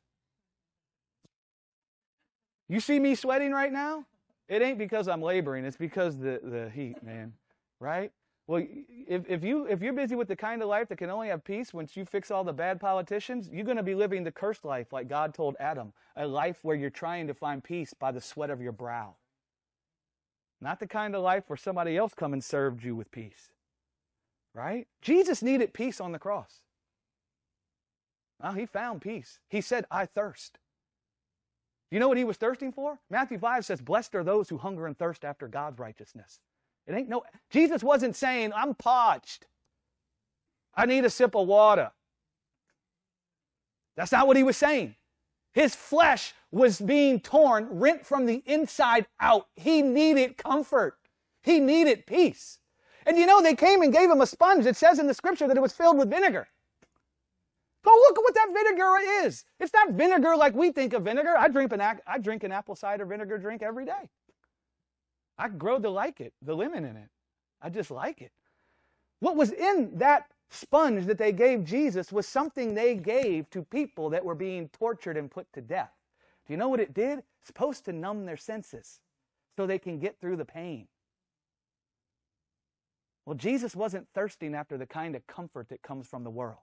You 2.70 2.80
see 2.80 3.00
me 3.00 3.16
sweating 3.16 3.52
right 3.52 3.72
now? 3.72 4.06
It 4.48 4.62
ain't 4.62 4.78
because 4.78 5.08
I'm 5.08 5.22
laboring, 5.22 5.66
it's 5.66 5.78
because 5.78 6.18
the, 6.18 6.40
the 6.44 6.70
heat, 6.70 7.02
man. 7.02 7.34
Right? 7.82 8.12
Well, 8.46 8.64
if, 9.08 9.24
if, 9.28 9.44
you, 9.44 9.66
if 9.66 9.82
you're 9.82 9.94
busy 9.94 10.16
with 10.16 10.28
the 10.28 10.36
kind 10.36 10.62
of 10.62 10.68
life 10.68 10.88
that 10.90 10.98
can 10.98 11.10
only 11.10 11.30
have 11.30 11.44
peace 11.44 11.74
once 11.74 11.98
you 11.98 12.06
fix 12.06 12.30
all 12.30 12.44
the 12.44 12.54
bad 12.54 12.80
politicians, 12.80 13.50
you're 13.52 13.66
going 13.66 13.78
to 13.78 13.84
be 13.84 13.96
living 13.96 14.24
the 14.24 14.32
cursed 14.32 14.64
life 14.64 14.94
like 14.94 15.10
God 15.10 15.34
told 15.34 15.56
Adam, 15.60 15.94
a 16.16 16.28
life 16.28 16.60
where 16.62 16.76
you're 16.76 16.90
trying 16.90 17.28
to 17.28 17.34
find 17.34 17.64
peace 17.64 17.94
by 17.94 18.12
the 18.12 18.22
sweat 18.22 18.52
of 18.52 18.62
your 18.62 18.72
brow. 18.72 19.16
Not 20.62 20.80
the 20.80 20.88
kind 20.88 21.16
of 21.16 21.24
life 21.24 21.46
where 21.48 21.58
somebody 21.58 21.98
else 21.98 22.14
come 22.14 22.34
and 22.34 22.44
served 22.44 22.84
you 22.84 22.96
with 22.96 23.12
peace. 23.12 23.50
Right? 24.54 24.88
Jesus 25.02 25.42
needed 25.42 25.74
peace 25.74 26.00
on 26.00 26.12
the 26.12 26.20
cross. 26.20 26.60
Well, 28.42 28.54
he 28.54 28.66
found 28.66 29.02
peace. 29.02 29.40
He 29.50 29.62
said, 29.62 29.86
I 29.90 30.06
thirst. 30.06 30.60
You 31.90 32.00
know 32.00 32.08
what 32.08 32.18
he 32.18 32.24
was 32.24 32.38
thirsting 32.38 32.72
for? 32.72 33.00
Matthew 33.10 33.40
5 33.40 33.66
says, 33.66 33.82
Blessed 33.82 34.14
are 34.16 34.24
those 34.24 34.50
who 34.50 34.58
hunger 34.58 34.88
and 34.88 34.98
thirst 34.98 35.26
after 35.26 35.48
God's 35.48 35.80
righteousness. 35.80 36.40
It 36.88 36.94
ain't 36.94 37.10
no, 37.10 37.24
Jesus 37.50 37.84
wasn't 37.84 38.16
saying, 38.16 38.54
I'm 38.56 38.74
parched. 38.74 39.46
I 40.76 40.86
need 40.86 41.06
a 41.06 41.10
sip 41.10 41.36
of 41.36 41.48
water. 41.48 41.92
That's 43.96 44.12
not 44.12 44.28
what 44.28 44.38
he 44.38 44.44
was 44.44 44.58
saying. 44.58 44.96
His 45.54 45.76
flesh 45.76 46.34
was 46.52 46.80
being 46.80 47.20
torn, 47.20 47.68
rent 47.70 48.06
from 48.06 48.26
the 48.26 48.42
inside 48.46 49.06
out. 49.20 49.48
He 49.56 49.82
needed 49.82 50.38
comfort. 50.38 50.98
He 51.44 51.60
needed 51.60 52.06
peace. 52.06 52.60
And 53.06 53.18
you 53.18 53.26
know, 53.26 53.42
they 53.42 53.56
came 53.56 53.82
and 53.82 53.92
gave 53.92 54.10
him 54.10 54.22
a 54.22 54.28
sponge. 54.28 54.66
It 54.66 54.78
says 54.78 55.00
in 55.00 55.08
the 55.08 55.14
scripture 55.14 55.48
that 55.48 55.58
it 55.58 55.62
was 55.62 55.74
filled 55.74 55.98
with 55.98 56.10
vinegar. 56.10 56.48
Go 57.84 57.92
look 57.92 58.18
at 58.18 58.22
what 58.22 58.36
that 58.36 58.50
vinegar 58.54 59.26
is. 59.26 59.44
It's 59.60 59.74
not 59.74 59.92
vinegar 59.92 60.36
like 60.36 60.54
we 60.54 60.72
think 60.72 60.94
of 60.94 61.04
vinegar. 61.04 61.36
I 61.38 61.48
drink 61.48 61.72
an, 61.74 61.82
I 61.82 62.18
drink 62.20 62.44
an 62.44 62.52
apple 62.52 62.76
cider 62.76 63.06
vinegar 63.06 63.38
drink 63.40 63.64
every 63.64 63.86
day. 63.86 64.10
I 65.42 65.48
grow 65.48 65.80
to 65.80 65.90
like 65.90 66.22
it, 66.22 66.34
the 66.44 66.56
lemon 66.56 66.86
in 66.86 66.96
it. 66.96 67.10
I 67.64 67.70
just 67.70 67.90
like 67.90 68.22
it. 68.22 68.32
What 69.22 69.36
was 69.36 69.52
in 69.52 69.98
that 69.98 70.28
sponge 70.52 71.08
that 71.08 71.18
they 71.18 71.32
gave 71.32 71.66
Jesus 71.66 72.12
was 72.12 72.28
something 72.28 72.76
they 72.76 72.94
gave 72.94 73.50
to 73.50 73.64
people 73.64 74.12
that 74.12 74.24
were 74.24 74.36
being 74.36 74.70
tortured 74.70 75.18
and 75.18 75.32
put 75.32 75.52
to 75.54 75.62
death. 75.62 75.90
Do 76.46 76.54
you 76.54 76.58
know 76.58 76.70
what 76.70 76.80
it 76.80 76.94
did? 76.94 77.20
It's 77.20 77.48
supposed 77.48 77.86
to 77.86 77.92
numb 77.92 78.28
their 78.28 78.38
senses 78.38 79.00
so 79.58 79.66
they 79.66 79.80
can 79.80 79.98
get 79.98 80.22
through 80.22 80.36
the 80.36 80.46
pain. 80.46 80.88
Well, 83.26 83.36
Jesus 83.36 83.76
wasn't 83.76 84.08
thirsting 84.14 84.54
after 84.54 84.78
the 84.78 84.86
kind 84.86 85.16
of 85.16 85.26
comfort 85.26 85.70
that 85.70 85.82
comes 85.82 86.08
from 86.08 86.24
the 86.24 86.30
world. 86.30 86.60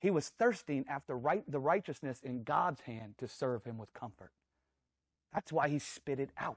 He 0.00 0.10
was 0.10 0.30
thirsting 0.30 0.86
after 0.88 1.18
right, 1.18 1.44
the 1.46 1.60
righteousness 1.60 2.20
in 2.22 2.44
God's 2.44 2.80
hand 2.82 3.16
to 3.18 3.28
serve 3.28 3.64
him 3.64 3.76
with 3.76 3.92
comfort. 3.92 4.30
That's 5.34 5.52
why 5.52 5.68
he 5.68 5.78
spit 5.78 6.18
it 6.18 6.30
out. 6.38 6.56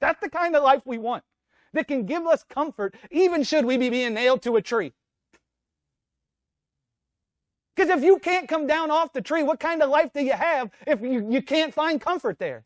That's 0.00 0.20
the 0.20 0.30
kind 0.30 0.54
of 0.54 0.62
life 0.62 0.82
we 0.84 0.98
want 0.98 1.24
that 1.72 1.88
can 1.88 2.06
give 2.06 2.26
us 2.26 2.44
comfort, 2.48 2.94
even 3.10 3.42
should 3.42 3.64
we 3.64 3.76
be 3.76 3.90
being 3.90 4.14
nailed 4.14 4.42
to 4.42 4.56
a 4.56 4.62
tree. 4.62 4.92
Because 7.74 7.90
if 7.90 8.02
you 8.02 8.18
can't 8.18 8.48
come 8.48 8.66
down 8.66 8.90
off 8.90 9.12
the 9.12 9.20
tree, 9.20 9.42
what 9.42 9.60
kind 9.60 9.82
of 9.82 9.90
life 9.90 10.10
do 10.14 10.22
you 10.22 10.32
have 10.32 10.70
if 10.86 11.02
you, 11.02 11.30
you 11.30 11.42
can't 11.42 11.74
find 11.74 12.00
comfort 12.00 12.38
there? 12.38 12.64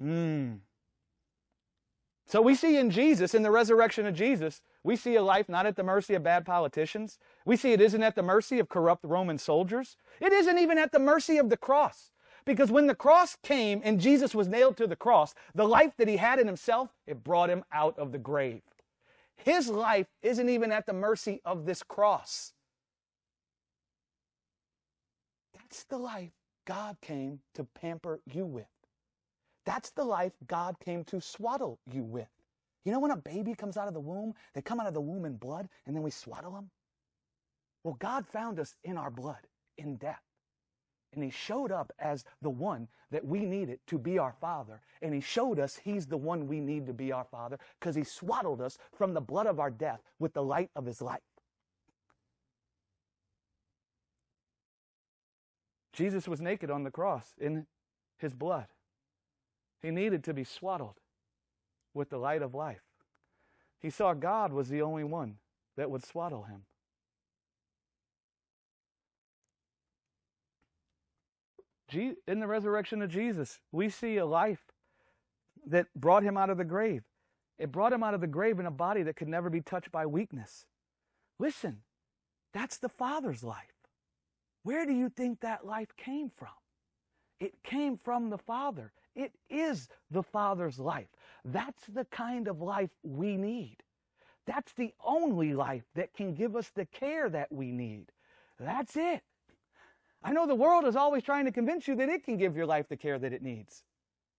Mm. 0.00 0.60
So 2.28 2.42
we 2.42 2.54
see 2.54 2.76
in 2.76 2.90
Jesus, 2.90 3.34
in 3.34 3.42
the 3.42 3.50
resurrection 3.50 4.06
of 4.06 4.14
Jesus, 4.14 4.60
we 4.84 4.96
see 4.96 5.16
a 5.16 5.22
life 5.22 5.48
not 5.48 5.66
at 5.66 5.76
the 5.76 5.82
mercy 5.82 6.14
of 6.14 6.22
bad 6.22 6.44
politicians. 6.44 7.18
We 7.44 7.56
see 7.56 7.72
it 7.72 7.80
isn't 7.80 8.02
at 8.02 8.14
the 8.14 8.22
mercy 8.22 8.58
of 8.58 8.68
corrupt 8.68 9.04
Roman 9.04 9.38
soldiers. 9.38 9.96
It 10.20 10.32
isn't 10.32 10.58
even 10.58 10.78
at 10.78 10.92
the 10.92 10.98
mercy 10.98 11.38
of 11.38 11.50
the 11.50 11.56
cross. 11.56 12.10
Because 12.46 12.70
when 12.70 12.86
the 12.86 12.94
cross 12.94 13.36
came 13.42 13.82
and 13.84 14.00
Jesus 14.00 14.34
was 14.34 14.46
nailed 14.46 14.76
to 14.76 14.86
the 14.86 14.96
cross, 14.96 15.34
the 15.54 15.66
life 15.66 15.92
that 15.98 16.08
he 16.08 16.16
had 16.16 16.38
in 16.38 16.46
himself, 16.46 16.90
it 17.06 17.24
brought 17.24 17.50
him 17.50 17.64
out 17.72 17.98
of 17.98 18.12
the 18.12 18.18
grave. 18.18 18.62
His 19.36 19.68
life 19.68 20.06
isn't 20.22 20.48
even 20.48 20.72
at 20.72 20.86
the 20.86 20.92
mercy 20.92 21.40
of 21.44 21.66
this 21.66 21.82
cross. 21.82 22.52
That's 25.54 25.84
the 25.84 25.98
life 25.98 26.30
God 26.64 26.96
came 27.02 27.40
to 27.54 27.64
pamper 27.64 28.20
you 28.32 28.46
with. 28.46 28.66
That's 29.64 29.90
the 29.90 30.04
life 30.04 30.32
God 30.46 30.76
came 30.78 31.02
to 31.04 31.20
swaddle 31.20 31.80
you 31.92 32.04
with. 32.04 32.28
You 32.84 32.92
know 32.92 33.00
when 33.00 33.10
a 33.10 33.16
baby 33.16 33.54
comes 33.54 33.76
out 33.76 33.88
of 33.88 33.94
the 33.94 34.00
womb, 34.00 34.34
they 34.54 34.62
come 34.62 34.78
out 34.78 34.86
of 34.86 34.94
the 34.94 35.00
womb 35.00 35.24
in 35.24 35.36
blood 35.36 35.68
and 35.84 35.96
then 35.96 36.04
we 36.04 36.12
swaddle 36.12 36.52
them? 36.52 36.70
Well, 37.82 37.96
God 37.98 38.24
found 38.24 38.60
us 38.60 38.76
in 38.84 38.96
our 38.96 39.10
blood, 39.10 39.48
in 39.76 39.96
death. 39.96 40.22
And 41.16 41.24
he 41.24 41.30
showed 41.30 41.72
up 41.72 41.92
as 41.98 42.24
the 42.42 42.50
one 42.50 42.88
that 43.10 43.24
we 43.24 43.40
needed 43.40 43.80
to 43.86 43.98
be 43.98 44.18
our 44.18 44.34
father. 44.38 44.82
And 45.00 45.14
he 45.14 45.20
showed 45.20 45.58
us 45.58 45.80
he's 45.82 46.06
the 46.06 46.16
one 46.18 46.46
we 46.46 46.60
need 46.60 46.86
to 46.86 46.92
be 46.92 47.10
our 47.10 47.24
father 47.24 47.58
because 47.80 47.96
he 47.96 48.04
swaddled 48.04 48.60
us 48.60 48.76
from 48.94 49.14
the 49.14 49.20
blood 49.20 49.46
of 49.46 49.58
our 49.58 49.70
death 49.70 50.02
with 50.18 50.34
the 50.34 50.42
light 50.42 50.70
of 50.76 50.84
his 50.84 51.00
life. 51.00 51.22
Jesus 55.94 56.28
was 56.28 56.42
naked 56.42 56.70
on 56.70 56.84
the 56.84 56.90
cross 56.90 57.32
in 57.38 57.66
his 58.18 58.34
blood. 58.34 58.66
He 59.80 59.90
needed 59.90 60.22
to 60.24 60.34
be 60.34 60.44
swaddled 60.44 61.00
with 61.94 62.10
the 62.10 62.18
light 62.18 62.42
of 62.42 62.54
life. 62.54 62.82
He 63.80 63.88
saw 63.88 64.12
God 64.12 64.52
was 64.52 64.68
the 64.68 64.82
only 64.82 65.04
one 65.04 65.36
that 65.76 65.90
would 65.90 66.04
swaddle 66.04 66.44
him. 66.44 66.64
In 71.92 72.40
the 72.40 72.46
resurrection 72.46 73.02
of 73.02 73.10
Jesus, 73.10 73.60
we 73.70 73.88
see 73.88 74.16
a 74.16 74.26
life 74.26 74.64
that 75.66 75.86
brought 75.94 76.22
him 76.22 76.36
out 76.36 76.50
of 76.50 76.58
the 76.58 76.64
grave. 76.64 77.02
It 77.58 77.72
brought 77.72 77.92
him 77.92 78.02
out 78.02 78.14
of 78.14 78.20
the 78.20 78.26
grave 78.26 78.58
in 78.58 78.66
a 78.66 78.70
body 78.70 79.02
that 79.04 79.16
could 79.16 79.28
never 79.28 79.48
be 79.48 79.60
touched 79.60 79.92
by 79.92 80.06
weakness. 80.06 80.66
Listen, 81.38 81.82
that's 82.52 82.78
the 82.78 82.88
Father's 82.88 83.42
life. 83.42 83.72
Where 84.62 84.84
do 84.84 84.92
you 84.92 85.08
think 85.08 85.40
that 85.40 85.66
life 85.66 85.94
came 85.96 86.28
from? 86.28 86.48
It 87.38 87.62
came 87.62 87.96
from 87.96 88.30
the 88.30 88.38
Father. 88.38 88.92
It 89.14 89.32
is 89.48 89.88
the 90.10 90.22
Father's 90.22 90.78
life. 90.78 91.08
That's 91.44 91.84
the 91.86 92.04
kind 92.06 92.48
of 92.48 92.60
life 92.60 92.90
we 93.02 93.36
need. 93.36 93.76
That's 94.46 94.72
the 94.72 94.92
only 95.04 95.54
life 95.54 95.84
that 95.94 96.14
can 96.14 96.34
give 96.34 96.56
us 96.56 96.70
the 96.74 96.86
care 96.86 97.28
that 97.30 97.52
we 97.52 97.72
need. 97.72 98.12
That's 98.58 98.96
it. 98.96 99.22
I 100.26 100.32
know 100.32 100.46
the 100.46 100.54
world 100.54 100.84
is 100.84 100.96
always 100.96 101.22
trying 101.22 101.46
to 101.46 101.52
convince 101.52 101.88
you 101.88 101.94
that 101.96 102.10
it 102.10 102.24
can 102.24 102.36
give 102.36 102.54
your 102.54 102.66
life 102.66 102.88
the 102.88 102.96
care 102.96 103.18
that 103.18 103.32
it 103.32 103.42
needs. 103.42 103.84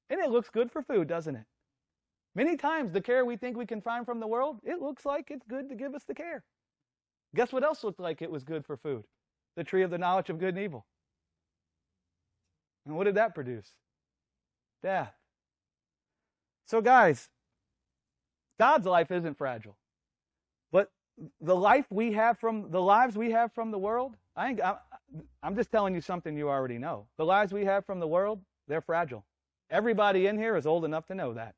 And 0.10 0.20
it 0.20 0.30
looks 0.30 0.50
good 0.50 0.72
for 0.72 0.84
food, 0.84 1.08
doesn't 1.08 1.36
it? 1.36 1.46
Many 2.36 2.58
times 2.58 2.92
the 2.92 3.02
care 3.02 3.26
we 3.26 3.38
think 3.38 3.58
we 3.58 3.66
can 3.66 3.82
find 3.82 4.06
from 4.06 4.20
the 4.20 4.28
world, 4.28 4.60
it 4.64 4.82
looks 4.82 5.06
like 5.06 5.32
it's 5.32 5.46
good 5.48 5.70
to 5.70 5.76
give 5.76 5.96
us 5.96 6.04
the 6.08 6.14
care. 6.14 6.44
Guess 7.36 7.52
what 7.52 7.64
else 7.64 7.84
looked 7.84 8.00
like 8.00 8.22
it 8.22 8.30
was 8.30 8.44
good 8.44 8.66
for 8.66 8.78
food? 8.78 9.06
the 9.58 9.64
tree 9.64 9.82
of 9.82 9.90
the 9.90 9.98
knowledge 9.98 10.30
of 10.30 10.40
good 10.40 10.56
and 10.56 10.64
evil. 10.64 10.86
And 12.86 12.96
what 12.96 13.04
did 13.04 13.16
that 13.16 13.36
produce? 13.36 13.70
Death. 14.82 15.14
So, 16.68 16.80
guys, 16.80 17.30
God's 18.60 18.86
life 18.86 19.12
isn't 19.12 19.38
fragile. 19.38 19.76
But 20.72 20.92
the 21.42 21.56
life 21.56 21.86
we 21.90 22.14
have 22.14 22.38
from 22.40 22.70
the 22.70 22.82
lives 22.82 23.18
we 23.18 23.32
have 23.32 23.52
from 23.52 23.72
the 23.72 23.80
world, 23.80 24.16
I 24.36 24.50
ain't, 24.50 24.62
I'm 25.42 25.56
just 25.56 25.72
telling 25.72 25.96
you 25.96 26.02
something 26.02 26.38
you 26.38 26.50
already 26.50 26.78
know. 26.78 27.08
The 27.18 27.26
lives 27.26 27.54
we 27.54 27.66
have 27.66 27.86
from 27.86 28.00
the 28.00 28.08
world, 28.08 28.42
they're 28.68 28.82
fragile. 28.82 29.26
Everybody 29.70 30.28
in 30.28 30.38
here 30.38 30.56
is 30.56 30.66
old 30.66 30.86
enough 30.86 31.06
to 31.08 31.16
know 31.16 31.34
that. 31.34 31.56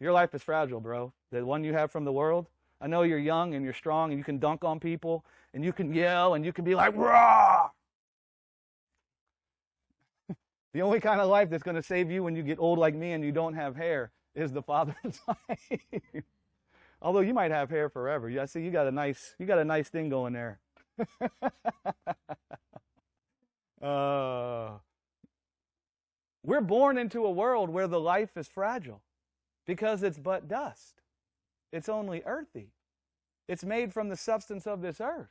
Your 0.00 0.12
life 0.12 0.34
is 0.34 0.42
fragile, 0.42 0.80
bro. 0.80 1.12
The 1.30 1.44
one 1.44 1.64
you 1.64 1.72
have 1.72 1.90
from 1.90 2.04
the 2.04 2.12
world, 2.12 2.48
I 2.80 2.86
know 2.86 3.02
you're 3.02 3.18
young 3.18 3.54
and 3.54 3.64
you're 3.64 3.74
strong 3.74 4.10
and 4.10 4.18
you 4.18 4.24
can 4.24 4.38
dunk 4.38 4.64
on 4.64 4.80
people 4.80 5.24
and 5.52 5.64
you 5.64 5.72
can 5.72 5.92
yell 5.94 6.34
and 6.34 6.44
you 6.44 6.52
can 6.52 6.64
be 6.64 6.74
like, 6.74 6.96
rah! 6.96 7.70
the 10.72 10.82
only 10.82 11.00
kind 11.00 11.20
of 11.20 11.28
life 11.28 11.50
that's 11.50 11.62
going 11.62 11.76
to 11.76 11.82
save 11.82 12.10
you 12.10 12.22
when 12.22 12.36
you 12.36 12.42
get 12.42 12.58
old 12.58 12.78
like 12.78 12.94
me 12.94 13.12
and 13.12 13.24
you 13.24 13.32
don't 13.32 13.54
have 13.54 13.76
hair 13.76 14.10
is 14.34 14.52
the 14.52 14.62
Father's 14.62 15.20
life. 15.28 16.24
Although 17.00 17.20
you 17.20 17.34
might 17.34 17.50
have 17.50 17.70
hair 17.70 17.88
forever. 17.88 18.28
Yeah, 18.28 18.46
see, 18.46 18.62
you 18.62 18.70
got 18.70 18.86
a 18.86 18.92
nice, 18.92 19.34
you 19.38 19.46
got 19.46 19.58
a 19.58 19.64
nice 19.64 19.88
thing 19.88 20.08
going 20.08 20.32
there. 20.32 20.58
uh, 23.82 24.70
we're 26.42 26.60
born 26.60 26.98
into 26.98 27.24
a 27.24 27.30
world 27.30 27.70
where 27.70 27.88
the 27.88 28.00
life 28.00 28.36
is 28.36 28.48
fragile 28.48 29.02
because 29.66 30.02
it's 30.02 30.18
but 30.18 30.48
dust. 30.48 31.00
It's 31.72 31.88
only 31.88 32.22
earthy. 32.24 32.68
It's 33.48 33.64
made 33.64 33.92
from 33.92 34.08
the 34.08 34.16
substance 34.16 34.66
of 34.66 34.80
this 34.80 35.00
earth, 35.00 35.30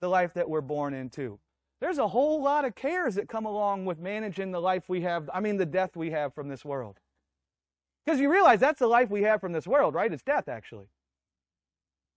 the 0.00 0.08
life 0.08 0.34
that 0.34 0.48
we're 0.48 0.60
born 0.60 0.94
into. 0.94 1.38
There's 1.80 1.98
a 1.98 2.08
whole 2.08 2.42
lot 2.42 2.64
of 2.64 2.74
cares 2.74 3.16
that 3.16 3.28
come 3.28 3.44
along 3.44 3.84
with 3.84 3.98
managing 3.98 4.52
the 4.52 4.60
life 4.60 4.88
we 4.88 5.00
have, 5.02 5.28
I 5.34 5.40
mean, 5.40 5.56
the 5.56 5.66
death 5.66 5.96
we 5.96 6.12
have 6.12 6.34
from 6.34 6.48
this 6.48 6.64
world. 6.64 7.00
Because 8.04 8.20
you 8.20 8.30
realize 8.30 8.60
that's 8.60 8.78
the 8.78 8.86
life 8.86 9.10
we 9.10 9.22
have 9.22 9.40
from 9.40 9.52
this 9.52 9.66
world, 9.66 9.94
right? 9.94 10.12
It's 10.12 10.22
death, 10.22 10.48
actually. 10.48 10.86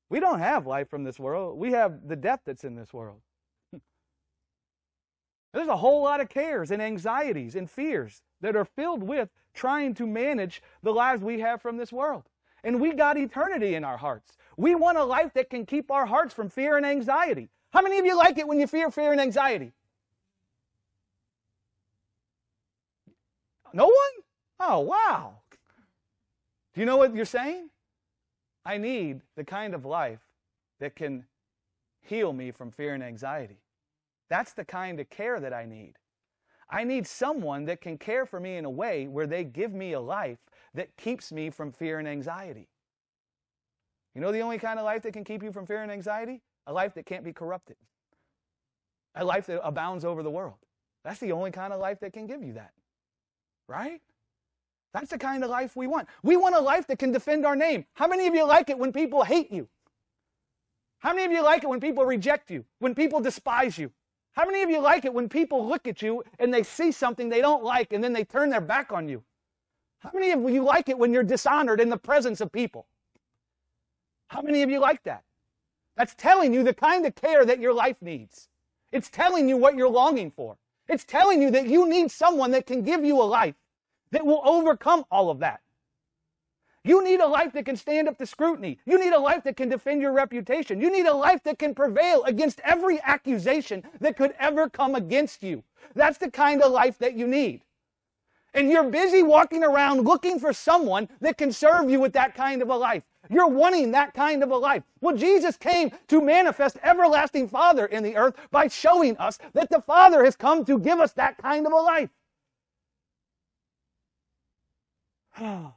We 0.09 0.19
don't 0.19 0.39
have 0.39 0.67
life 0.67 0.89
from 0.89 1.03
this 1.03 1.19
world. 1.19 1.57
We 1.57 1.71
have 1.71 2.07
the 2.07 2.15
death 2.15 2.41
that's 2.45 2.63
in 2.63 2.75
this 2.75 2.93
world. 2.93 3.21
There's 5.53 5.67
a 5.67 5.77
whole 5.77 6.03
lot 6.03 6.21
of 6.21 6.29
cares 6.29 6.71
and 6.71 6.81
anxieties 6.81 7.55
and 7.55 7.69
fears 7.69 8.21
that 8.41 8.55
are 8.55 8.65
filled 8.65 9.03
with 9.03 9.29
trying 9.53 9.93
to 9.95 10.05
manage 10.05 10.61
the 10.83 10.93
lives 10.93 11.21
we 11.21 11.39
have 11.39 11.61
from 11.61 11.77
this 11.77 11.91
world 11.91 12.23
and 12.65 12.81
we 12.81 12.93
got 12.93 13.15
eternity 13.15 13.75
in 13.75 13.83
our 13.83 13.95
hearts. 13.95 14.35
We 14.57 14.73
want 14.73 14.97
a 14.97 15.03
life 15.03 15.33
that 15.35 15.51
can 15.51 15.65
keep 15.65 15.91
our 15.91 16.07
hearts 16.07 16.33
from 16.33 16.49
fear 16.49 16.75
and 16.75 16.85
anxiety. 16.85 17.47
How 17.71 17.81
many 17.81 17.99
of 17.99 18.05
you 18.05 18.17
like 18.17 18.39
it 18.39 18.47
when 18.47 18.59
you 18.59 18.65
fear 18.65 18.89
fear 18.89 19.11
and 19.11 19.21
anxiety? 19.21 19.71
No 23.71 23.85
one? 23.85 23.93
Oh, 24.59 24.79
wow. 24.79 25.35
Do 26.73 26.79
you 26.79 26.85
know 26.85 26.97
what 26.97 27.13
you're 27.13 27.25
saying? 27.25 27.69
I 28.65 28.77
need 28.77 29.21
the 29.35 29.43
kind 29.43 29.75
of 29.75 29.85
life 29.85 30.21
that 30.79 30.95
can 30.95 31.25
heal 32.01 32.33
me 32.33 32.51
from 32.51 32.71
fear 32.71 32.93
and 32.93 33.03
anxiety. 33.03 33.61
That's 34.29 34.53
the 34.53 34.65
kind 34.65 34.99
of 34.99 35.09
care 35.09 35.39
that 35.39 35.53
I 35.53 35.65
need. 35.65 35.93
I 36.69 36.83
need 36.83 37.05
someone 37.05 37.65
that 37.65 37.81
can 37.81 37.97
care 37.97 38.25
for 38.25 38.39
me 38.39 38.57
in 38.57 38.65
a 38.65 38.69
way 38.69 39.07
where 39.07 39.27
they 39.27 39.43
give 39.43 39.71
me 39.71 39.93
a 39.93 39.99
life 39.99 40.39
that 40.73 40.97
keeps 40.97 41.31
me 41.31 41.51
from 41.51 41.71
fear 41.71 41.99
and 41.99 42.07
anxiety. 42.07 42.67
You 44.15 44.21
know 44.21 44.31
the 44.31 44.39
only 44.39 44.57
kind 44.57 44.79
of 44.79 44.85
life 44.85 45.03
that 45.03 45.13
can 45.13 45.23
keep 45.23 45.43
you 45.43 45.51
from 45.51 45.65
fear 45.65 45.83
and 45.83 45.91
anxiety? 45.91 46.41
A 46.65 46.73
life 46.73 46.95
that 46.95 47.05
can't 47.05 47.23
be 47.23 47.33
corrupted. 47.33 47.75
A 49.13 49.23
life 49.23 49.45
that 49.45 49.63
abounds 49.63 50.03
over 50.03 50.23
the 50.23 50.31
world. 50.31 50.57
That's 51.03 51.19
the 51.19 51.31
only 51.33 51.51
kind 51.51 51.71
of 51.71 51.79
life 51.79 51.99
that 51.99 52.13
can 52.13 52.25
give 52.25 52.41
you 52.41 52.53
that. 52.53 52.71
Right? 53.67 54.01
That's 54.95 55.09
the 55.09 55.17
kind 55.17 55.43
of 55.43 55.49
life 55.49 55.75
we 55.75 55.87
want. 55.87 56.07
We 56.23 56.37
want 56.37 56.55
a 56.55 56.59
life 56.61 56.87
that 56.87 56.99
can 56.99 57.11
defend 57.11 57.45
our 57.45 57.53
name. 57.53 57.83
How 57.95 58.07
many 58.07 58.27
of 58.27 58.33
you 58.33 58.45
like 58.45 58.69
it 58.69 58.79
when 58.79 58.93
people 58.93 59.25
hate 59.25 59.51
you? 59.51 59.67
How 60.99 61.13
many 61.13 61.25
of 61.25 61.33
you 61.33 61.43
like 61.43 61.63
it 61.63 61.69
when 61.69 61.81
people 61.81 62.05
reject 62.05 62.49
you? 62.49 62.63
When 62.79 62.95
people 62.95 63.19
despise 63.19 63.77
you? 63.77 63.91
How 64.31 64.45
many 64.45 64.63
of 64.63 64.69
you 64.69 64.79
like 64.79 65.03
it 65.03 65.13
when 65.13 65.27
people 65.27 65.67
look 65.67 65.85
at 65.85 66.01
you 66.01 66.23
and 66.39 66.53
they 66.53 66.63
see 66.63 66.93
something 66.93 67.27
they 67.27 67.41
don't 67.41 67.61
like 67.61 67.91
and 67.91 68.01
then 68.01 68.13
they 68.13 68.23
turn 68.23 68.49
their 68.49 68.61
back 68.61 68.93
on 68.93 69.09
you? 69.09 69.21
How 69.99 70.11
many 70.13 70.31
of 70.31 70.49
you 70.49 70.63
like 70.63 70.87
it 70.87 70.97
when 70.97 71.11
you're 71.11 71.23
dishonored 71.23 71.81
in 71.81 71.89
the 71.89 71.97
presence 71.97 72.39
of 72.39 72.49
people? 72.49 72.87
How 74.27 74.41
many 74.41 74.61
of 74.61 74.69
you 74.69 74.79
like 74.79 75.03
that? 75.03 75.23
That's 75.97 76.15
telling 76.15 76.53
you 76.53 76.63
the 76.63 76.73
kind 76.73 77.05
of 77.05 77.15
care 77.15 77.43
that 77.43 77.59
your 77.59 77.73
life 77.73 77.97
needs. 77.99 78.47
It's 78.93 79.09
telling 79.09 79.49
you 79.49 79.57
what 79.57 79.75
you're 79.75 79.89
longing 79.89 80.31
for. 80.31 80.55
It's 80.87 81.03
telling 81.03 81.41
you 81.41 81.51
that 81.51 81.67
you 81.67 81.85
need 81.85 82.11
someone 82.11 82.51
that 82.51 82.65
can 82.65 82.81
give 82.81 83.03
you 83.03 83.21
a 83.21 83.23
life 83.23 83.55
that 84.11 84.25
will 84.25 84.41
overcome 84.43 85.05
all 85.11 85.29
of 85.29 85.39
that. 85.39 85.61
You 86.85 87.03
need 87.03 87.19
a 87.19 87.27
life 87.27 87.51
that 87.53 87.65
can 87.65 87.77
stand 87.77 88.07
up 88.07 88.19
to 88.19 88.27
scrutiny. 88.27 88.77
You 88.85 88.99
need 88.99 89.13
a 89.13 89.19
life 89.19 89.43
that 89.45 89.57
can 89.57 89.69
defend 89.69 90.01
your 90.01 90.11
reputation. 90.11 90.79
You 90.79 90.91
need 90.91 91.07
a 91.07 91.13
life 91.15 91.41
that 91.43 91.57
can 91.57 91.73
prevail 91.73 92.23
against 92.25 92.59
every 92.63 93.01
accusation 93.01 93.83
that 93.99 94.15
could 94.15 94.35
ever 94.39 94.69
come 94.69 94.93
against 94.93 95.41
you. 95.41 95.63
That's 95.95 96.19
the 96.19 96.29
kind 96.29 96.61
of 96.61 96.71
life 96.71 96.99
that 96.99 97.15
you 97.15 97.25
need. 97.25 97.63
And 98.53 98.69
you're 98.69 98.89
busy 98.89 99.23
walking 99.23 99.63
around 99.63 100.05
looking 100.05 100.39
for 100.39 100.53
someone 100.53 101.09
that 101.21 101.39
can 101.39 101.51
serve 101.51 101.89
you 101.89 101.99
with 101.99 102.13
that 102.13 102.35
kind 102.35 102.61
of 102.61 102.69
a 102.69 102.75
life. 102.75 103.01
You're 103.31 103.47
wanting 103.47 103.91
that 103.91 104.13
kind 104.13 104.43
of 104.43 104.51
a 104.51 104.55
life. 104.57 104.83
Well, 105.01 105.17
Jesus 105.17 105.57
came 105.57 105.91
to 106.07 106.21
manifest 106.21 106.77
everlasting 106.83 107.47
Father 107.47 107.87
in 107.87 108.03
the 108.03 108.15
earth 108.15 108.35
by 108.51 108.67
showing 108.67 109.17
us 109.17 109.39
that 109.53 109.71
the 109.71 109.81
Father 109.81 110.23
has 110.23 110.35
come 110.35 110.63
to 110.65 110.77
give 110.77 110.99
us 110.99 111.13
that 111.13 111.39
kind 111.39 111.65
of 111.65 111.73
a 111.73 111.77
life. 111.77 112.11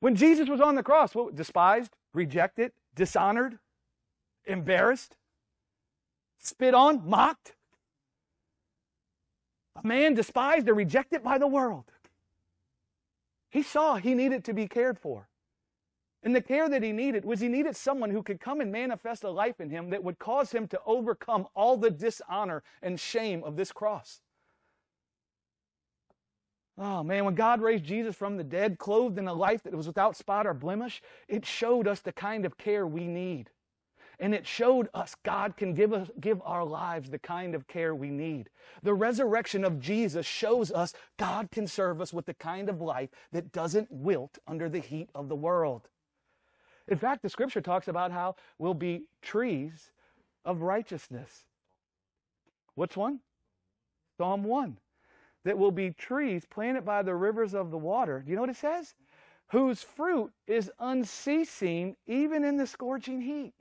When 0.00 0.14
Jesus 0.14 0.48
was 0.48 0.60
on 0.60 0.76
the 0.76 0.82
cross, 0.82 1.14
what, 1.14 1.34
despised, 1.34 1.96
rejected, 2.12 2.72
dishonored, 2.94 3.58
embarrassed, 4.44 5.16
spit 6.38 6.74
on, 6.74 7.08
mocked. 7.08 7.54
A 9.82 9.86
man 9.86 10.14
despised 10.14 10.68
or 10.68 10.74
rejected 10.74 11.22
by 11.22 11.38
the 11.38 11.46
world. 11.46 11.84
He 13.50 13.62
saw 13.62 13.96
he 13.96 14.14
needed 14.14 14.44
to 14.44 14.52
be 14.52 14.68
cared 14.68 14.98
for. 14.98 15.28
And 16.22 16.34
the 16.34 16.42
care 16.42 16.68
that 16.68 16.82
he 16.82 16.92
needed 16.92 17.24
was 17.24 17.40
he 17.40 17.48
needed 17.48 17.76
someone 17.76 18.10
who 18.10 18.22
could 18.22 18.40
come 18.40 18.60
and 18.60 18.72
manifest 18.72 19.22
a 19.24 19.30
life 19.30 19.60
in 19.60 19.70
him 19.70 19.90
that 19.90 20.02
would 20.02 20.18
cause 20.18 20.50
him 20.50 20.66
to 20.68 20.80
overcome 20.84 21.46
all 21.54 21.76
the 21.76 21.90
dishonor 21.90 22.62
and 22.82 22.98
shame 22.98 23.42
of 23.44 23.56
this 23.56 23.72
cross. 23.72 24.20
Oh 26.80 27.02
man, 27.02 27.24
when 27.24 27.34
God 27.34 27.60
raised 27.60 27.84
Jesus 27.84 28.14
from 28.14 28.36
the 28.36 28.44
dead, 28.44 28.78
clothed 28.78 29.18
in 29.18 29.26
a 29.26 29.34
life 29.34 29.64
that 29.64 29.74
was 29.74 29.88
without 29.88 30.16
spot 30.16 30.46
or 30.46 30.54
blemish, 30.54 31.02
it 31.26 31.44
showed 31.44 31.88
us 31.88 32.00
the 32.00 32.12
kind 32.12 32.44
of 32.44 32.56
care 32.56 32.86
we 32.86 33.06
need. 33.06 33.50
And 34.20 34.32
it 34.32 34.46
showed 34.46 34.88
us 34.94 35.16
God 35.24 35.56
can 35.56 35.74
give 35.74 35.92
us 35.92 36.08
give 36.20 36.40
our 36.44 36.64
lives 36.64 37.10
the 37.10 37.18
kind 37.18 37.54
of 37.54 37.66
care 37.66 37.94
we 37.94 38.10
need. 38.10 38.48
The 38.82 38.94
resurrection 38.94 39.64
of 39.64 39.80
Jesus 39.80 40.24
shows 40.24 40.70
us 40.70 40.94
God 41.16 41.50
can 41.50 41.66
serve 41.66 42.00
us 42.00 42.12
with 42.12 42.26
the 42.26 42.34
kind 42.34 42.68
of 42.68 42.80
life 42.80 43.10
that 43.32 43.52
doesn't 43.52 43.90
wilt 43.90 44.38
under 44.46 44.68
the 44.68 44.80
heat 44.80 45.10
of 45.14 45.28
the 45.28 45.36
world. 45.36 45.88
In 46.86 46.96
fact, 46.96 47.22
the 47.22 47.28
scripture 47.28 47.60
talks 47.60 47.88
about 47.88 48.12
how 48.12 48.36
we'll 48.58 48.74
be 48.74 49.04
trees 49.20 49.90
of 50.44 50.62
righteousness. 50.62 51.44
What's 52.74 52.96
one? 52.96 53.20
Psalm 54.16 54.44
1 54.44 54.78
that 55.48 55.56
will 55.56 55.70
be 55.70 55.90
trees 55.92 56.44
planted 56.44 56.84
by 56.84 57.00
the 57.02 57.14
rivers 57.14 57.54
of 57.54 57.70
the 57.70 57.78
water. 57.78 58.22
Do 58.22 58.30
you 58.30 58.36
know 58.36 58.42
what 58.42 58.50
it 58.50 58.56
says? 58.56 58.94
Whose 59.46 59.82
fruit 59.82 60.30
is 60.46 60.70
unceasing 60.78 61.96
even 62.06 62.44
in 62.44 62.58
the 62.58 62.66
scorching 62.66 63.22
heat. 63.22 63.54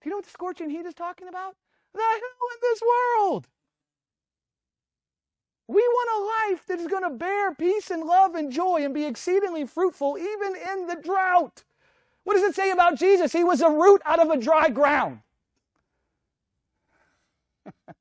Do 0.00 0.04
you 0.04 0.10
know 0.10 0.18
what 0.18 0.26
the 0.26 0.30
scorching 0.30 0.70
heat 0.70 0.86
is 0.86 0.94
talking 0.94 1.26
about? 1.26 1.56
The 1.92 2.00
hell 2.00 2.14
in 2.14 2.58
this 2.62 2.80
world. 2.80 3.48
We 5.66 5.82
want 5.82 6.10
a 6.14 6.52
life 6.52 6.64
that 6.68 6.78
is 6.78 6.86
going 6.86 7.02
to 7.02 7.10
bear 7.10 7.52
peace 7.56 7.90
and 7.90 8.04
love 8.04 8.36
and 8.36 8.52
joy 8.52 8.84
and 8.84 8.94
be 8.94 9.04
exceedingly 9.04 9.66
fruitful 9.66 10.16
even 10.16 10.54
in 10.54 10.86
the 10.86 11.02
drought. 11.02 11.64
What 12.22 12.34
does 12.34 12.44
it 12.44 12.54
say 12.54 12.70
about 12.70 13.00
Jesus? 13.00 13.32
He 13.32 13.42
was 13.42 13.62
a 13.62 13.70
root 13.70 14.00
out 14.04 14.20
of 14.20 14.30
a 14.30 14.36
dry 14.36 14.68
ground. 14.68 15.22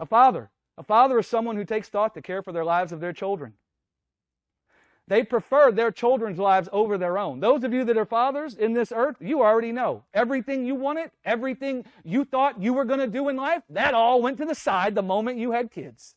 A 0.00 0.06
father. 0.06 0.50
A 0.78 0.82
father 0.82 1.18
is 1.18 1.26
someone 1.26 1.56
who 1.56 1.64
takes 1.64 1.90
thought 1.90 2.14
to 2.14 2.22
care 2.22 2.42
for 2.42 2.52
their 2.52 2.64
lives 2.64 2.90
of 2.90 3.00
their 3.00 3.12
children. 3.12 3.52
They 5.06 5.24
prefer 5.24 5.70
their 5.72 5.90
children's 5.90 6.38
lives 6.38 6.68
over 6.72 6.96
their 6.96 7.18
own. 7.18 7.40
Those 7.40 7.64
of 7.64 7.74
you 7.74 7.84
that 7.84 7.98
are 7.98 8.06
fathers 8.06 8.54
in 8.54 8.72
this 8.72 8.92
earth, 8.92 9.16
you 9.20 9.42
already 9.42 9.72
know. 9.72 10.04
Everything 10.14 10.64
you 10.64 10.74
wanted, 10.74 11.10
everything 11.24 11.84
you 12.04 12.24
thought 12.24 12.62
you 12.62 12.72
were 12.72 12.84
going 12.84 13.00
to 13.00 13.06
do 13.08 13.28
in 13.28 13.36
life, 13.36 13.62
that 13.68 13.92
all 13.92 14.22
went 14.22 14.38
to 14.38 14.46
the 14.46 14.54
side 14.54 14.94
the 14.94 15.02
moment 15.02 15.38
you 15.38 15.50
had 15.50 15.70
kids. 15.70 16.14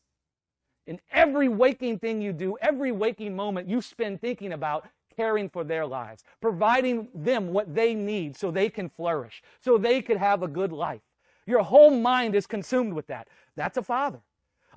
In 0.86 1.00
every 1.10 1.48
waking 1.48 1.98
thing 1.98 2.22
you 2.22 2.32
do, 2.32 2.56
every 2.62 2.92
waking 2.92 3.36
moment 3.36 3.68
you 3.68 3.82
spend 3.82 4.20
thinking 4.20 4.52
about 4.52 4.86
caring 5.16 5.50
for 5.50 5.64
their 5.64 5.84
lives, 5.84 6.22
providing 6.40 7.08
them 7.14 7.48
what 7.48 7.74
they 7.74 7.94
need 7.94 8.36
so 8.36 8.50
they 8.50 8.70
can 8.70 8.88
flourish, 8.88 9.42
so 9.60 9.76
they 9.76 10.00
could 10.00 10.18
have 10.18 10.42
a 10.42 10.48
good 10.48 10.72
life. 10.72 11.02
Your 11.46 11.62
whole 11.62 11.90
mind 11.90 12.34
is 12.34 12.46
consumed 12.46 12.94
with 12.94 13.06
that. 13.08 13.28
That's 13.56 13.76
a 13.76 13.82
father. 13.82 14.20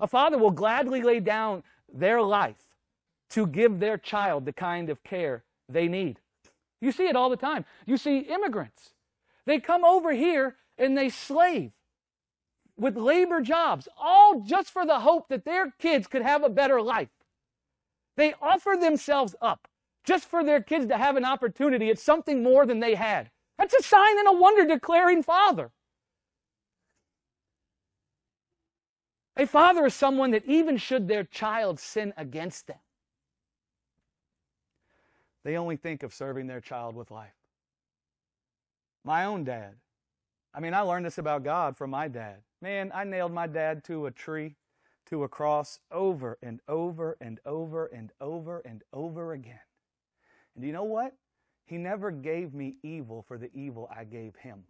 A 0.00 0.06
father 0.06 0.38
will 0.38 0.50
gladly 0.50 1.02
lay 1.02 1.20
down 1.20 1.62
their 1.92 2.22
life 2.22 2.74
to 3.30 3.46
give 3.46 3.80
their 3.80 3.98
child 3.98 4.44
the 4.44 4.52
kind 4.52 4.90
of 4.90 5.02
care 5.02 5.44
they 5.68 5.88
need. 5.88 6.20
You 6.80 6.92
see 6.92 7.08
it 7.08 7.16
all 7.16 7.30
the 7.30 7.36
time. 7.36 7.64
You 7.86 7.96
see 7.96 8.18
immigrants. 8.18 8.92
They 9.46 9.58
come 9.58 9.84
over 9.84 10.12
here 10.12 10.56
and 10.76 10.96
they 10.96 11.08
slave 11.08 11.72
with 12.76 12.96
labor 12.96 13.40
jobs, 13.40 13.88
all 13.98 14.40
just 14.40 14.70
for 14.70 14.86
the 14.86 15.00
hope 15.00 15.28
that 15.28 15.44
their 15.44 15.72
kids 15.78 16.06
could 16.06 16.22
have 16.22 16.44
a 16.44 16.48
better 16.48 16.80
life. 16.80 17.08
They 18.16 18.34
offer 18.40 18.76
themselves 18.78 19.34
up 19.42 19.68
just 20.04 20.26
for 20.26 20.44
their 20.44 20.62
kids 20.62 20.86
to 20.86 20.96
have 20.96 21.16
an 21.16 21.24
opportunity 21.24 21.90
at 21.90 21.98
something 21.98 22.42
more 22.42 22.64
than 22.66 22.80
they 22.80 22.94
had. 22.94 23.30
That's 23.58 23.74
a 23.74 23.82
sign 23.82 24.18
and 24.18 24.28
a 24.28 24.32
wonder 24.32 24.64
declaring 24.64 25.22
father. 25.22 25.72
A 29.38 29.46
father 29.46 29.86
is 29.86 29.94
someone 29.94 30.32
that 30.32 30.44
even 30.46 30.76
should 30.76 31.06
their 31.06 31.22
child 31.22 31.78
sin 31.78 32.12
against 32.16 32.66
them, 32.66 32.80
they 35.44 35.56
only 35.56 35.76
think 35.76 36.02
of 36.02 36.12
serving 36.12 36.48
their 36.48 36.60
child 36.60 36.96
with 36.96 37.12
life. 37.12 37.32
My 39.04 39.24
own 39.24 39.44
dad. 39.44 39.76
I 40.52 40.60
mean, 40.60 40.74
I 40.74 40.80
learned 40.80 41.06
this 41.06 41.18
about 41.18 41.44
God 41.44 41.76
from 41.76 41.90
my 41.90 42.08
dad. 42.08 42.38
Man, 42.60 42.90
I 42.92 43.04
nailed 43.04 43.32
my 43.32 43.46
dad 43.46 43.84
to 43.84 44.06
a 44.06 44.10
tree, 44.10 44.56
to 45.06 45.22
a 45.22 45.28
cross 45.28 45.78
over 45.92 46.36
and 46.42 46.60
over 46.66 47.16
and 47.20 47.38
over 47.46 47.86
and 47.86 48.10
over 48.20 48.58
and 48.64 48.82
over 48.92 49.32
again. 49.34 49.60
And 50.56 50.64
you 50.64 50.72
know 50.72 50.82
what? 50.82 51.14
He 51.64 51.78
never 51.78 52.10
gave 52.10 52.54
me 52.54 52.76
evil 52.82 53.22
for 53.22 53.38
the 53.38 53.50
evil 53.54 53.88
I 53.94 54.02
gave 54.02 54.34
him. 54.34 54.64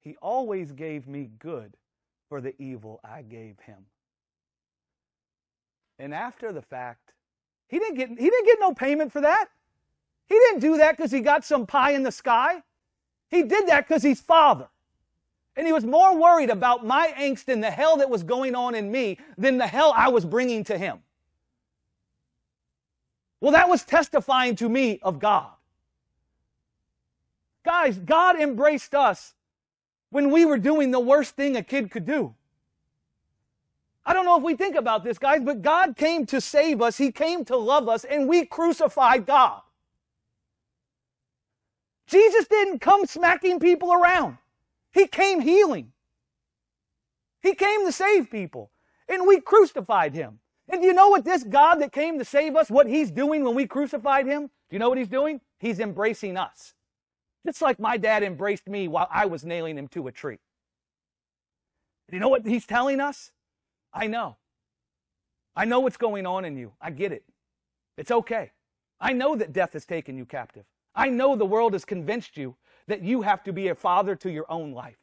He 0.00 0.16
always 0.22 0.70
gave 0.70 1.08
me 1.08 1.30
good 1.40 1.76
for 2.28 2.40
the 2.40 2.54
evil 2.60 3.00
I 3.04 3.22
gave 3.22 3.58
him. 3.60 3.86
And 5.98 6.12
after 6.12 6.52
the 6.52 6.62
fact, 6.62 7.12
he 7.68 7.78
didn't 7.78 7.96
get, 7.96 8.08
he 8.10 8.30
didn't 8.30 8.46
get 8.46 8.58
no 8.60 8.74
payment 8.74 9.12
for 9.12 9.20
that. 9.22 9.46
He 10.26 10.34
didn't 10.34 10.60
do 10.60 10.76
that 10.78 10.96
because 10.96 11.10
he 11.10 11.20
got 11.20 11.44
some 11.44 11.66
pie 11.66 11.92
in 11.92 12.02
the 12.02 12.12
sky. 12.12 12.62
He 13.28 13.42
did 13.42 13.68
that 13.68 13.88
because 13.88 14.02
he's 14.02 14.20
father. 14.20 14.68
And 15.56 15.66
he 15.66 15.72
was 15.72 15.84
more 15.84 16.16
worried 16.16 16.50
about 16.50 16.84
my 16.84 17.14
angst 17.16 17.48
and 17.48 17.62
the 17.62 17.70
hell 17.70 17.96
that 17.96 18.10
was 18.10 18.22
going 18.22 18.54
on 18.54 18.74
in 18.74 18.90
me 18.90 19.18
than 19.38 19.56
the 19.56 19.66
hell 19.66 19.92
I 19.96 20.08
was 20.08 20.24
bringing 20.24 20.64
to 20.64 20.76
him. 20.76 20.98
Well, 23.40 23.52
that 23.52 23.68
was 23.68 23.84
testifying 23.84 24.56
to 24.56 24.68
me 24.68 24.98
of 25.02 25.18
God. 25.18 25.50
Guys, 27.64 27.98
God 27.98 28.38
embraced 28.38 28.94
us 28.94 29.34
when 30.10 30.30
we 30.30 30.44
were 30.44 30.58
doing 30.58 30.90
the 30.90 31.00
worst 31.00 31.36
thing 31.36 31.56
a 31.56 31.62
kid 31.62 31.90
could 31.90 32.06
do. 32.06 32.34
I 34.04 34.12
don't 34.12 34.24
know 34.24 34.36
if 34.36 34.42
we 34.44 34.54
think 34.54 34.76
about 34.76 35.02
this, 35.02 35.18
guys, 35.18 35.40
but 35.42 35.62
God 35.62 35.96
came 35.96 36.26
to 36.26 36.40
save 36.40 36.80
us. 36.80 36.96
He 36.96 37.10
came 37.10 37.44
to 37.46 37.56
love 37.56 37.88
us, 37.88 38.04
and 38.04 38.28
we 38.28 38.46
crucified 38.46 39.26
God. 39.26 39.62
Jesus 42.06 42.46
didn't 42.46 42.78
come 42.78 43.04
smacking 43.06 43.58
people 43.58 43.92
around. 43.92 44.38
He 44.92 45.08
came 45.08 45.40
healing. 45.40 45.90
He 47.42 47.54
came 47.54 47.84
to 47.84 47.90
save 47.90 48.30
people, 48.30 48.70
and 49.08 49.26
we 49.26 49.40
crucified 49.40 50.14
him. 50.14 50.38
And 50.68 50.80
do 50.80 50.86
you 50.86 50.94
know 50.94 51.08
what 51.08 51.24
this 51.24 51.42
God 51.42 51.76
that 51.76 51.92
came 51.92 52.18
to 52.18 52.24
save 52.24 52.54
us, 52.54 52.70
what 52.70 52.86
he's 52.86 53.10
doing 53.10 53.44
when 53.44 53.56
we 53.56 53.66
crucified 53.66 54.26
him? 54.26 54.42
Do 54.42 54.74
you 54.74 54.78
know 54.78 54.88
what 54.88 54.98
he's 54.98 55.08
doing? 55.08 55.40
He's 55.58 55.80
embracing 55.80 56.36
us. 56.36 56.74
Just 57.46 57.62
like 57.62 57.78
my 57.78 57.96
dad 57.96 58.24
embraced 58.24 58.66
me 58.66 58.88
while 58.88 59.08
I 59.10 59.26
was 59.26 59.44
nailing 59.44 59.78
him 59.78 59.86
to 59.88 60.08
a 60.08 60.12
tree. 60.12 60.38
You 62.10 62.18
know 62.18 62.28
what 62.28 62.44
he's 62.44 62.66
telling 62.66 63.00
us? 63.00 63.30
I 63.94 64.08
know. 64.08 64.36
I 65.54 65.64
know 65.64 65.80
what's 65.80 65.96
going 65.96 66.26
on 66.26 66.44
in 66.44 66.56
you. 66.56 66.72
I 66.80 66.90
get 66.90 67.12
it. 67.12 67.24
It's 67.96 68.10
okay. 68.10 68.50
I 69.00 69.12
know 69.12 69.36
that 69.36 69.52
death 69.52 69.72
has 69.74 69.86
taken 69.86 70.18
you 70.18 70.24
captive. 70.24 70.64
I 70.94 71.08
know 71.08 71.36
the 71.36 71.46
world 71.46 71.72
has 71.72 71.84
convinced 71.84 72.36
you 72.36 72.56
that 72.88 73.02
you 73.02 73.22
have 73.22 73.44
to 73.44 73.52
be 73.52 73.68
a 73.68 73.74
father 73.74 74.16
to 74.16 74.30
your 74.30 74.50
own 74.50 74.72
life. 74.72 74.98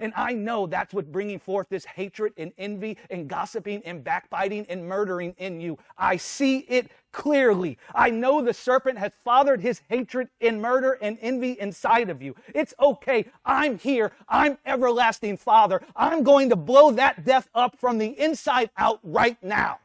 And 0.00 0.12
I 0.16 0.32
know 0.32 0.66
that's 0.66 0.92
what's 0.92 1.08
bringing 1.08 1.38
forth 1.38 1.68
this 1.68 1.84
hatred 1.84 2.32
and 2.36 2.52
envy 2.58 2.98
and 3.10 3.28
gossiping 3.28 3.82
and 3.84 4.02
backbiting 4.02 4.66
and 4.68 4.86
murdering 4.86 5.34
in 5.38 5.60
you. 5.60 5.78
I 5.96 6.16
see 6.16 6.58
it 6.60 6.90
clearly. 7.12 7.78
I 7.94 8.10
know 8.10 8.42
the 8.42 8.54
serpent 8.54 8.98
has 8.98 9.12
fathered 9.24 9.60
his 9.60 9.82
hatred 9.88 10.28
and 10.40 10.60
murder 10.60 10.98
and 11.00 11.18
envy 11.20 11.52
inside 11.52 12.10
of 12.10 12.22
you. 12.22 12.34
It's 12.54 12.74
okay. 12.80 13.26
I'm 13.44 13.78
here. 13.78 14.12
I'm 14.28 14.58
everlasting 14.66 15.36
Father. 15.36 15.82
I'm 15.94 16.22
going 16.22 16.50
to 16.50 16.56
blow 16.56 16.90
that 16.92 17.24
death 17.24 17.48
up 17.54 17.78
from 17.78 17.98
the 17.98 18.18
inside 18.18 18.70
out 18.76 19.00
right 19.02 19.36
now. 19.42 19.78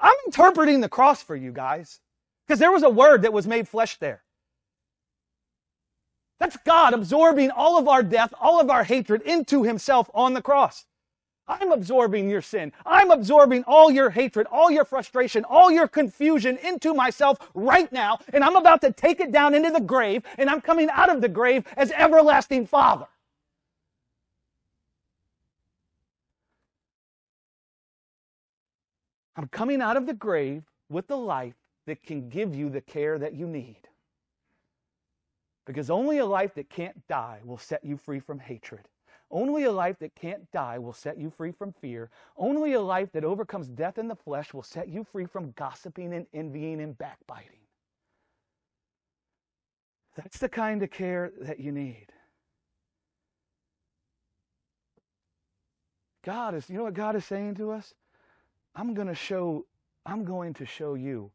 I'm 0.00 0.16
interpreting 0.26 0.80
the 0.80 0.88
cross 0.88 1.22
for 1.22 1.36
you 1.36 1.52
guys 1.52 2.00
because 2.46 2.58
there 2.58 2.72
was 2.72 2.82
a 2.82 2.90
word 2.90 3.22
that 3.22 3.32
was 3.32 3.46
made 3.46 3.68
flesh 3.68 3.98
there. 3.98 4.22
That's 6.40 6.56
God 6.66 6.92
absorbing 6.92 7.52
all 7.52 7.78
of 7.78 7.86
our 7.86 8.02
death, 8.02 8.34
all 8.40 8.60
of 8.60 8.68
our 8.68 8.82
hatred 8.82 9.22
into 9.22 9.62
himself 9.62 10.10
on 10.12 10.34
the 10.34 10.42
cross. 10.42 10.84
I'm 11.48 11.72
absorbing 11.72 12.30
your 12.30 12.40
sin. 12.40 12.72
I'm 12.86 13.10
absorbing 13.10 13.64
all 13.66 13.90
your 13.90 14.10
hatred, 14.10 14.46
all 14.50 14.70
your 14.70 14.84
frustration, 14.84 15.44
all 15.44 15.70
your 15.70 15.88
confusion 15.88 16.56
into 16.58 16.94
myself 16.94 17.38
right 17.54 17.90
now, 17.92 18.18
and 18.32 18.44
I'm 18.44 18.56
about 18.56 18.80
to 18.82 18.92
take 18.92 19.20
it 19.20 19.32
down 19.32 19.54
into 19.54 19.70
the 19.70 19.80
grave, 19.80 20.22
and 20.38 20.48
I'm 20.48 20.60
coming 20.60 20.88
out 20.90 21.10
of 21.10 21.20
the 21.20 21.28
grave 21.28 21.64
as 21.76 21.90
everlasting 21.92 22.66
Father. 22.66 23.06
I'm 29.36 29.48
coming 29.48 29.80
out 29.80 29.96
of 29.96 30.06
the 30.06 30.14
grave 30.14 30.62
with 30.88 31.08
the 31.08 31.16
life 31.16 31.54
that 31.86 32.02
can 32.02 32.28
give 32.28 32.54
you 32.54 32.68
the 32.68 32.80
care 32.80 33.18
that 33.18 33.34
you 33.34 33.46
need. 33.46 33.88
Because 35.64 35.90
only 35.90 36.18
a 36.18 36.26
life 36.26 36.54
that 36.54 36.68
can't 36.68 37.06
die 37.08 37.40
will 37.44 37.58
set 37.58 37.84
you 37.84 37.96
free 37.96 38.20
from 38.20 38.38
hatred. 38.38 38.88
Only 39.32 39.64
a 39.64 39.72
life 39.72 39.98
that 40.00 40.14
can't 40.14 40.50
die 40.52 40.78
will 40.78 40.92
set 40.92 41.18
you 41.18 41.30
free 41.30 41.52
from 41.52 41.72
fear. 41.72 42.10
Only 42.36 42.74
a 42.74 42.80
life 42.82 43.10
that 43.12 43.24
overcomes 43.24 43.68
death 43.68 43.96
in 43.96 44.06
the 44.06 44.14
flesh 44.14 44.52
will 44.52 44.62
set 44.62 44.90
you 44.90 45.04
free 45.10 45.24
from 45.24 45.52
gossiping 45.52 46.12
and 46.12 46.26
envying 46.34 46.82
and 46.82 46.96
backbiting. 46.98 47.60
That's 50.14 50.38
the 50.38 50.50
kind 50.50 50.82
of 50.82 50.90
care 50.90 51.32
that 51.40 51.58
you 51.58 51.72
need. 51.72 52.08
God 56.22 56.54
is, 56.54 56.68
you 56.68 56.76
know 56.76 56.84
what 56.84 56.94
God 56.94 57.16
is 57.16 57.24
saying 57.24 57.54
to 57.54 57.70
us? 57.70 57.94
I'm 58.76 58.92
going 58.92 59.08
to 59.08 59.14
show, 59.14 59.64
I'm 60.04 60.24
going 60.24 60.52
to 60.54 60.66
show 60.66 60.94
you 60.94 61.30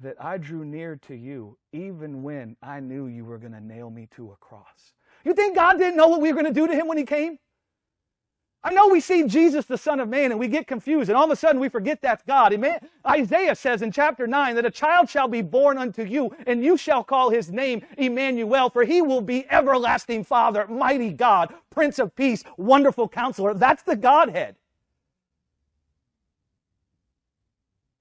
that 0.00 0.14
I 0.22 0.38
drew 0.38 0.64
near 0.64 0.94
to 1.08 1.14
you 1.14 1.58
even 1.72 2.22
when 2.22 2.56
I 2.62 2.78
knew 2.78 3.06
you 3.06 3.24
were 3.24 3.38
going 3.38 3.52
to 3.52 3.60
nail 3.60 3.90
me 3.90 4.06
to 4.14 4.30
a 4.30 4.36
cross. 4.36 4.94
You 5.24 5.34
think 5.34 5.56
God 5.56 5.78
didn't 5.78 5.96
know 5.96 6.08
what 6.08 6.20
we 6.20 6.32
were 6.32 6.40
going 6.40 6.52
to 6.52 6.60
do 6.60 6.66
to 6.66 6.74
him 6.74 6.88
when 6.88 6.98
he 6.98 7.04
came? 7.04 7.38
I 8.62 8.72
know 8.74 8.88
we 8.88 9.00
see 9.00 9.24
Jesus, 9.26 9.66
the 9.66 9.78
Son 9.78 10.00
of 10.00 10.08
Man, 10.08 10.32
and 10.32 10.40
we 10.40 10.48
get 10.48 10.66
confused, 10.66 11.08
and 11.08 11.16
all 11.16 11.24
of 11.24 11.30
a 11.30 11.36
sudden 11.36 11.60
we 11.60 11.68
forget 11.68 12.02
that's 12.02 12.24
God. 12.24 12.52
Amen? 12.52 12.80
Isaiah 13.06 13.54
says 13.54 13.82
in 13.82 13.92
chapter 13.92 14.26
9 14.26 14.56
that 14.56 14.66
a 14.66 14.70
child 14.70 15.08
shall 15.08 15.28
be 15.28 15.42
born 15.42 15.78
unto 15.78 16.02
you, 16.02 16.34
and 16.46 16.64
you 16.64 16.76
shall 16.76 17.04
call 17.04 17.30
his 17.30 17.50
name 17.52 17.82
Emmanuel, 17.96 18.68
for 18.68 18.84
he 18.84 19.00
will 19.00 19.20
be 19.20 19.48
everlasting 19.48 20.24
Father, 20.24 20.66
mighty 20.66 21.12
God, 21.12 21.54
Prince 21.70 22.00
of 22.00 22.14
Peace, 22.16 22.42
wonderful 22.56 23.08
counselor. 23.08 23.54
That's 23.54 23.84
the 23.84 23.96
Godhead. 23.96 24.56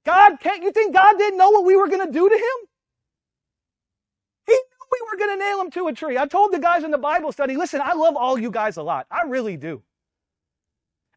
God 0.05 0.39
can't, 0.39 0.63
you 0.63 0.71
think 0.71 0.93
God 0.93 1.17
didn't 1.17 1.37
know 1.37 1.51
what 1.51 1.65
we 1.65 1.75
were 1.75 1.87
going 1.87 2.05
to 2.05 2.11
do 2.11 2.27
to 2.27 2.35
him? 2.35 2.66
We 4.91 4.99
were 5.11 5.17
going 5.17 5.37
to 5.37 5.45
nail 5.45 5.61
him 5.61 5.71
to 5.71 5.87
a 5.87 5.93
tree. 5.93 6.17
I 6.17 6.25
told 6.27 6.53
the 6.53 6.59
guys 6.59 6.83
in 6.83 6.91
the 6.91 6.97
Bible 6.97 7.31
study, 7.31 7.55
listen, 7.57 7.81
I 7.83 7.93
love 7.93 8.15
all 8.15 8.39
you 8.39 8.51
guys 8.51 8.77
a 8.77 8.83
lot. 8.83 9.07
I 9.11 9.23
really 9.23 9.57
do. 9.57 9.83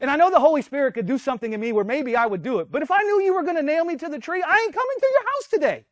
And 0.00 0.10
I 0.10 0.16
know 0.16 0.30
the 0.30 0.40
Holy 0.40 0.62
Spirit 0.62 0.94
could 0.94 1.06
do 1.06 1.18
something 1.18 1.52
in 1.52 1.60
me 1.60 1.72
where 1.72 1.84
maybe 1.84 2.16
I 2.16 2.26
would 2.26 2.42
do 2.42 2.60
it. 2.60 2.70
But 2.70 2.82
if 2.82 2.90
I 2.90 3.02
knew 3.02 3.22
you 3.22 3.34
were 3.34 3.42
going 3.42 3.56
to 3.56 3.62
nail 3.62 3.84
me 3.84 3.96
to 3.96 4.08
the 4.08 4.18
tree, 4.18 4.42
I 4.42 4.62
ain't 4.64 4.74
coming 4.74 4.96
to 4.98 5.08
your 5.12 5.24
house 5.24 5.48
today. 5.50 5.84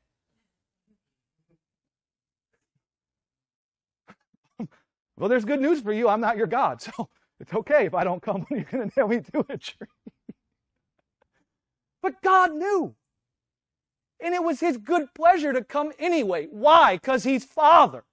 well, 5.16 5.28
there's 5.28 5.44
good 5.44 5.60
news 5.60 5.80
for 5.80 5.92
you. 5.92 6.08
I'm 6.08 6.20
not 6.20 6.36
your 6.36 6.46
God. 6.46 6.82
So 6.96 7.08
it's 7.40 7.54
okay 7.54 7.86
if 7.86 7.94
I 7.94 8.04
don't 8.04 8.20
come 8.22 8.46
when 8.48 8.60
you're 8.60 8.70
going 8.70 8.90
to 8.90 8.98
nail 8.98 9.08
me 9.08 9.20
to 9.20 9.46
a 9.48 9.58
tree. 9.58 9.86
But 12.02 12.22
God 12.22 12.54
knew. 12.54 12.94
And 14.20 14.34
it 14.34 14.42
was 14.42 14.60
His 14.60 14.76
good 14.76 15.14
pleasure 15.14 15.52
to 15.52 15.62
come 15.62 15.92
anyway. 15.98 16.48
Why? 16.50 16.96
Because 16.96 17.24
He's 17.24 17.44
Father. 17.44 18.04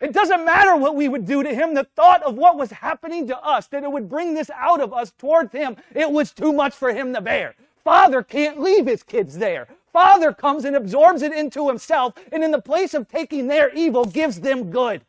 It 0.00 0.12
doesn't 0.12 0.44
matter 0.44 0.74
what 0.76 0.96
we 0.96 1.08
would 1.08 1.26
do 1.26 1.42
to 1.44 1.54
Him. 1.54 1.74
The 1.74 1.86
thought 1.94 2.22
of 2.24 2.34
what 2.34 2.58
was 2.58 2.72
happening 2.72 3.28
to 3.28 3.38
us, 3.38 3.68
that 3.68 3.84
it 3.84 3.92
would 3.92 4.10
bring 4.10 4.34
this 4.34 4.50
out 4.50 4.80
of 4.80 4.92
us 4.92 5.12
towards 5.16 5.52
Him, 5.52 5.76
it 5.94 6.10
was 6.10 6.32
too 6.32 6.52
much 6.52 6.74
for 6.74 6.92
Him 6.92 7.14
to 7.14 7.20
bear. 7.20 7.54
Father 7.84 8.22
can't 8.22 8.60
leave 8.60 8.86
His 8.86 9.02
kids 9.02 9.38
there. 9.38 9.68
Father 9.92 10.32
comes 10.32 10.64
and 10.64 10.74
absorbs 10.74 11.22
it 11.22 11.32
into 11.32 11.68
Himself, 11.68 12.14
and 12.32 12.42
in 12.42 12.50
the 12.50 12.60
place 12.60 12.94
of 12.94 13.08
taking 13.08 13.46
their 13.46 13.72
evil, 13.74 14.04
gives 14.04 14.40
them 14.40 14.70
good. 14.70 15.02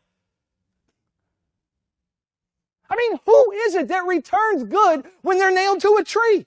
I 2.88 2.96
mean, 2.96 3.18
who 3.26 3.52
is 3.52 3.74
it 3.74 3.88
that 3.88 4.06
returns 4.06 4.62
good 4.62 5.04
when 5.22 5.38
they're 5.38 5.50
nailed 5.50 5.80
to 5.80 5.96
a 5.98 6.04
tree? 6.04 6.46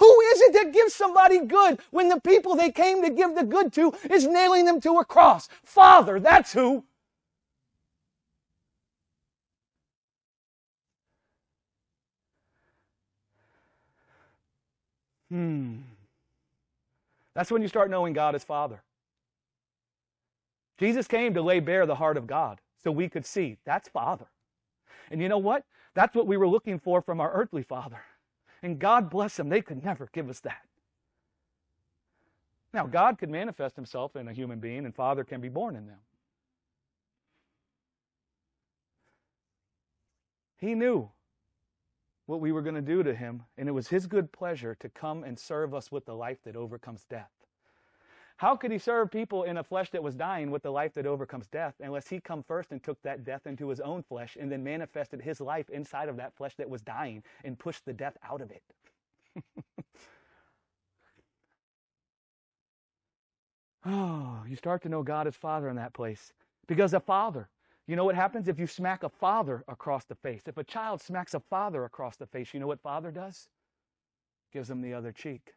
Who 0.00 0.20
is 0.32 0.40
it 0.40 0.52
that 0.54 0.72
gives 0.72 0.94
somebody 0.94 1.40
good 1.40 1.78
when 1.90 2.08
the 2.08 2.18
people 2.20 2.56
they 2.56 2.70
came 2.72 3.02
to 3.02 3.10
give 3.10 3.34
the 3.34 3.44
good 3.44 3.70
to 3.74 3.92
is 4.10 4.26
nailing 4.26 4.64
them 4.64 4.80
to 4.80 4.98
a 4.98 5.04
cross? 5.04 5.48
Father, 5.62 6.18
that's 6.18 6.54
who. 6.54 6.84
Hmm. 15.30 15.76
That's 17.34 17.50
when 17.50 17.60
you 17.60 17.68
start 17.68 17.90
knowing 17.90 18.14
God 18.14 18.34
as 18.34 18.42
Father. 18.42 18.82
Jesus 20.78 21.06
came 21.06 21.34
to 21.34 21.42
lay 21.42 21.60
bare 21.60 21.84
the 21.84 21.94
heart 21.94 22.16
of 22.16 22.26
God 22.26 22.58
so 22.82 22.90
we 22.90 23.10
could 23.10 23.26
see 23.26 23.58
that's 23.66 23.88
Father. 23.90 24.28
And 25.10 25.20
you 25.20 25.28
know 25.28 25.38
what? 25.38 25.64
That's 25.94 26.14
what 26.14 26.26
we 26.26 26.38
were 26.38 26.48
looking 26.48 26.78
for 26.78 27.02
from 27.02 27.20
our 27.20 27.30
earthly 27.32 27.62
Father. 27.62 28.00
And 28.62 28.78
God 28.78 29.10
bless 29.10 29.36
them, 29.36 29.48
they 29.48 29.62
could 29.62 29.82
never 29.84 30.08
give 30.12 30.28
us 30.28 30.40
that. 30.40 30.62
Now, 32.72 32.86
God 32.86 33.18
could 33.18 33.30
manifest 33.30 33.74
himself 33.74 34.14
in 34.16 34.28
a 34.28 34.32
human 34.32 34.60
being, 34.60 34.84
and 34.84 34.94
Father 34.94 35.24
can 35.24 35.40
be 35.40 35.48
born 35.48 35.74
in 35.74 35.86
them. 35.86 35.98
He 40.58 40.74
knew 40.74 41.10
what 42.26 42.40
we 42.40 42.52
were 42.52 42.62
going 42.62 42.76
to 42.76 42.82
do 42.82 43.02
to 43.02 43.14
him, 43.14 43.42
and 43.58 43.68
it 43.68 43.72
was 43.72 43.88
his 43.88 44.06
good 44.06 44.30
pleasure 44.30 44.76
to 44.76 44.88
come 44.88 45.24
and 45.24 45.38
serve 45.38 45.74
us 45.74 45.90
with 45.90 46.04
the 46.04 46.14
life 46.14 46.38
that 46.44 46.54
overcomes 46.54 47.04
death. 47.04 47.39
How 48.40 48.56
could 48.56 48.72
he 48.72 48.78
serve 48.78 49.10
people 49.10 49.42
in 49.42 49.58
a 49.58 49.62
flesh 49.62 49.90
that 49.90 50.02
was 50.02 50.14
dying 50.14 50.50
with 50.50 50.62
the 50.62 50.70
life 50.70 50.94
that 50.94 51.04
overcomes 51.04 51.46
death 51.48 51.74
unless 51.78 52.08
he 52.08 52.20
come 52.20 52.42
first 52.42 52.72
and 52.72 52.82
took 52.82 53.02
that 53.02 53.22
death 53.22 53.46
into 53.46 53.68
his 53.68 53.80
own 53.80 54.02
flesh 54.02 54.38
and 54.40 54.50
then 54.50 54.64
manifested 54.64 55.20
his 55.20 55.42
life 55.42 55.68
inside 55.68 56.08
of 56.08 56.16
that 56.16 56.34
flesh 56.34 56.54
that 56.56 56.70
was 56.70 56.80
dying 56.80 57.22
and 57.44 57.58
pushed 57.58 57.84
the 57.84 57.92
death 57.92 58.16
out 58.26 58.40
of 58.40 58.50
it? 58.50 58.62
oh, 63.84 64.42
you 64.48 64.56
start 64.56 64.80
to 64.84 64.88
know 64.88 65.02
God 65.02 65.26
as 65.26 65.36
Father 65.36 65.68
in 65.68 65.76
that 65.76 65.92
place. 65.92 66.32
Because 66.66 66.94
a 66.94 67.00
father, 67.00 67.50
you 67.86 67.94
know 67.94 68.06
what 68.06 68.14
happens 68.14 68.48
if 68.48 68.58
you 68.58 68.66
smack 68.66 69.02
a 69.02 69.10
father 69.10 69.64
across 69.68 70.06
the 70.06 70.14
face? 70.14 70.44
If 70.46 70.56
a 70.56 70.64
child 70.64 71.02
smacks 71.02 71.34
a 71.34 71.40
father 71.40 71.84
across 71.84 72.16
the 72.16 72.24
face, 72.26 72.54
you 72.54 72.60
know 72.60 72.66
what 72.66 72.80
father 72.80 73.10
does? 73.10 73.50
Gives 74.50 74.68
them 74.68 74.80
the 74.80 74.94
other 74.94 75.12
cheek. 75.12 75.52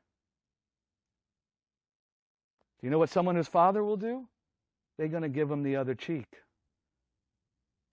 Do 2.84 2.88
you 2.88 2.92
know 2.92 3.00
what 3.00 3.10
someone 3.10 3.38
whose 3.38 3.48
father 3.48 3.82
will 3.82 3.96
do? 3.96 4.28
They're 4.98 5.08
going 5.08 5.24
to 5.24 5.30
give 5.30 5.50
him 5.50 5.64
the 5.64 5.78
other 5.78 5.96
cheek. 5.96 6.28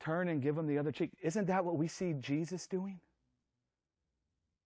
Turn 0.01 0.26
and 0.26 0.43
give 0.43 0.59
him 0.59 0.66
the 0.66 0.78
other 0.78 0.91
cheek. 0.91 1.12
Isn't 1.22 1.47
that 1.47 1.64
what 1.64 1.76
we 1.76 1.86
see 1.86 2.12
Jesus 2.12 2.66
doing? 2.66 2.99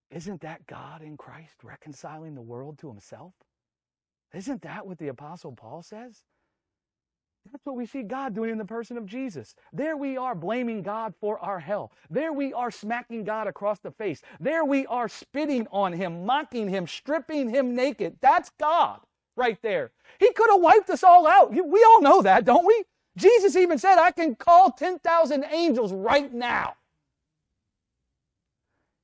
Isn't 0.09 0.41
that 0.41 0.65
God 0.65 1.03
in 1.03 1.15
Christ 1.15 1.57
reconciling 1.61 2.33
the 2.33 2.41
world 2.41 2.79
to 2.79 2.87
himself? 2.87 3.33
Isn't 4.33 4.63
that 4.63 4.87
what 4.87 4.97
the 4.97 5.09
Apostle 5.09 5.51
Paul 5.51 5.83
says? 5.83 6.23
That's 7.51 7.63
what 7.63 7.75
we 7.75 7.85
see 7.85 8.01
God 8.01 8.33
doing 8.33 8.49
in 8.49 8.57
the 8.57 8.65
person 8.65 8.97
of 8.97 9.05
Jesus. 9.05 9.53
There 9.73 9.95
we 9.95 10.17
are 10.17 10.33
blaming 10.33 10.81
God 10.81 11.13
for 11.21 11.37
our 11.37 11.59
hell. 11.59 11.91
There 12.09 12.33
we 12.33 12.51
are 12.51 12.71
smacking 12.71 13.25
God 13.25 13.45
across 13.45 13.77
the 13.77 13.91
face. 13.91 14.23
There 14.39 14.65
we 14.65 14.87
are 14.87 15.07
spitting 15.07 15.67
on 15.71 15.93
him, 15.93 16.25
mocking 16.25 16.67
him, 16.67 16.87
stripping 16.87 17.47
him 17.47 17.75
naked. 17.75 18.17
That's 18.21 18.49
God 18.59 19.01
right 19.35 19.61
there. 19.61 19.91
He 20.19 20.31
could 20.33 20.49
have 20.51 20.61
wiped 20.61 20.89
us 20.89 21.03
all 21.03 21.27
out. 21.27 21.51
We 21.51 21.83
all 21.83 22.01
know 22.01 22.21
that, 22.21 22.45
don't 22.45 22.65
we? 22.65 22.83
Jesus 23.17 23.55
even 23.55 23.77
said, 23.77 23.97
I 23.97 24.11
can 24.11 24.35
call 24.35 24.71
10,000 24.71 25.45
angels 25.51 25.93
right 25.93 26.33
now. 26.33 26.75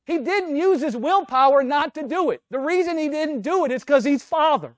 He 0.06 0.18
didn't 0.18 0.56
use 0.56 0.82
his 0.82 0.98
willpower 0.98 1.64
not 1.64 1.94
to 1.96 2.08
do 2.08 2.32
it. 2.32 2.42
The 2.50 2.60
reason 2.60 2.98
he 2.98 3.08
didn't 3.08 3.42
do 3.42 3.66
it 3.66 3.72
is 3.72 3.84
because 3.84 4.04
he's 4.04 4.24
Father. 4.24 4.74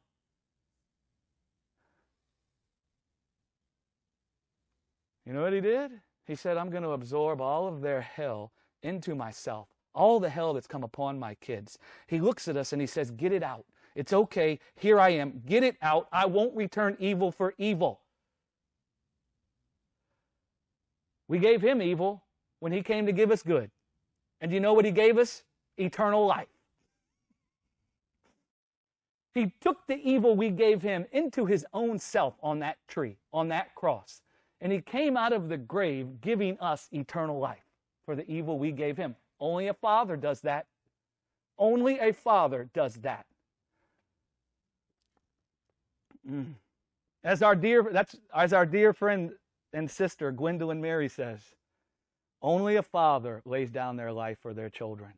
You 5.26 5.34
know 5.34 5.44
what 5.44 5.54
he 5.54 5.62
did? 5.62 5.92
He 6.26 6.36
said, 6.36 6.58
I'm 6.58 6.70
going 6.70 6.84
to 6.84 6.92
absorb 6.92 7.42
all 7.42 7.68
of 7.68 7.82
their 7.82 8.02
hell 8.02 8.52
into 8.84 9.16
myself, 9.16 9.70
all 9.96 10.20
the 10.20 10.30
hell 10.30 10.54
that's 10.54 10.68
come 10.68 10.84
upon 10.84 11.20
my 11.20 11.36
kids. 11.36 11.78
He 12.08 12.20
looks 12.20 12.48
at 12.48 12.58
us 12.58 12.74
and 12.74 12.82
he 12.82 12.88
says, 12.88 13.12
Get 13.12 13.32
it 13.32 13.44
out. 13.44 13.66
It's 13.96 14.14
okay. 14.14 14.60
Here 14.76 15.00
I 15.00 15.10
am. 15.10 15.42
Get 15.46 15.64
it 15.64 15.78
out. 15.82 16.08
I 16.12 16.26
won't 16.26 16.56
return 16.56 16.98
evil 17.00 17.32
for 17.32 17.54
evil. 17.58 18.00
We 21.28 21.40
gave 21.40 21.62
him 21.62 21.82
evil 21.82 22.24
when 22.60 22.72
he 22.72 22.82
came 22.82 23.06
to 23.06 23.12
give 23.12 23.32
us 23.32 23.44
good. 23.44 23.70
And 24.42 24.50
do 24.50 24.56
you 24.56 24.62
know 24.62 24.74
what 24.74 24.86
he 24.86 24.92
gave 24.92 25.18
us? 25.18 25.44
Eternal 25.78 26.26
life. 26.26 26.48
He 29.34 29.52
took 29.62 29.88
the 29.88 29.98
evil 29.98 30.36
we 30.36 30.50
gave 30.50 30.82
him 30.82 31.06
into 31.12 31.46
his 31.46 31.66
own 31.74 31.98
self 31.98 32.36
on 32.44 32.60
that 32.60 32.78
tree, 32.88 33.18
on 33.32 33.48
that 33.48 33.74
cross. 33.74 34.22
And 34.62 34.72
he 34.72 34.80
came 34.80 35.18
out 35.18 35.34
of 35.34 35.50
the 35.50 35.58
grave 35.58 36.22
giving 36.22 36.60
us 36.60 36.88
eternal 36.92 37.40
life 37.40 37.66
for 38.06 38.16
the 38.16 38.30
evil 38.30 38.60
we 38.60 38.72
gave 38.72 38.96
him. 38.96 39.16
Only 39.40 39.68
a 39.68 39.74
father 39.74 40.16
does 40.16 40.42
that. 40.42 40.68
Only 41.58 42.00
a 42.00 42.14
father 42.14 42.70
does 42.74 42.96
that. 42.98 43.26
As 47.24 47.42
our 47.42 47.56
dear 47.56 47.84
that's 47.92 48.16
as 48.36 48.54
our 48.54 48.66
dear 48.66 48.94
friend 48.94 49.32
and 49.74 49.90
sister 49.90 50.32
Gwendolyn 50.32 50.82
Mary 50.82 51.10
says, 51.10 51.40
only 52.42 52.76
a 52.76 52.84
father 52.84 53.42
lays 53.46 53.72
down 53.72 53.96
their 53.96 54.12
life 54.12 54.38
for 54.42 54.54
their 54.54 54.70
children. 54.70 55.14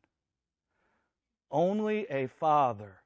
Only 1.49 2.06
a 2.10 2.28
father 2.28 3.01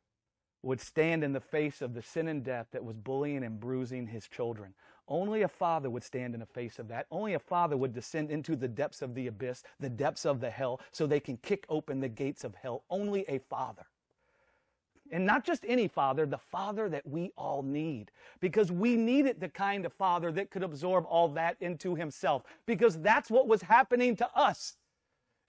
would 0.62 0.82
stand 0.82 1.24
in 1.24 1.32
the 1.32 1.40
face 1.40 1.82
of 1.82 1.94
the 1.94 2.02
sin 2.02 2.28
and 2.28 2.44
death 2.44 2.68
that 2.72 2.84
was 2.84 2.98
bullying 2.98 3.44
and 3.44 3.60
bruising 3.60 4.08
his 4.08 4.28
children. 4.28 4.74
Only 5.08 5.42
a 5.42 5.48
father 5.48 5.90
would 5.90 6.04
stand 6.04 6.34
in 6.34 6.42
the 6.42 6.46
face 6.46 6.78
of 6.80 6.90
that. 6.90 7.08
Only 7.10 7.34
a 7.34 7.40
father 7.40 7.78
would 7.78 7.94
descend 7.94 8.30
into 8.30 8.56
the 8.56 8.68
depths 8.68 9.02
of 9.02 9.16
the 9.16 9.28
abyss, 9.28 9.64
the 9.80 9.90
depths 9.90 10.26
of 10.26 10.42
the 10.42 10.50
hell, 10.50 10.82
so 10.92 11.08
they 11.08 11.20
can 11.20 11.38
kick 11.38 11.66
open 11.70 12.00
the 12.00 12.10
gates 12.10 12.44
of 12.44 12.56
hell. 12.56 12.84
Only 12.90 13.26
a 13.28 13.40
father. 13.40 13.86
And 15.12 15.26
not 15.26 15.44
just 15.44 15.66
any 15.68 15.88
father, 15.88 16.26
the 16.26 16.38
father 16.38 16.88
that 16.90 17.08
we 17.08 17.32
all 17.36 17.64
need. 17.64 18.12
Because 18.40 18.72
we 18.72 18.96
needed 18.96 19.40
the 19.40 19.50
kind 19.50 19.86
of 19.86 19.94
father 19.94 20.32
that 20.34 20.52
could 20.52 20.64
absorb 20.64 21.06
all 21.06 21.28
that 21.30 21.58
into 21.62 21.96
himself. 21.96 22.44
Because 22.66 23.00
that's 23.00 23.32
what 23.32 23.48
was 23.48 23.62
happening 23.62 24.16
to 24.18 24.30
us. 24.36 24.78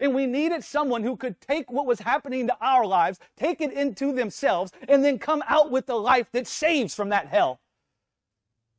And 0.01 0.15
we 0.15 0.27
needed 0.27 0.65
someone 0.65 1.03
who 1.03 1.15
could 1.15 1.41
take 1.43 1.71
what 1.71 1.85
was 1.85 2.01
happening 2.01 2.47
to 2.47 2.57
our 2.63 2.87
lives, 2.87 3.19
take 3.37 3.61
it 3.61 3.73
into 3.73 4.13
themselves, 4.13 4.73
and 4.89 5.05
then 5.05 5.19
come 5.19 5.43
out 5.47 5.71
with 5.71 5.85
the 5.85 5.97
life 5.97 6.29
that 6.33 6.47
saves 6.47 6.95
from 6.95 7.11
that 7.11 7.27
hell. 7.27 7.61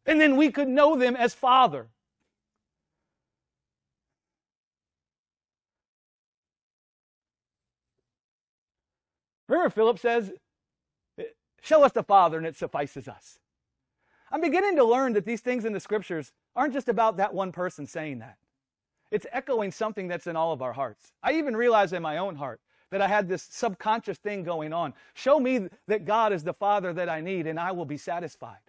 And 0.07 0.19
then 0.19 0.35
we 0.35 0.51
could 0.51 0.67
know 0.67 0.97
them 0.97 1.15
as 1.15 1.35
Father. 1.35 1.87
Remember, 9.47 9.69
Philip 9.69 9.99
says, 9.99 10.31
Show 11.61 11.83
us 11.83 11.91
the 11.91 12.03
Father, 12.03 12.37
and 12.37 12.45
it 12.45 12.57
suffices 12.57 13.07
us. 13.07 13.39
I'm 14.31 14.41
beginning 14.41 14.75
to 14.77 14.83
learn 14.83 15.13
that 15.13 15.25
these 15.25 15.41
things 15.41 15.65
in 15.65 15.73
the 15.73 15.79
scriptures 15.79 16.31
aren't 16.55 16.73
just 16.73 16.89
about 16.89 17.17
that 17.17 17.33
one 17.33 17.51
person 17.51 17.85
saying 17.85 18.19
that. 18.19 18.37
It's 19.11 19.25
echoing 19.31 19.71
something 19.71 20.07
that's 20.07 20.27
in 20.27 20.35
all 20.35 20.53
of 20.53 20.61
our 20.61 20.73
hearts. 20.73 21.11
I 21.21 21.33
even 21.33 21.55
realized 21.55 21.93
in 21.93 22.01
my 22.01 22.17
own 22.17 22.35
heart 22.35 22.61
that 22.91 23.01
I 23.01 23.07
had 23.07 23.27
this 23.27 23.47
subconscious 23.49 24.17
thing 24.17 24.43
going 24.43 24.73
on. 24.73 24.93
Show 25.13 25.39
me 25.39 25.67
that 25.87 26.05
God 26.05 26.33
is 26.33 26.43
the 26.43 26.53
Father 26.53 26.93
that 26.93 27.09
I 27.09 27.21
need, 27.21 27.45
and 27.47 27.59
I 27.59 27.71
will 27.71 27.85
be 27.85 27.97
satisfied. 27.97 28.59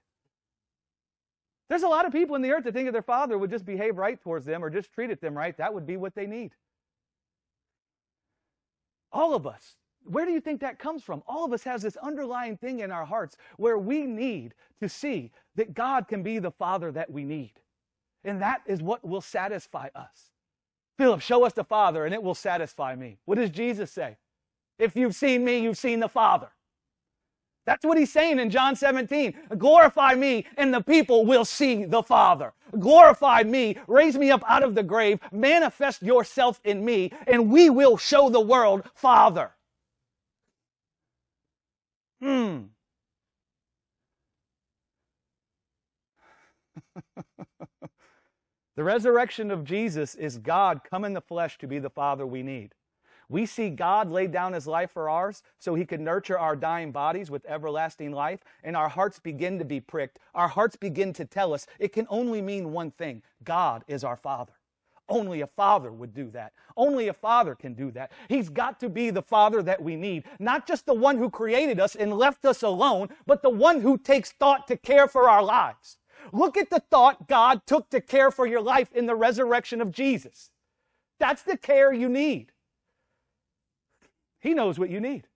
There's 1.69 1.85
a 1.85 1.89
lot 1.89 2.07
of 2.07 2.13
people 2.13 2.37
in 2.37 2.43
the 2.43 2.51
earth 2.51 2.65
that 2.65 2.75
think 2.75 2.89
if 2.89 2.93
their 2.93 3.01
father 3.01 3.39
would 3.39 3.51
just 3.51 3.65
behave 3.65 3.97
right 3.97 4.21
towards 4.21 4.45
them 4.45 4.63
or 4.63 4.69
just 4.69 4.93
treated 4.93 5.21
them 5.21 5.35
right, 5.37 5.57
that 5.57 5.73
would 5.73 5.87
be 5.87 5.97
what 5.97 6.15
they 6.15 6.27
need. 6.27 6.55
All 9.11 9.35
of 9.35 9.47
us. 9.47 9.77
Where 10.05 10.27
do 10.27 10.33
you 10.33 10.41
think 10.41 10.61
that 10.61 10.79
comes 10.79 11.03
from? 11.03 11.23
All 11.27 11.45
of 11.45 11.53
us 11.53 11.65
has 11.65 11.83
this 11.83 11.97
underlying 11.97 12.57
thing 12.57 12.81
in 12.81 12.91
our 12.91 13.05
hearts 13.05 13.37
where 13.57 13.79
we 13.79 14.05
need 14.05 14.55
to 14.81 14.89
see 14.89 15.31
that 15.57 15.75
God 15.75 16.09
can 16.09 16.23
be 16.23 16.39
the 16.39 16.51
father 16.51 16.91
that 16.93 17.11
we 17.11 17.25
need. 17.25 17.53
And 18.25 18.41
that 18.43 18.63
is 18.67 18.83
what 18.83 19.05
will 19.05 19.21
satisfy 19.21 19.89
us. 19.95 20.31
Philip, 20.99 21.21
show 21.21 21.45
us 21.45 21.53
the 21.53 21.65
Father 21.65 22.05
and 22.05 22.15
it 22.15 22.23
will 22.23 22.35
satisfy 22.35 22.95
me. 22.95 23.19
What 23.25 23.37
does 23.37 23.51
Jesus 23.51 23.91
say? 23.91 24.17
If 24.79 24.97
you've 24.97 25.15
seen 25.15 25.45
me, 25.45 25.59
you've 25.59 25.79
seen 25.79 26.01
the 26.01 26.09
Father. 26.09 26.49
That's 27.65 27.85
what 27.85 27.97
he's 27.97 28.13
saying 28.13 28.41
in 28.41 28.51
John 28.51 28.75
17. 28.75 29.35
Glorify 29.57 30.15
me, 30.15 30.47
and 30.57 30.75
the 30.75 30.81
people 30.81 31.25
will 31.25 31.45
see 31.45 31.85
the 31.85 32.03
Father. 32.03 32.53
Glorify 32.79 33.45
me, 33.45 33.77
raise 33.87 34.19
me 34.19 34.33
up 34.33 34.43
out 34.49 34.65
of 34.65 34.75
the 34.75 34.83
grave, 34.83 35.21
manifest 35.31 36.03
yourself 36.03 36.61
in 36.65 36.85
me, 36.85 37.13
and 37.29 37.51
we 37.51 37.71
will 37.71 37.97
show 37.97 38.29
the 38.29 38.41
world 38.41 38.83
Father. 38.95 39.53
Hmm. 42.23 42.59
the 48.77 48.85
resurrection 48.85 49.51
of 49.51 49.65
Jesus 49.65 50.15
is 50.15 50.39
God 50.39 50.83
come 50.89 51.05
in 51.05 51.15
the 51.15 51.21
flesh 51.21 51.59
to 51.59 51.67
be 51.67 51.81
the 51.81 51.91
Father 51.91 52.25
we 52.25 52.45
need. 52.45 52.75
We 53.29 53.45
see 53.47 53.71
God 53.71 54.11
lay 54.11 54.29
down 54.29 54.53
his 54.53 54.69
life 54.69 54.93
for 54.93 55.09
ours 55.09 55.43
so 55.59 55.75
he 55.75 55.85
could 55.85 56.01
nurture 56.01 56.39
our 56.39 56.55
dying 56.55 56.93
bodies 56.93 57.31
with 57.31 57.45
everlasting 57.47 58.13
life, 58.13 58.45
and 58.63 58.77
our 58.77 58.89
hearts 58.89 59.19
begin 59.19 59.59
to 59.59 59.65
be 59.65 59.81
pricked. 59.81 60.21
Our 60.35 60.49
hearts 60.49 60.77
begin 60.77 61.13
to 61.15 61.25
tell 61.25 61.53
us 61.53 61.67
it 61.81 61.93
can 61.93 62.07
only 62.09 62.41
mean 62.41 62.73
one 62.73 62.93
thing 62.93 63.23
God 63.43 63.85
is 63.89 64.05
our 64.05 64.17
Father. 64.17 64.53
Only 65.13 65.43
a 65.43 65.47
father 65.47 65.93
would 65.93 66.15
do 66.15 66.31
that. 66.31 66.55
Only 66.75 67.09
a 67.09 67.13
father 67.13 67.55
can 67.55 67.75
do 67.75 67.91
that. 67.91 68.13
He's 68.31 68.49
got 68.49 68.81
to 68.81 68.89
be 68.89 69.11
the 69.11 69.21
father 69.21 69.63
that 69.63 69.83
we 69.83 69.95
need. 69.95 70.25
Not 70.39 70.67
just 70.67 70.87
the 70.87 70.95
one 70.95 71.19
who 71.19 71.29
created 71.29 71.79
us 71.79 71.95
and 71.95 72.15
left 72.15 72.47
us 72.47 72.63
alone, 72.63 73.11
but 73.27 73.43
the 73.43 73.51
one 73.51 73.83
who 73.83 73.99
takes 73.99 74.33
thought 74.33 74.67
to 74.69 74.77
care 74.79 75.07
for 75.07 75.29
our 75.29 75.43
lives. 75.43 75.99
Look 76.33 76.57
at 76.57 76.71
the 76.71 76.81
thought 76.91 77.29
God 77.29 77.61
took 77.67 77.91
to 77.91 78.01
care 78.01 78.31
for 78.31 78.47
your 78.47 78.63
life 78.63 78.91
in 78.95 79.05
the 79.05 79.15
resurrection 79.15 79.83
of 79.83 79.93
Jesus. 79.93 80.51
That's 81.19 81.43
the 81.43 81.59
care 81.59 81.93
you 81.93 82.09
need. 82.09 82.53
He 84.41 84.55
knows 84.55 84.79
what 84.79 84.89
you 84.89 84.99
need. 84.99 85.29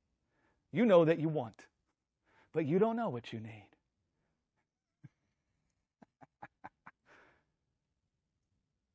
You 0.73 0.87
know 0.87 1.05
that 1.05 1.21
you 1.21 1.29
want, 1.29 1.67
but 2.55 2.65
you 2.65 2.79
don't 2.79 2.97
know 2.97 3.11
what 3.11 3.31
you 3.31 3.41
need. 3.41 3.69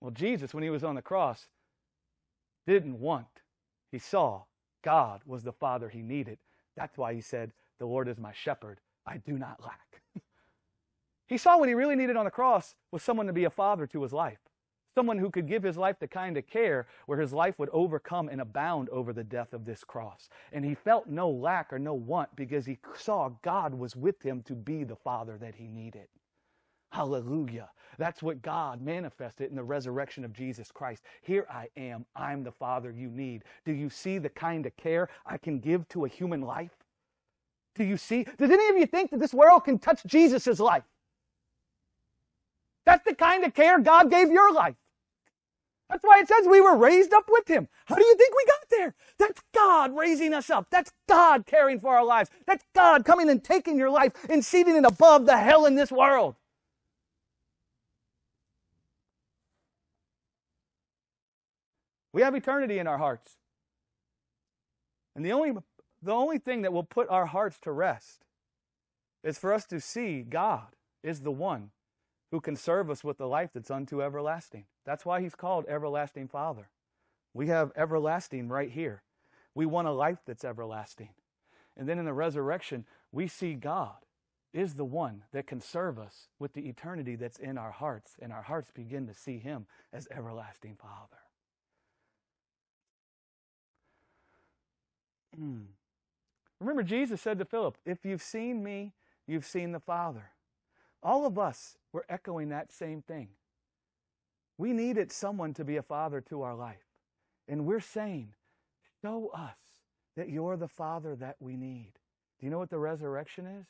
Well, 0.01 0.11
Jesus, 0.11 0.53
when 0.53 0.63
he 0.63 0.69
was 0.69 0.83
on 0.83 0.95
the 0.95 1.01
cross, 1.01 1.47
didn't 2.67 2.99
want. 2.99 3.27
He 3.91 3.99
saw 3.99 4.43
God 4.83 5.21
was 5.25 5.43
the 5.43 5.51
Father 5.51 5.89
he 5.89 6.01
needed. 6.01 6.39
That's 6.75 6.97
why 6.97 7.13
he 7.13 7.21
said, 7.21 7.51
The 7.79 7.85
Lord 7.85 8.07
is 8.07 8.17
my 8.17 8.33
shepherd. 8.33 8.79
I 9.05 9.17
do 9.17 9.37
not 9.37 9.63
lack. 9.63 10.01
he 11.27 11.37
saw 11.37 11.57
what 11.57 11.69
he 11.69 11.75
really 11.75 11.95
needed 11.95 12.17
on 12.17 12.25
the 12.25 12.31
cross 12.31 12.75
was 12.91 13.03
someone 13.03 13.27
to 13.27 13.33
be 13.33 13.45
a 13.45 13.49
father 13.49 13.87
to 13.87 14.03
his 14.03 14.13
life 14.13 14.39
someone 14.93 15.17
who 15.17 15.29
could 15.29 15.47
give 15.47 15.63
his 15.63 15.77
life 15.77 15.97
the 15.99 16.07
kind 16.07 16.37
of 16.37 16.47
care 16.47 16.87
where 17.05 17.19
his 17.19 17.33
life 17.33 17.57
would 17.57 17.69
overcome 17.71 18.29
and 18.29 18.41
abound 18.41 18.89
over 18.89 19.13
the 19.13 19.23
death 19.23 19.53
of 19.53 19.65
this 19.65 19.83
cross. 19.83 20.29
And 20.51 20.65
he 20.65 20.75
felt 20.75 21.07
no 21.07 21.29
lack 21.29 21.71
or 21.71 21.79
no 21.79 21.93
want 21.93 22.35
because 22.35 22.65
he 22.65 22.77
saw 22.95 23.29
God 23.41 23.73
was 23.73 23.95
with 23.95 24.21
him 24.21 24.41
to 24.43 24.53
be 24.53 24.83
the 24.83 24.95
father 24.95 25.37
that 25.39 25.55
he 25.55 25.67
needed. 25.67 26.07
Hallelujah. 26.91 27.69
That's 27.97 28.23
what 28.23 28.41
God 28.41 28.81
manifested 28.81 29.49
in 29.49 29.55
the 29.55 29.63
resurrection 29.63 30.25
of 30.25 30.33
Jesus 30.33 30.71
Christ. 30.71 31.03
Here 31.21 31.45
I 31.49 31.67
am. 31.77 32.05
I'm 32.15 32.43
the 32.43 32.51
father 32.51 32.91
you 32.91 33.09
need. 33.09 33.43
Do 33.65 33.73
you 33.73 33.89
see 33.89 34.17
the 34.17 34.29
kind 34.29 34.65
of 34.65 34.75
care 34.77 35.09
I 35.25 35.37
can 35.37 35.59
give 35.59 35.87
to 35.89 36.05
a 36.05 36.09
human 36.09 36.41
life? 36.41 36.75
Do 37.75 37.83
you 37.83 37.97
see? 37.97 38.25
Does 38.37 38.51
any 38.51 38.67
of 38.69 38.77
you 38.77 38.85
think 38.85 39.11
that 39.11 39.19
this 39.19 39.33
world 39.33 39.65
can 39.65 39.79
touch 39.79 40.03
Jesus' 40.05 40.59
life? 40.59 40.83
That's 42.85 43.05
the 43.05 43.15
kind 43.15 43.45
of 43.45 43.53
care 43.53 43.79
God 43.79 44.09
gave 44.09 44.29
your 44.29 44.51
life. 44.51 44.75
That's 45.89 46.03
why 46.03 46.19
it 46.19 46.27
says 46.27 46.47
we 46.47 46.61
were 46.61 46.77
raised 46.77 47.13
up 47.13 47.25
with 47.29 47.47
him. 47.47 47.67
How 47.85 47.95
do 47.95 48.03
you 48.03 48.15
think 48.15 48.33
we 48.33 48.45
got 48.45 48.69
there? 48.69 48.95
That's 49.19 49.41
God 49.53 49.95
raising 49.95 50.33
us 50.33 50.49
up. 50.49 50.67
That's 50.71 50.91
God 51.07 51.45
caring 51.45 51.79
for 51.79 51.95
our 51.95 52.05
lives. 52.05 52.29
That's 52.47 52.63
God 52.73 53.05
coming 53.05 53.29
and 53.29 53.43
taking 53.43 53.77
your 53.77 53.89
life 53.89 54.13
and 54.29 54.43
seating 54.43 54.75
it 54.77 54.85
above 54.85 55.25
the 55.25 55.37
hell 55.37 55.65
in 55.65 55.75
this 55.75 55.91
world. 55.91 56.35
We 62.13 62.21
have 62.21 62.35
eternity 62.35 62.79
in 62.79 62.87
our 62.87 62.97
hearts. 62.97 63.37
And 65.15 65.25
the 65.25 65.31
only, 65.31 65.53
the 66.01 66.13
only 66.13 66.37
thing 66.37 66.61
that 66.61 66.73
will 66.73 66.83
put 66.83 67.09
our 67.09 67.25
hearts 67.27 67.57
to 67.61 67.71
rest 67.71 68.25
is 69.23 69.37
for 69.37 69.53
us 69.53 69.65
to 69.65 69.79
see 69.79 70.21
God 70.21 70.75
is 71.03 71.21
the 71.21 71.31
one 71.31 71.71
who 72.31 72.39
can 72.39 72.55
serve 72.55 72.89
us 72.89 73.03
with 73.03 73.17
the 73.17 73.27
life 73.27 73.51
that's 73.53 73.71
unto 73.71 74.01
everlasting. 74.01 74.65
That's 74.85 75.05
why 75.05 75.21
he's 75.21 75.35
called 75.35 75.65
Everlasting 75.67 76.27
Father. 76.27 76.69
We 77.33 77.47
have 77.47 77.71
everlasting 77.75 78.49
right 78.49 78.71
here. 78.71 79.03
We 79.53 79.65
want 79.65 79.87
a 79.87 79.91
life 79.91 80.19
that's 80.25 80.45
everlasting. 80.45 81.09
And 81.77 81.87
then 81.87 81.99
in 81.99 82.05
the 82.05 82.13
resurrection, 82.13 82.85
we 83.11 83.27
see 83.27 83.53
God 83.53 83.97
is 84.53 84.73
the 84.73 84.85
one 84.85 85.23
that 85.31 85.47
can 85.47 85.61
serve 85.61 85.97
us 85.97 86.27
with 86.39 86.53
the 86.53 86.67
eternity 86.67 87.15
that's 87.15 87.39
in 87.39 87.57
our 87.57 87.71
hearts, 87.71 88.15
and 88.21 88.33
our 88.33 88.41
hearts 88.41 88.69
begin 88.71 89.07
to 89.07 89.13
see 89.13 89.39
him 89.39 89.65
as 89.93 90.07
everlasting 90.11 90.75
Father. 90.75 91.21
Mm. 95.39 95.65
Remember, 96.59 96.83
Jesus 96.83 97.21
said 97.21 97.39
to 97.39 97.45
Philip, 97.45 97.77
If 97.85 98.05
you've 98.05 98.21
seen 98.21 98.63
me, 98.63 98.93
you've 99.27 99.45
seen 99.45 99.71
the 99.71 99.79
Father. 99.79 100.31
All 101.03 101.25
of 101.25 101.39
us 101.39 101.77
were 101.91 102.05
echoing 102.09 102.49
that 102.49 102.71
same 102.71 103.01
thing. 103.01 103.29
We 104.57 104.73
needed 104.73 105.11
someone 105.11 105.53
to 105.55 105.65
be 105.65 105.77
a 105.77 105.81
father 105.81 106.21
to 106.29 106.43
our 106.43 106.55
life. 106.55 106.85
And 107.47 107.65
we're 107.65 107.79
saying, 107.79 108.33
show 109.01 109.29
us 109.33 109.57
that 110.15 110.29
you're 110.29 110.55
the 110.55 110.67
father 110.67 111.15
that 111.15 111.37
we 111.39 111.57
need. 111.57 111.93
Do 112.39 112.45
you 112.45 112.51
know 112.51 112.59
what 112.59 112.69
the 112.69 112.77
resurrection 112.77 113.47
is? 113.47 113.65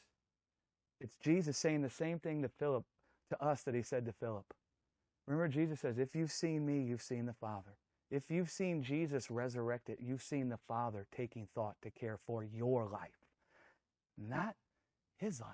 It's 1.00 1.16
Jesus 1.16 1.58
saying 1.58 1.82
the 1.82 1.90
same 1.90 2.20
thing 2.20 2.42
to 2.42 2.50
Philip, 2.50 2.84
to 3.30 3.42
us 3.42 3.64
that 3.64 3.74
he 3.74 3.82
said 3.82 4.06
to 4.06 4.12
Philip. 4.12 4.54
Remember, 5.28 5.48
Jesus 5.48 5.80
says, 5.80 5.98
if 5.98 6.14
you've 6.14 6.32
seen 6.32 6.66
me, 6.66 6.84
you've 6.84 7.02
seen 7.02 7.26
the 7.26 7.34
Father. 7.34 7.78
If 8.12 8.30
you've 8.30 8.52
seen 8.52 8.84
Jesus 8.84 9.32
resurrected, 9.32 9.98
you've 10.02 10.22
seen 10.22 10.50
the 10.50 10.60
Father 10.68 11.08
taking 11.16 11.48
thought 11.56 11.78
to 11.82 11.90
care 11.90 12.20
for 12.28 12.44
your 12.44 12.88
life, 12.88 13.26
not 14.18 14.56
his 15.18 15.40
life, 15.42 15.50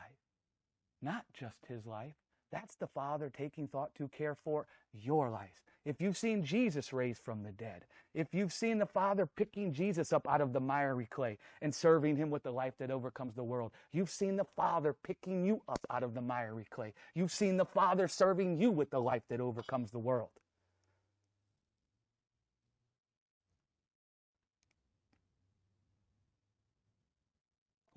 not 1.01 1.25
just 1.33 1.67
his 1.67 1.85
life, 1.85 2.15
That's 2.51 2.75
the 2.75 2.87
Father 2.87 3.29
taking 3.35 3.67
thought 3.67 3.93
to 3.95 4.07
care 4.07 4.35
for 4.35 4.67
your 4.93 5.29
life. 5.29 5.61
If 5.85 6.01
you've 6.01 6.17
seen 6.17 6.43
Jesus 6.43 6.93
raised 6.93 7.21
from 7.21 7.43
the 7.43 7.51
dead, 7.51 7.85
if 8.13 8.33
you've 8.33 8.53
seen 8.53 8.77
the 8.77 8.85
Father 8.85 9.25
picking 9.25 9.73
Jesus 9.73 10.13
up 10.13 10.27
out 10.27 10.41
of 10.41 10.53
the 10.53 10.59
miry 10.59 11.05
clay 11.05 11.37
and 11.61 11.73
serving 11.73 12.15
him 12.15 12.29
with 12.29 12.43
the 12.43 12.51
life 12.51 12.73
that 12.79 12.91
overcomes 12.91 13.35
the 13.35 13.43
world, 13.43 13.71
you've 13.91 14.09
seen 14.09 14.37
the 14.37 14.45
Father 14.55 14.93
picking 14.93 15.45
you 15.45 15.61
up 15.67 15.85
out 15.89 16.03
of 16.03 16.13
the 16.13 16.21
miry 16.21 16.65
clay. 16.69 16.93
You've 17.13 17.31
seen 17.31 17.57
the 17.57 17.65
Father 17.65 18.07
serving 18.07 18.59
you 18.59 18.71
with 18.71 18.89
the 18.89 19.01
life 19.01 19.23
that 19.29 19.41
overcomes 19.41 19.91
the 19.91 19.99
world. 19.99 20.29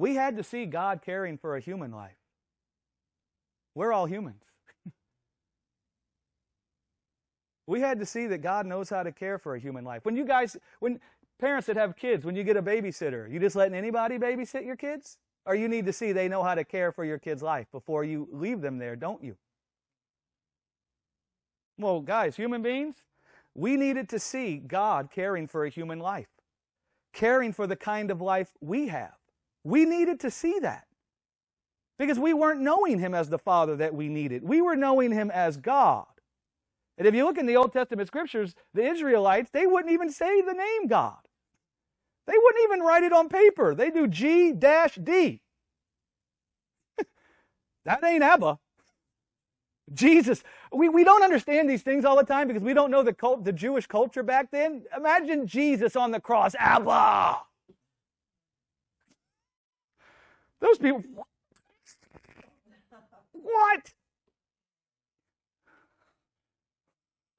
We 0.00 0.14
had 0.14 0.38
to 0.38 0.42
see 0.42 0.64
God 0.64 1.02
caring 1.04 1.36
for 1.36 1.56
a 1.56 1.60
human 1.60 1.92
life. 1.92 2.16
We're 3.74 3.92
all 3.92 4.06
humans. 4.06 4.42
we 7.66 7.82
had 7.82 8.00
to 8.00 8.06
see 8.06 8.26
that 8.28 8.38
God 8.38 8.64
knows 8.64 8.88
how 8.88 9.02
to 9.02 9.12
care 9.12 9.36
for 9.36 9.56
a 9.56 9.60
human 9.60 9.84
life. 9.84 10.06
When 10.06 10.16
you 10.16 10.24
guys, 10.24 10.56
when 10.78 11.00
parents 11.38 11.66
that 11.66 11.76
have 11.76 11.98
kids, 11.98 12.24
when 12.24 12.34
you 12.34 12.44
get 12.44 12.56
a 12.56 12.62
babysitter, 12.62 13.30
you 13.30 13.38
just 13.38 13.56
letting 13.56 13.74
anybody 13.74 14.16
babysit 14.16 14.64
your 14.64 14.74
kids? 14.74 15.18
Or 15.44 15.54
you 15.54 15.68
need 15.68 15.84
to 15.84 15.92
see 15.92 16.12
they 16.12 16.28
know 16.28 16.42
how 16.42 16.54
to 16.54 16.64
care 16.64 16.92
for 16.92 17.04
your 17.04 17.18
kid's 17.18 17.42
life 17.42 17.66
before 17.70 18.02
you 18.02 18.26
leave 18.32 18.62
them 18.62 18.78
there, 18.78 18.96
don't 18.96 19.22
you? 19.22 19.36
Well, 21.76 22.00
guys, 22.00 22.36
human 22.36 22.62
beings, 22.62 22.96
we 23.54 23.76
needed 23.76 24.08
to 24.08 24.18
see 24.18 24.56
God 24.56 25.10
caring 25.10 25.46
for 25.46 25.66
a 25.66 25.68
human 25.68 25.98
life, 25.98 26.30
caring 27.12 27.52
for 27.52 27.66
the 27.66 27.76
kind 27.76 28.10
of 28.10 28.22
life 28.22 28.54
we 28.62 28.88
have. 28.88 29.19
We 29.64 29.84
needed 29.84 30.20
to 30.20 30.30
see 30.30 30.58
that 30.60 30.86
because 31.98 32.18
we 32.18 32.34
weren't 32.34 32.60
knowing 32.60 32.98
Him 32.98 33.14
as 33.14 33.28
the 33.28 33.38
Father 33.38 33.76
that 33.76 33.94
we 33.94 34.08
needed. 34.08 34.42
We 34.42 34.62
were 34.62 34.76
knowing 34.76 35.12
Him 35.12 35.30
as 35.30 35.56
God. 35.56 36.06
And 36.98 37.06
if 37.06 37.14
you 37.14 37.24
look 37.24 37.38
in 37.38 37.46
the 37.46 37.56
Old 37.56 37.72
Testament 37.72 38.08
scriptures, 38.08 38.54
the 38.74 38.84
Israelites, 38.84 39.50
they 39.52 39.66
wouldn't 39.66 39.92
even 39.92 40.10
say 40.12 40.42
the 40.42 40.52
name 40.52 40.86
God. 40.86 41.18
They 42.26 42.34
wouldn't 42.36 42.64
even 42.64 42.80
write 42.80 43.02
it 43.02 43.12
on 43.12 43.28
paper. 43.28 43.74
They 43.74 43.90
do 43.90 44.06
G 44.06 44.52
dash 44.52 44.96
D. 44.96 45.40
that 47.84 48.04
ain't 48.04 48.22
Abba. 48.22 48.58
Jesus. 49.92 50.42
We, 50.72 50.88
we 50.88 51.04
don't 51.04 51.22
understand 51.22 51.68
these 51.68 51.82
things 51.82 52.04
all 52.04 52.16
the 52.16 52.24
time 52.24 52.48
because 52.48 52.62
we 52.62 52.74
don't 52.74 52.90
know 52.90 53.02
the, 53.02 53.12
cult, 53.12 53.44
the 53.44 53.52
Jewish 53.52 53.86
culture 53.86 54.22
back 54.22 54.50
then. 54.50 54.84
Imagine 54.96 55.46
Jesus 55.46 55.96
on 55.96 56.12
the 56.12 56.20
cross. 56.20 56.54
Abba. 56.58 57.40
Those 60.60 60.78
people, 60.78 61.02
what? 63.32 63.92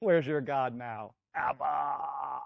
Where's 0.00 0.26
your 0.26 0.40
God 0.40 0.74
now? 0.74 1.12
Abba. 1.34 2.42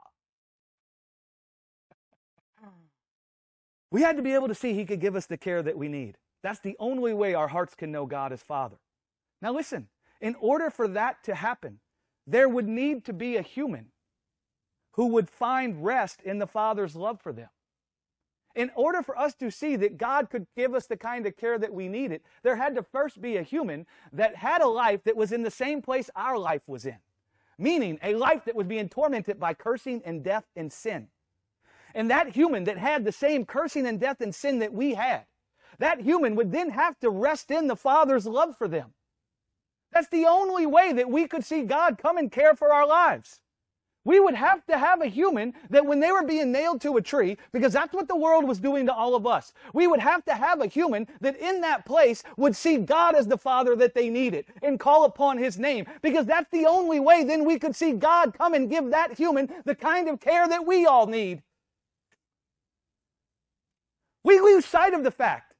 We 3.90 4.02
had 4.02 4.16
to 4.16 4.22
be 4.22 4.34
able 4.34 4.48
to 4.48 4.54
see 4.54 4.74
He 4.74 4.84
could 4.84 5.00
give 5.00 5.16
us 5.16 5.26
the 5.26 5.38
care 5.38 5.62
that 5.62 5.78
we 5.78 5.88
need. 5.88 6.18
That's 6.42 6.60
the 6.60 6.76
only 6.78 7.14
way 7.14 7.34
our 7.34 7.48
hearts 7.48 7.74
can 7.74 7.90
know 7.90 8.04
God 8.04 8.32
as 8.32 8.42
Father. 8.42 8.76
Now, 9.40 9.52
listen, 9.52 9.88
in 10.20 10.34
order 10.40 10.70
for 10.70 10.86
that 10.88 11.24
to 11.24 11.34
happen, 11.34 11.80
there 12.26 12.48
would 12.48 12.68
need 12.68 13.04
to 13.06 13.12
be 13.12 13.36
a 13.36 13.42
human 13.42 13.86
who 14.92 15.06
would 15.08 15.30
find 15.30 15.84
rest 15.84 16.20
in 16.22 16.38
the 16.38 16.46
Father's 16.46 16.94
love 16.96 17.20
for 17.20 17.32
them 17.32 17.48
in 18.56 18.70
order 18.74 19.02
for 19.02 19.16
us 19.18 19.34
to 19.34 19.50
see 19.50 19.76
that 19.76 19.98
God 19.98 20.30
could 20.30 20.46
give 20.56 20.74
us 20.74 20.86
the 20.86 20.96
kind 20.96 21.26
of 21.26 21.36
care 21.36 21.58
that 21.58 21.72
we 21.72 21.88
needed, 21.88 22.22
there 22.42 22.56
had 22.56 22.74
to 22.74 22.82
first 22.82 23.20
be 23.20 23.36
a 23.36 23.42
human 23.42 23.86
that 24.12 24.34
had 24.34 24.62
a 24.62 24.66
life 24.66 25.04
that 25.04 25.16
was 25.16 25.30
in 25.30 25.42
the 25.42 25.50
same 25.50 25.82
place 25.82 26.10
our 26.16 26.38
life 26.38 26.62
was 26.66 26.86
in. 26.86 26.96
Meaning, 27.58 27.98
a 28.02 28.14
life 28.14 28.44
that 28.46 28.56
was 28.56 28.66
being 28.66 28.88
tormented 28.88 29.38
by 29.38 29.54
cursing 29.54 30.02
and 30.04 30.24
death 30.24 30.44
and 30.56 30.72
sin. 30.72 31.08
And 31.94 32.10
that 32.10 32.30
human 32.30 32.64
that 32.64 32.78
had 32.78 33.04
the 33.04 33.12
same 33.12 33.44
cursing 33.44 33.86
and 33.86 34.00
death 34.00 34.20
and 34.20 34.34
sin 34.34 34.58
that 34.58 34.72
we 34.72 34.94
had, 34.94 35.24
that 35.78 36.00
human 36.00 36.34
would 36.36 36.52
then 36.52 36.70
have 36.70 36.98
to 37.00 37.10
rest 37.10 37.50
in 37.50 37.66
the 37.66 37.76
Father's 37.76 38.26
love 38.26 38.56
for 38.56 38.68
them. 38.68 38.94
That's 39.92 40.08
the 40.08 40.26
only 40.26 40.66
way 40.66 40.92
that 40.92 41.10
we 41.10 41.26
could 41.26 41.44
see 41.44 41.62
God 41.62 41.98
come 41.98 42.16
and 42.16 42.32
care 42.32 42.54
for 42.54 42.72
our 42.72 42.86
lives. 42.86 43.40
We 44.06 44.20
would 44.20 44.36
have 44.36 44.64
to 44.66 44.78
have 44.78 45.02
a 45.02 45.06
human 45.06 45.52
that 45.68 45.84
when 45.84 45.98
they 45.98 46.12
were 46.12 46.22
being 46.22 46.52
nailed 46.52 46.80
to 46.82 46.96
a 46.96 47.02
tree, 47.02 47.36
because 47.50 47.72
that's 47.72 47.92
what 47.92 48.06
the 48.06 48.14
world 48.14 48.46
was 48.46 48.60
doing 48.60 48.86
to 48.86 48.94
all 48.94 49.16
of 49.16 49.26
us, 49.26 49.52
we 49.74 49.88
would 49.88 49.98
have 49.98 50.24
to 50.26 50.34
have 50.34 50.60
a 50.60 50.68
human 50.68 51.08
that 51.20 51.36
in 51.40 51.60
that 51.62 51.84
place 51.84 52.22
would 52.36 52.54
see 52.54 52.76
God 52.76 53.16
as 53.16 53.26
the 53.26 53.36
Father 53.36 53.74
that 53.74 53.94
they 53.94 54.08
needed 54.08 54.46
and 54.62 54.78
call 54.78 55.06
upon 55.06 55.38
His 55.38 55.58
name, 55.58 55.86
because 56.02 56.24
that's 56.24 56.48
the 56.52 56.66
only 56.66 57.00
way 57.00 57.24
then 57.24 57.44
we 57.44 57.58
could 57.58 57.74
see 57.74 57.94
God 57.94 58.32
come 58.38 58.54
and 58.54 58.70
give 58.70 58.90
that 58.90 59.18
human 59.18 59.50
the 59.64 59.74
kind 59.74 60.08
of 60.08 60.20
care 60.20 60.46
that 60.46 60.64
we 60.64 60.86
all 60.86 61.08
need. 61.08 61.42
We 64.22 64.38
lose 64.38 64.64
sight 64.64 64.94
of 64.94 65.02
the 65.02 65.10
fact 65.10 65.52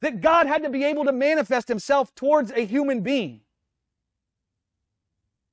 that 0.00 0.22
God 0.22 0.46
had 0.46 0.62
to 0.62 0.70
be 0.70 0.84
able 0.84 1.04
to 1.04 1.12
manifest 1.12 1.68
Himself 1.68 2.14
towards 2.14 2.50
a 2.52 2.64
human 2.64 3.02
being. 3.02 3.42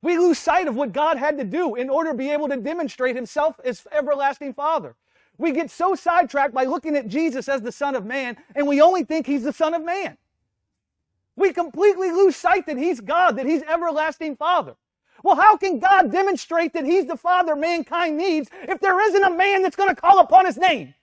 We 0.05 0.19
lose 0.19 0.37
sight 0.37 0.67
of 0.67 0.75
what 0.75 0.93
God 0.93 1.17
had 1.17 1.39
to 1.39 1.43
do 1.43 1.73
in 1.73 1.89
order 1.89 2.11
to 2.11 2.15
be 2.15 2.29
able 2.29 2.47
to 2.49 2.57
demonstrate 2.57 3.15
himself 3.15 3.59
as 3.65 3.87
everlasting 3.91 4.53
Father. 4.53 4.93
We 5.39 5.51
get 5.51 5.71
so 5.71 5.95
sidetracked 5.95 6.53
by 6.53 6.65
looking 6.65 6.95
at 6.95 7.07
Jesus 7.07 7.49
as 7.49 7.63
the 7.63 7.71
Son 7.71 7.95
of 7.95 8.05
Man, 8.05 8.37
and 8.55 8.67
we 8.67 8.81
only 8.81 9.03
think 9.03 9.25
he's 9.25 9.41
the 9.41 9.51
Son 9.51 9.73
of 9.73 9.83
Man. 9.83 10.15
We 11.35 11.51
completely 11.53 12.11
lose 12.11 12.35
sight 12.35 12.67
that 12.67 12.77
he's 12.77 12.99
God, 12.99 13.35
that 13.37 13.47
he's 13.47 13.63
everlasting 13.63 14.35
Father. 14.35 14.75
Well, 15.23 15.37
how 15.37 15.57
can 15.57 15.79
God 15.79 16.11
demonstrate 16.11 16.73
that 16.73 16.85
he's 16.85 17.07
the 17.07 17.17
Father 17.17 17.55
mankind 17.55 18.15
needs 18.15 18.51
if 18.69 18.79
there 18.81 19.01
isn't 19.07 19.23
a 19.23 19.35
man 19.35 19.63
that's 19.63 19.75
going 19.75 19.89
to 19.89 19.99
call 19.99 20.19
upon 20.19 20.45
his 20.45 20.55
name? 20.55 20.93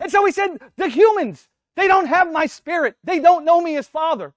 And 0.00 0.10
so 0.10 0.24
he 0.24 0.32
said, 0.32 0.62
the 0.78 0.88
humans, 0.88 1.48
they 1.76 1.88
don't 1.88 2.06
have 2.06 2.32
my 2.32 2.46
spirit. 2.46 2.96
They 3.04 3.18
don't 3.18 3.44
know 3.44 3.60
me 3.60 3.76
as 3.76 3.86
Father. 3.86 4.32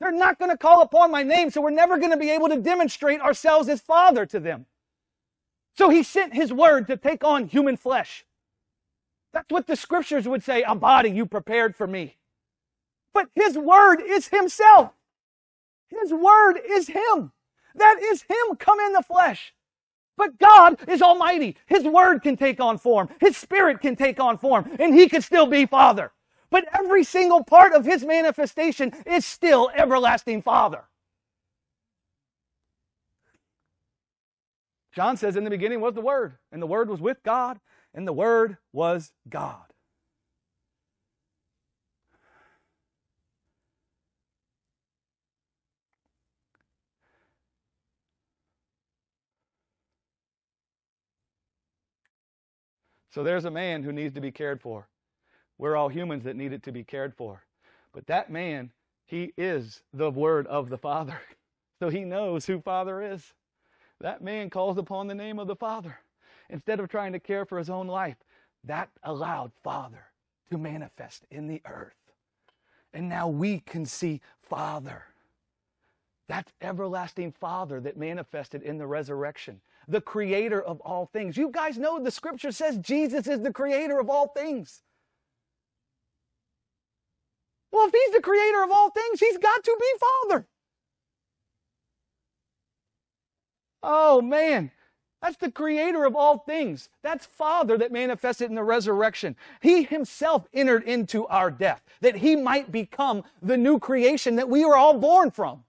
They're 0.00 0.12
not 0.12 0.38
going 0.38 0.50
to 0.50 0.56
call 0.56 0.82
upon 0.82 1.10
my 1.10 1.22
name, 1.22 1.50
so 1.50 1.60
we're 1.60 1.70
never 1.70 1.98
going 1.98 2.12
to 2.12 2.16
be 2.16 2.30
able 2.30 2.48
to 2.48 2.60
demonstrate 2.60 3.20
ourselves 3.20 3.68
as 3.68 3.80
Father 3.80 4.26
to 4.26 4.40
them. 4.40 4.66
So 5.76 5.90
he 5.90 6.02
sent 6.02 6.34
his 6.34 6.52
word 6.52 6.86
to 6.88 6.96
take 6.96 7.24
on 7.24 7.48
human 7.48 7.76
flesh. 7.76 8.24
That's 9.32 9.50
what 9.50 9.66
the 9.66 9.76
scriptures 9.76 10.26
would 10.28 10.42
say 10.42 10.62
a 10.62 10.74
body 10.74 11.10
you 11.10 11.26
prepared 11.26 11.76
for 11.76 11.86
me. 11.86 12.16
But 13.12 13.28
his 13.34 13.58
word 13.58 14.00
is 14.04 14.28
himself. 14.28 14.92
His 15.88 16.12
word 16.12 16.58
is 16.68 16.88
him. 16.88 17.32
That 17.74 18.00
is 18.02 18.22
him 18.22 18.56
come 18.58 18.80
in 18.80 18.92
the 18.92 19.02
flesh. 19.02 19.54
But 20.16 20.38
God 20.38 20.78
is 20.88 21.00
almighty. 21.02 21.56
His 21.66 21.84
word 21.84 22.22
can 22.22 22.36
take 22.36 22.60
on 22.60 22.78
form. 22.78 23.08
His 23.20 23.36
spirit 23.36 23.80
can 23.80 23.96
take 23.96 24.20
on 24.20 24.38
form. 24.38 24.70
And 24.78 24.94
he 24.94 25.08
can 25.08 25.22
still 25.22 25.46
be 25.46 25.66
Father. 25.66 26.12
But 26.50 26.66
every 26.78 27.04
single 27.04 27.44
part 27.44 27.72
of 27.74 27.84
his 27.84 28.04
manifestation 28.04 28.92
is 29.06 29.26
still 29.26 29.70
everlasting 29.74 30.42
Father. 30.42 30.84
John 34.94 35.16
says, 35.16 35.36
In 35.36 35.44
the 35.44 35.50
beginning 35.50 35.80
was 35.80 35.94
the 35.94 36.00
Word, 36.00 36.38
and 36.52 36.62
the 36.62 36.66
Word 36.66 36.88
was 36.90 37.00
with 37.00 37.22
God, 37.22 37.60
and 37.94 38.06
the 38.08 38.12
Word 38.12 38.58
was 38.72 39.12
God. 39.28 39.62
So 53.10 53.24
there's 53.24 53.46
a 53.46 53.50
man 53.50 53.82
who 53.82 53.92
needs 53.92 54.14
to 54.14 54.20
be 54.20 54.30
cared 54.30 54.60
for. 54.60 54.88
We're 55.58 55.76
all 55.76 55.88
humans 55.88 56.24
that 56.24 56.36
need 56.36 56.52
it 56.52 56.62
to 56.64 56.72
be 56.72 56.84
cared 56.84 57.14
for. 57.14 57.44
But 57.92 58.06
that 58.06 58.30
man, 58.30 58.70
he 59.06 59.32
is 59.36 59.82
the 59.92 60.10
word 60.10 60.46
of 60.46 60.68
the 60.68 60.78
Father. 60.78 61.20
So 61.80 61.90
he 61.90 62.00
knows 62.00 62.44
who 62.44 62.60
Father 62.60 63.00
is. 63.00 63.34
That 64.00 64.20
man 64.20 64.50
calls 64.50 64.78
upon 64.78 65.06
the 65.06 65.14
name 65.14 65.38
of 65.38 65.46
the 65.46 65.54
Father. 65.54 66.00
Instead 66.50 66.80
of 66.80 66.88
trying 66.88 67.12
to 67.12 67.20
care 67.20 67.44
for 67.44 67.56
his 67.56 67.70
own 67.70 67.86
life, 67.86 68.16
that 68.64 68.90
allowed 69.04 69.52
Father 69.62 70.10
to 70.50 70.58
manifest 70.58 71.24
in 71.30 71.46
the 71.46 71.62
earth. 71.66 71.94
And 72.92 73.08
now 73.08 73.28
we 73.28 73.60
can 73.60 73.86
see 73.86 74.20
Father. 74.42 75.04
That 76.28 76.50
everlasting 76.60 77.30
Father 77.30 77.80
that 77.80 77.96
manifested 77.96 78.62
in 78.62 78.76
the 78.76 78.86
resurrection, 78.88 79.60
the 79.86 80.00
creator 80.00 80.60
of 80.60 80.80
all 80.80 81.06
things. 81.06 81.36
You 81.36 81.50
guys 81.50 81.78
know 81.78 82.02
the 82.02 82.10
scripture 82.10 82.50
says 82.50 82.76
Jesus 82.78 83.28
is 83.28 83.40
the 83.40 83.52
creator 83.52 84.00
of 84.00 84.10
all 84.10 84.26
things. 84.28 84.82
Well, 87.70 87.86
if 87.86 87.92
he's 87.92 88.14
the 88.14 88.22
creator 88.22 88.62
of 88.62 88.70
all 88.70 88.90
things, 88.90 89.20
he's 89.20 89.38
got 89.38 89.62
to 89.64 89.76
be 89.78 89.98
Father. 89.98 90.46
Oh, 93.82 94.20
man. 94.22 94.70
That's 95.20 95.36
the 95.36 95.50
creator 95.50 96.04
of 96.04 96.14
all 96.14 96.38
things. 96.38 96.88
That's 97.02 97.26
Father 97.26 97.76
that 97.78 97.90
manifested 97.90 98.50
in 98.50 98.54
the 98.54 98.62
resurrection. 98.62 99.34
He 99.60 99.82
himself 99.82 100.46
entered 100.54 100.84
into 100.84 101.26
our 101.26 101.50
death 101.50 101.82
that 102.00 102.16
he 102.16 102.36
might 102.36 102.70
become 102.70 103.24
the 103.42 103.56
new 103.56 103.80
creation 103.80 104.36
that 104.36 104.48
we 104.48 104.64
were 104.64 104.76
all 104.76 104.98
born 104.98 105.30
from. 105.32 105.64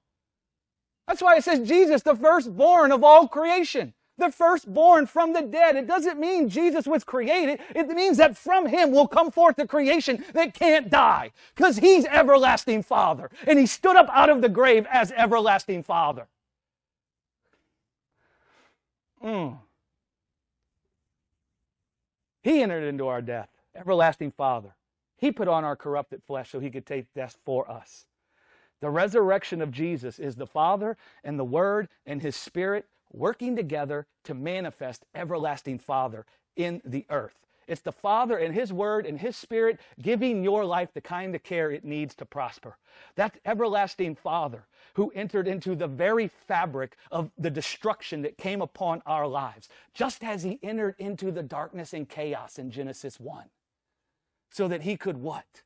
That's 1.07 1.23
why 1.23 1.37
it 1.37 1.43
says 1.43 1.67
Jesus, 1.67 2.03
the 2.03 2.15
firstborn 2.15 2.91
of 2.91 3.03
all 3.03 3.27
creation, 3.27 3.95
the 4.19 4.31
firstborn 4.31 5.05
from 5.05 5.33
the 5.33 5.41
dead. 5.41 5.75
It 5.75 5.87
doesn't 5.87 6.19
mean 6.19 6.49
Jesus 6.49 6.85
was 6.85 7.03
created. 7.03 7.59
It 7.75 7.87
means 7.87 8.17
that 8.17 8.37
from 8.37 8.67
him 8.67 8.91
will 8.91 9.07
come 9.07 9.31
forth 9.31 9.55
the 9.55 9.67
creation 9.67 10.23
that 10.33 10.53
can't 10.53 10.89
die 10.89 11.31
because 11.55 11.77
he's 11.77 12.05
everlasting 12.05 12.83
Father. 12.83 13.29
And 13.47 13.57
he 13.57 13.65
stood 13.65 13.95
up 13.95 14.09
out 14.11 14.29
of 14.29 14.41
the 14.41 14.49
grave 14.49 14.85
as 14.91 15.11
everlasting 15.13 15.83
Father. 15.83 16.27
Mm. 19.23 19.57
He 22.41 22.61
entered 22.61 22.83
into 22.83 23.07
our 23.07 23.21
death, 23.21 23.49
everlasting 23.75 24.31
Father. 24.31 24.75
He 25.17 25.31
put 25.31 25.47
on 25.47 25.63
our 25.63 25.75
corrupted 25.75 26.23
flesh 26.23 26.51
so 26.51 26.59
he 26.59 26.69
could 26.69 26.85
take 26.85 27.13
death 27.13 27.35
for 27.43 27.69
us. 27.69 28.05
The 28.81 28.89
resurrection 28.89 29.61
of 29.61 29.71
Jesus 29.71 30.19
is 30.19 30.35
the 30.35 30.47
Father 30.47 30.95
and 31.23 31.37
the 31.37 31.43
Word 31.43 31.89
and 32.05 32.21
His 32.21 32.35
Spirit 32.35 32.85
working 33.11 33.55
together 33.55 34.07
to 34.23 34.33
manifest 34.33 35.05
everlasting 35.15 35.79
Father 35.79 36.25
in 36.55 36.81
the 36.85 37.05
earth. 37.09 37.35
It's 37.67 37.81
the 37.81 37.91
Father 37.91 38.37
and 38.37 38.53
His 38.53 38.73
Word 38.73 39.05
and 39.05 39.19
His 39.19 39.37
Spirit 39.37 39.79
giving 40.01 40.43
your 40.43 40.65
life 40.65 40.89
the 40.91 41.01
kind 41.01 41.35
of 41.35 41.43
care 41.43 41.71
it 41.71 41.85
needs 41.85 42.15
to 42.15 42.25
prosper. 42.25 42.77
That 43.15 43.39
everlasting 43.45 44.15
Father 44.15 44.65
who 44.95 45.11
entered 45.13 45.47
into 45.47 45.75
the 45.75 45.87
very 45.87 46.27
fabric 46.27 46.97
of 47.11 47.29
the 47.37 47.51
destruction 47.51 48.23
that 48.23 48.39
came 48.39 48.61
upon 48.61 49.03
our 49.05 49.27
lives, 49.27 49.69
just 49.93 50.23
as 50.23 50.41
He 50.41 50.59
entered 50.63 50.95
into 50.97 51.31
the 51.31 51.43
darkness 51.43 51.93
and 51.93 52.09
chaos 52.09 52.57
in 52.57 52.71
Genesis 52.71 53.19
1, 53.19 53.45
so 54.49 54.67
that 54.67 54.81
He 54.81 54.97
could 54.97 55.17
what? 55.17 55.61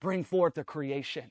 Bring 0.00 0.24
forth 0.24 0.54
the 0.54 0.64
creation 0.64 1.30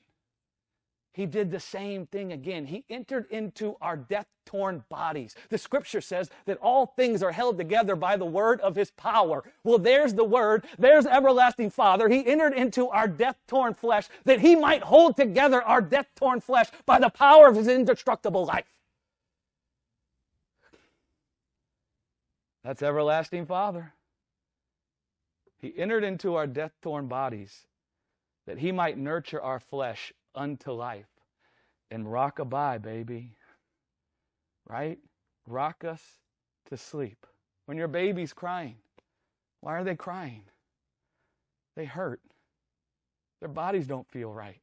he 1.14 1.26
did 1.26 1.52
the 1.52 1.60
same 1.60 2.06
thing 2.06 2.32
again. 2.32 2.66
He 2.66 2.84
entered 2.90 3.26
into 3.30 3.76
our 3.80 3.96
death 3.96 4.26
torn 4.44 4.82
bodies. 4.88 5.36
The 5.48 5.56
scripture 5.56 6.00
says 6.00 6.28
that 6.46 6.58
all 6.58 6.86
things 6.86 7.22
are 7.22 7.30
held 7.30 7.56
together 7.56 7.94
by 7.94 8.16
the 8.16 8.26
word 8.26 8.60
of 8.62 8.74
his 8.74 8.90
power. 8.90 9.44
Well, 9.62 9.78
there's 9.78 10.12
the 10.12 10.24
word. 10.24 10.66
There's 10.76 11.06
everlasting 11.06 11.70
Father. 11.70 12.08
He 12.08 12.26
entered 12.26 12.52
into 12.52 12.88
our 12.88 13.06
death 13.06 13.36
torn 13.46 13.74
flesh 13.74 14.08
that 14.24 14.40
he 14.40 14.56
might 14.56 14.82
hold 14.82 15.16
together 15.16 15.62
our 15.62 15.80
death 15.80 16.08
torn 16.16 16.40
flesh 16.40 16.66
by 16.84 16.98
the 16.98 17.10
power 17.10 17.46
of 17.46 17.54
his 17.54 17.68
indestructible 17.68 18.44
life. 18.44 18.80
That's 22.64 22.82
everlasting 22.82 23.46
Father. 23.46 23.92
He 25.60 25.72
entered 25.78 26.02
into 26.02 26.34
our 26.34 26.48
death 26.48 26.72
torn 26.82 27.06
bodies 27.06 27.66
that 28.46 28.58
he 28.58 28.72
might 28.72 28.98
nurture 28.98 29.40
our 29.40 29.60
flesh 29.60 30.12
unto 30.34 30.72
life. 30.72 31.06
And 31.90 32.10
rock 32.10 32.38
a 32.38 32.44
bye, 32.44 32.78
baby. 32.78 33.30
Right? 34.68 34.98
Rock 35.46 35.84
us 35.84 36.02
to 36.66 36.76
sleep. 36.76 37.26
When 37.66 37.78
your 37.78 37.88
baby's 37.88 38.32
crying, 38.32 38.76
why 39.60 39.74
are 39.74 39.84
they 39.84 39.94
crying? 39.94 40.42
They 41.76 41.84
hurt. 41.84 42.20
Their 43.40 43.48
bodies 43.48 43.86
don't 43.86 44.08
feel 44.10 44.32
right. 44.32 44.60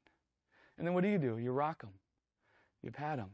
And 0.77 0.87
then 0.87 0.93
what 0.93 1.03
do 1.03 1.09
you 1.09 1.17
do? 1.17 1.37
You 1.37 1.51
rock 1.51 1.81
them. 1.81 1.91
You 2.81 2.91
pat 2.91 3.17
them. 3.17 3.29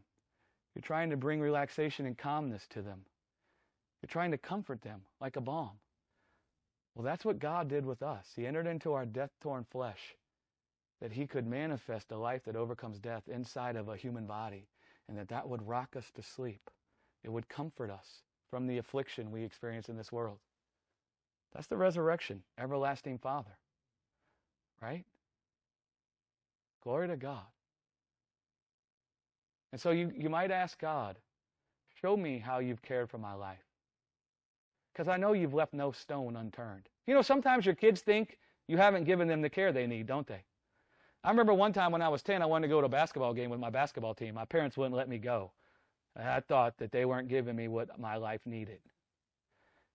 You're 0.75 0.81
trying 0.81 1.09
to 1.09 1.17
bring 1.17 1.39
relaxation 1.39 2.05
and 2.05 2.17
calmness 2.17 2.67
to 2.71 2.81
them. 2.81 3.01
You're 4.01 4.09
trying 4.09 4.31
to 4.31 4.37
comfort 4.37 4.81
them 4.81 5.01
like 5.19 5.37
a 5.37 5.41
balm. 5.41 5.71
Well, 6.93 7.05
that's 7.05 7.25
what 7.25 7.39
God 7.39 7.67
did 7.67 7.85
with 7.85 8.01
us. 8.01 8.27
He 8.35 8.45
entered 8.45 8.67
into 8.67 8.93
our 8.93 9.05
death 9.05 9.31
torn 9.41 9.65
flesh 9.71 10.15
that 11.01 11.11
he 11.11 11.27
could 11.27 11.45
manifest 11.45 12.11
a 12.11 12.17
life 12.17 12.43
that 12.45 12.55
overcomes 12.55 12.99
death 12.99 13.23
inside 13.27 13.75
of 13.75 13.89
a 13.89 13.97
human 13.97 14.25
body 14.25 14.67
and 15.07 15.17
that 15.17 15.29
that 15.29 15.47
would 15.47 15.67
rock 15.67 15.95
us 15.95 16.11
to 16.15 16.21
sleep. 16.21 16.69
It 17.23 17.31
would 17.31 17.49
comfort 17.49 17.89
us 17.89 18.23
from 18.49 18.67
the 18.67 18.77
affliction 18.77 19.31
we 19.31 19.43
experience 19.43 19.89
in 19.89 19.97
this 19.97 20.11
world. 20.11 20.37
That's 21.53 21.67
the 21.67 21.77
resurrection, 21.77 22.43
everlasting 22.57 23.17
Father. 23.19 23.57
Right? 24.81 25.05
Glory 26.83 27.07
to 27.07 27.17
God. 27.17 27.45
And 29.71 29.81
so 29.81 29.91
you, 29.91 30.11
you 30.15 30.29
might 30.29 30.51
ask 30.51 30.79
God, 30.79 31.17
show 32.01 32.15
me 32.15 32.39
how 32.39 32.59
you've 32.59 32.81
cared 32.81 33.09
for 33.09 33.17
my 33.17 33.33
life. 33.33 33.63
Because 34.93 35.07
I 35.07 35.17
know 35.17 35.33
you've 35.33 35.53
left 35.53 35.73
no 35.73 35.91
stone 35.91 36.35
unturned. 36.35 36.89
You 37.05 37.13
know, 37.13 37.21
sometimes 37.21 37.65
your 37.65 37.75
kids 37.75 38.01
think 38.01 38.37
you 38.67 38.77
haven't 38.77 39.03
given 39.03 39.27
them 39.27 39.41
the 39.41 39.49
care 39.49 39.71
they 39.71 39.87
need, 39.87 40.07
don't 40.07 40.27
they? 40.27 40.43
I 41.23 41.29
remember 41.29 41.53
one 41.53 41.73
time 41.73 41.91
when 41.91 42.01
I 42.01 42.09
was 42.09 42.21
10, 42.21 42.41
I 42.41 42.45
wanted 42.45 42.67
to 42.67 42.73
go 42.73 42.79
to 42.79 42.85
a 42.85 42.89
basketball 42.89 43.33
game 43.33 43.49
with 43.49 43.59
my 43.59 43.69
basketball 43.69 44.13
team. 44.13 44.35
My 44.35 44.45
parents 44.45 44.77
wouldn't 44.77 44.95
let 44.95 45.09
me 45.09 45.17
go. 45.17 45.51
I 46.15 46.39
thought 46.39 46.77
that 46.79 46.91
they 46.91 47.05
weren't 47.05 47.27
giving 47.27 47.55
me 47.55 47.67
what 47.67 47.99
my 47.99 48.15
life 48.15 48.41
needed. 48.45 48.79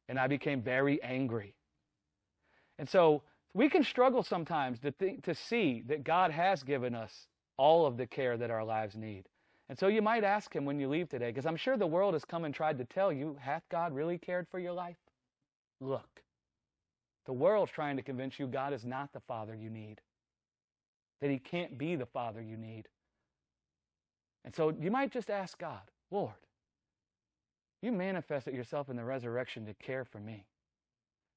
And 0.09 0.18
I 0.18 0.27
became 0.27 0.62
very 0.62 1.03
angry. 1.03 1.55
And 2.79 2.89
so 2.89 3.23
we 3.55 3.68
can 3.68 3.83
struggle 3.83 4.23
sometimes 4.23 4.79
to, 4.81 4.93
think, 4.93 5.25
to 5.25 5.35
see 5.35 5.83
that 5.87 6.05
God 6.05 6.31
has 6.31 6.62
given 6.62 6.95
us 6.95 7.27
all 7.57 7.87
of 7.87 7.97
the 7.97 8.07
care 8.07 8.37
that 8.37 8.51
our 8.51 8.64
lives 8.64 8.95
need. 8.95 9.29
And 9.68 9.79
so 9.79 9.87
you 9.87 10.03
might 10.03 10.25
ask 10.25 10.55
him 10.55 10.64
when 10.64 10.79
you 10.79 10.89
leave 10.89 11.09
today, 11.09 11.31
because 11.31 11.47
I'm 11.47 11.57
sure 11.57 11.77
the 11.77 11.87
world 11.87 12.14
has 12.14 12.25
come 12.25 12.45
and 12.45 12.55
tried 12.55 12.79
to 12.79 12.85
tell 12.85 13.12
you, 13.12 13.37
hath 13.41 13.62
God 13.70 13.95
really 13.95 14.18
cared 14.18 14.47
for 14.51 14.59
your 14.59 14.73
life? 14.73 14.97
Look, 15.81 16.23
the 17.27 17.33
world's 17.33 17.73
trying 17.73 17.97
to 17.97 18.03
convince 18.03 18.39
you 18.39 18.47
God 18.47 18.73
is 18.73 18.85
not 18.85 19.12
the 19.12 19.20
Father 19.20 19.55
you 19.55 19.70
need 19.70 20.01
that 21.23 21.31
he 21.31 21.39
can't 21.39 21.79
be 21.79 21.95
the 21.95 22.05
father 22.05 22.43
you 22.43 22.57
need. 22.57 22.89
And 24.45 24.55
so 24.55 24.75
you 24.79 24.91
might 24.91 25.12
just 25.12 25.31
ask 25.31 25.57
God, 25.57 25.83
Lord, 26.11 26.35
you 27.81 27.93
manifested 27.93 28.55
yourself 28.55 28.91
in 28.91 28.97
the 28.97 29.05
resurrection 29.05 29.64
to 29.66 29.75
care 29.75 30.05
for 30.05 30.18
me. 30.18 30.47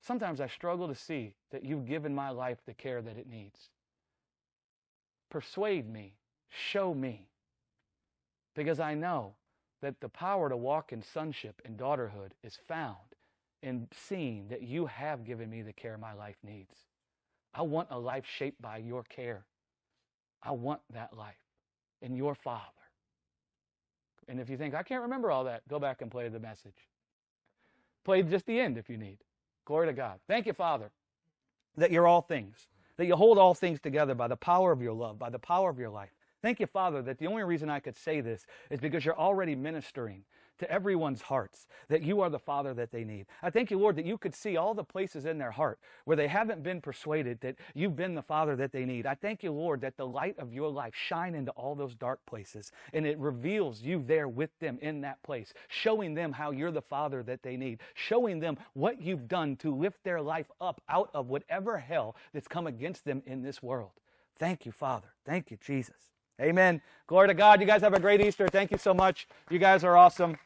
Sometimes 0.01 0.41
I 0.41 0.47
struggle 0.47 0.87
to 0.87 0.95
see 0.95 1.35
that 1.51 1.63
you've 1.63 1.85
given 1.85 2.15
my 2.15 2.31
life 2.31 2.57
the 2.65 2.73
care 2.73 3.01
that 3.03 3.17
it 3.17 3.29
needs. 3.29 3.69
Persuade 5.29 5.87
me, 5.87 6.15
show 6.49 6.93
me, 6.95 7.27
because 8.55 8.79
I 8.79 8.95
know 8.95 9.33
that 9.81 10.01
the 10.01 10.09
power 10.09 10.49
to 10.49 10.57
walk 10.57 10.93
in 10.93 11.03
sonship 11.03 11.61
and 11.63 11.77
daughterhood 11.77 12.31
is 12.43 12.57
found 12.67 12.97
in 13.61 13.87
seeing 13.93 14.47
that 14.47 14.63
you 14.63 14.87
have 14.87 15.25
given 15.25 15.49
me 15.49 15.61
the 15.61 15.73
care 15.73 15.97
my 15.97 16.13
life 16.13 16.37
needs. 16.43 16.73
I 17.53 17.61
want 17.61 17.89
a 17.91 17.99
life 17.99 18.25
shaped 18.25 18.61
by 18.61 18.77
your 18.77 19.03
care. 19.03 19.45
I 20.45 20.51
want 20.51 20.81
that 20.93 21.15
life 21.17 21.35
in 22.01 22.15
your 22.15 22.35
Father. 22.35 22.61
And 24.27 24.39
if 24.39 24.49
you 24.49 24.57
think, 24.57 24.73
I 24.73 24.83
can't 24.83 25.03
remember 25.03 25.31
all 25.31 25.43
that, 25.45 25.67
go 25.67 25.79
back 25.79 26.01
and 26.01 26.09
play 26.09 26.29
the 26.29 26.39
message. 26.39 26.87
Play 28.03 28.21
just 28.23 28.45
the 28.45 28.59
end 28.59 28.77
if 28.77 28.89
you 28.89 28.97
need. 28.97 29.17
Glory 29.65 29.87
to 29.87 29.93
God. 29.93 30.19
Thank 30.27 30.45
you, 30.45 30.53
Father, 30.53 30.91
that 31.77 31.91
you're 31.91 32.07
all 32.07 32.21
things, 32.21 32.67
that 32.97 33.05
you 33.05 33.15
hold 33.15 33.37
all 33.37 33.53
things 33.53 33.79
together 33.79 34.13
by 34.13 34.27
the 34.27 34.35
power 34.35 34.71
of 34.71 34.81
your 34.81 34.93
love, 34.93 35.17
by 35.17 35.29
the 35.29 35.39
power 35.39 35.69
of 35.69 35.79
your 35.79 35.89
life. 35.89 36.11
Thank 36.41 36.59
you, 36.59 36.67
Father, 36.67 37.01
that 37.01 37.17
the 37.17 37.25
only 37.25 37.43
reason 37.43 37.69
I 37.69 37.79
could 37.79 37.97
say 37.97 38.21
this 38.21 38.45
is 38.69 38.79
because 38.79 39.03
you're 39.03 39.17
already 39.17 39.55
ministering 39.55 40.23
to 40.59 40.71
everyone's 40.71 41.21
hearts 41.21 41.67
that 41.89 42.01
you 42.01 42.21
are 42.21 42.29
the 42.29 42.39
Father 42.39 42.73
that 42.73 42.91
they 42.91 43.03
need. 43.03 43.25
I 43.41 43.49
thank 43.49 43.71
you, 43.71 43.77
Lord, 43.77 43.95
that 43.97 44.05
you 44.05 44.17
could 44.17 44.33
see 44.33 44.57
all 44.57 44.73
the 44.73 44.83
places 44.83 45.25
in 45.25 45.37
their 45.37 45.51
heart 45.51 45.79
where 46.05 46.17
they 46.17 46.27
haven't 46.27 46.63
been 46.63 46.81
persuaded 46.81 47.41
that 47.41 47.55
you've 47.73 47.95
been 47.95 48.15
the 48.15 48.21
Father 48.21 48.55
that 48.55 48.71
they 48.71 48.85
need. 48.85 49.05
I 49.05 49.15
thank 49.15 49.43
you, 49.43 49.51
Lord, 49.51 49.81
that 49.81 49.97
the 49.97 50.07
light 50.07 50.37
of 50.39 50.53
your 50.53 50.69
life 50.69 50.93
shine 50.95 51.35
into 51.35 51.51
all 51.51 51.75
those 51.75 51.95
dark 51.95 52.25
places 52.25 52.71
and 52.93 53.05
it 53.05 53.17
reveals 53.17 53.81
you 53.81 54.03
there 54.05 54.27
with 54.27 54.57
them 54.59 54.77
in 54.81 55.01
that 55.01 55.21
place, 55.23 55.53
showing 55.67 56.13
them 56.13 56.33
how 56.33 56.51
you're 56.51 56.71
the 56.71 56.81
Father 56.81 57.23
that 57.23 57.43
they 57.43 57.57
need, 57.57 57.79
showing 57.93 58.39
them 58.39 58.57
what 58.73 59.01
you've 59.01 59.27
done 59.27 59.55
to 59.57 59.73
lift 59.73 60.03
their 60.03 60.21
life 60.21 60.49
up 60.61 60.81
out 60.89 61.09
of 61.13 61.27
whatever 61.27 61.77
hell 61.77 62.15
that's 62.33 62.47
come 62.47 62.67
against 62.67 63.05
them 63.05 63.21
in 63.25 63.41
this 63.41 63.61
world. 63.61 63.91
Thank 64.37 64.65
you, 64.65 64.71
Father. 64.71 65.13
Thank 65.25 65.51
you, 65.51 65.57
Jesus. 65.57 66.14
Amen. 66.41 66.81
Glory 67.07 67.27
to 67.27 67.33
God. 67.33 67.61
You 67.61 67.67
guys 67.67 67.81
have 67.81 67.93
a 67.93 67.99
great 67.99 68.21
Easter. 68.21 68.47
Thank 68.47 68.71
you 68.71 68.77
so 68.77 68.93
much. 68.93 69.27
You 69.49 69.59
guys 69.59 69.83
are 69.83 69.95
awesome. 69.95 70.37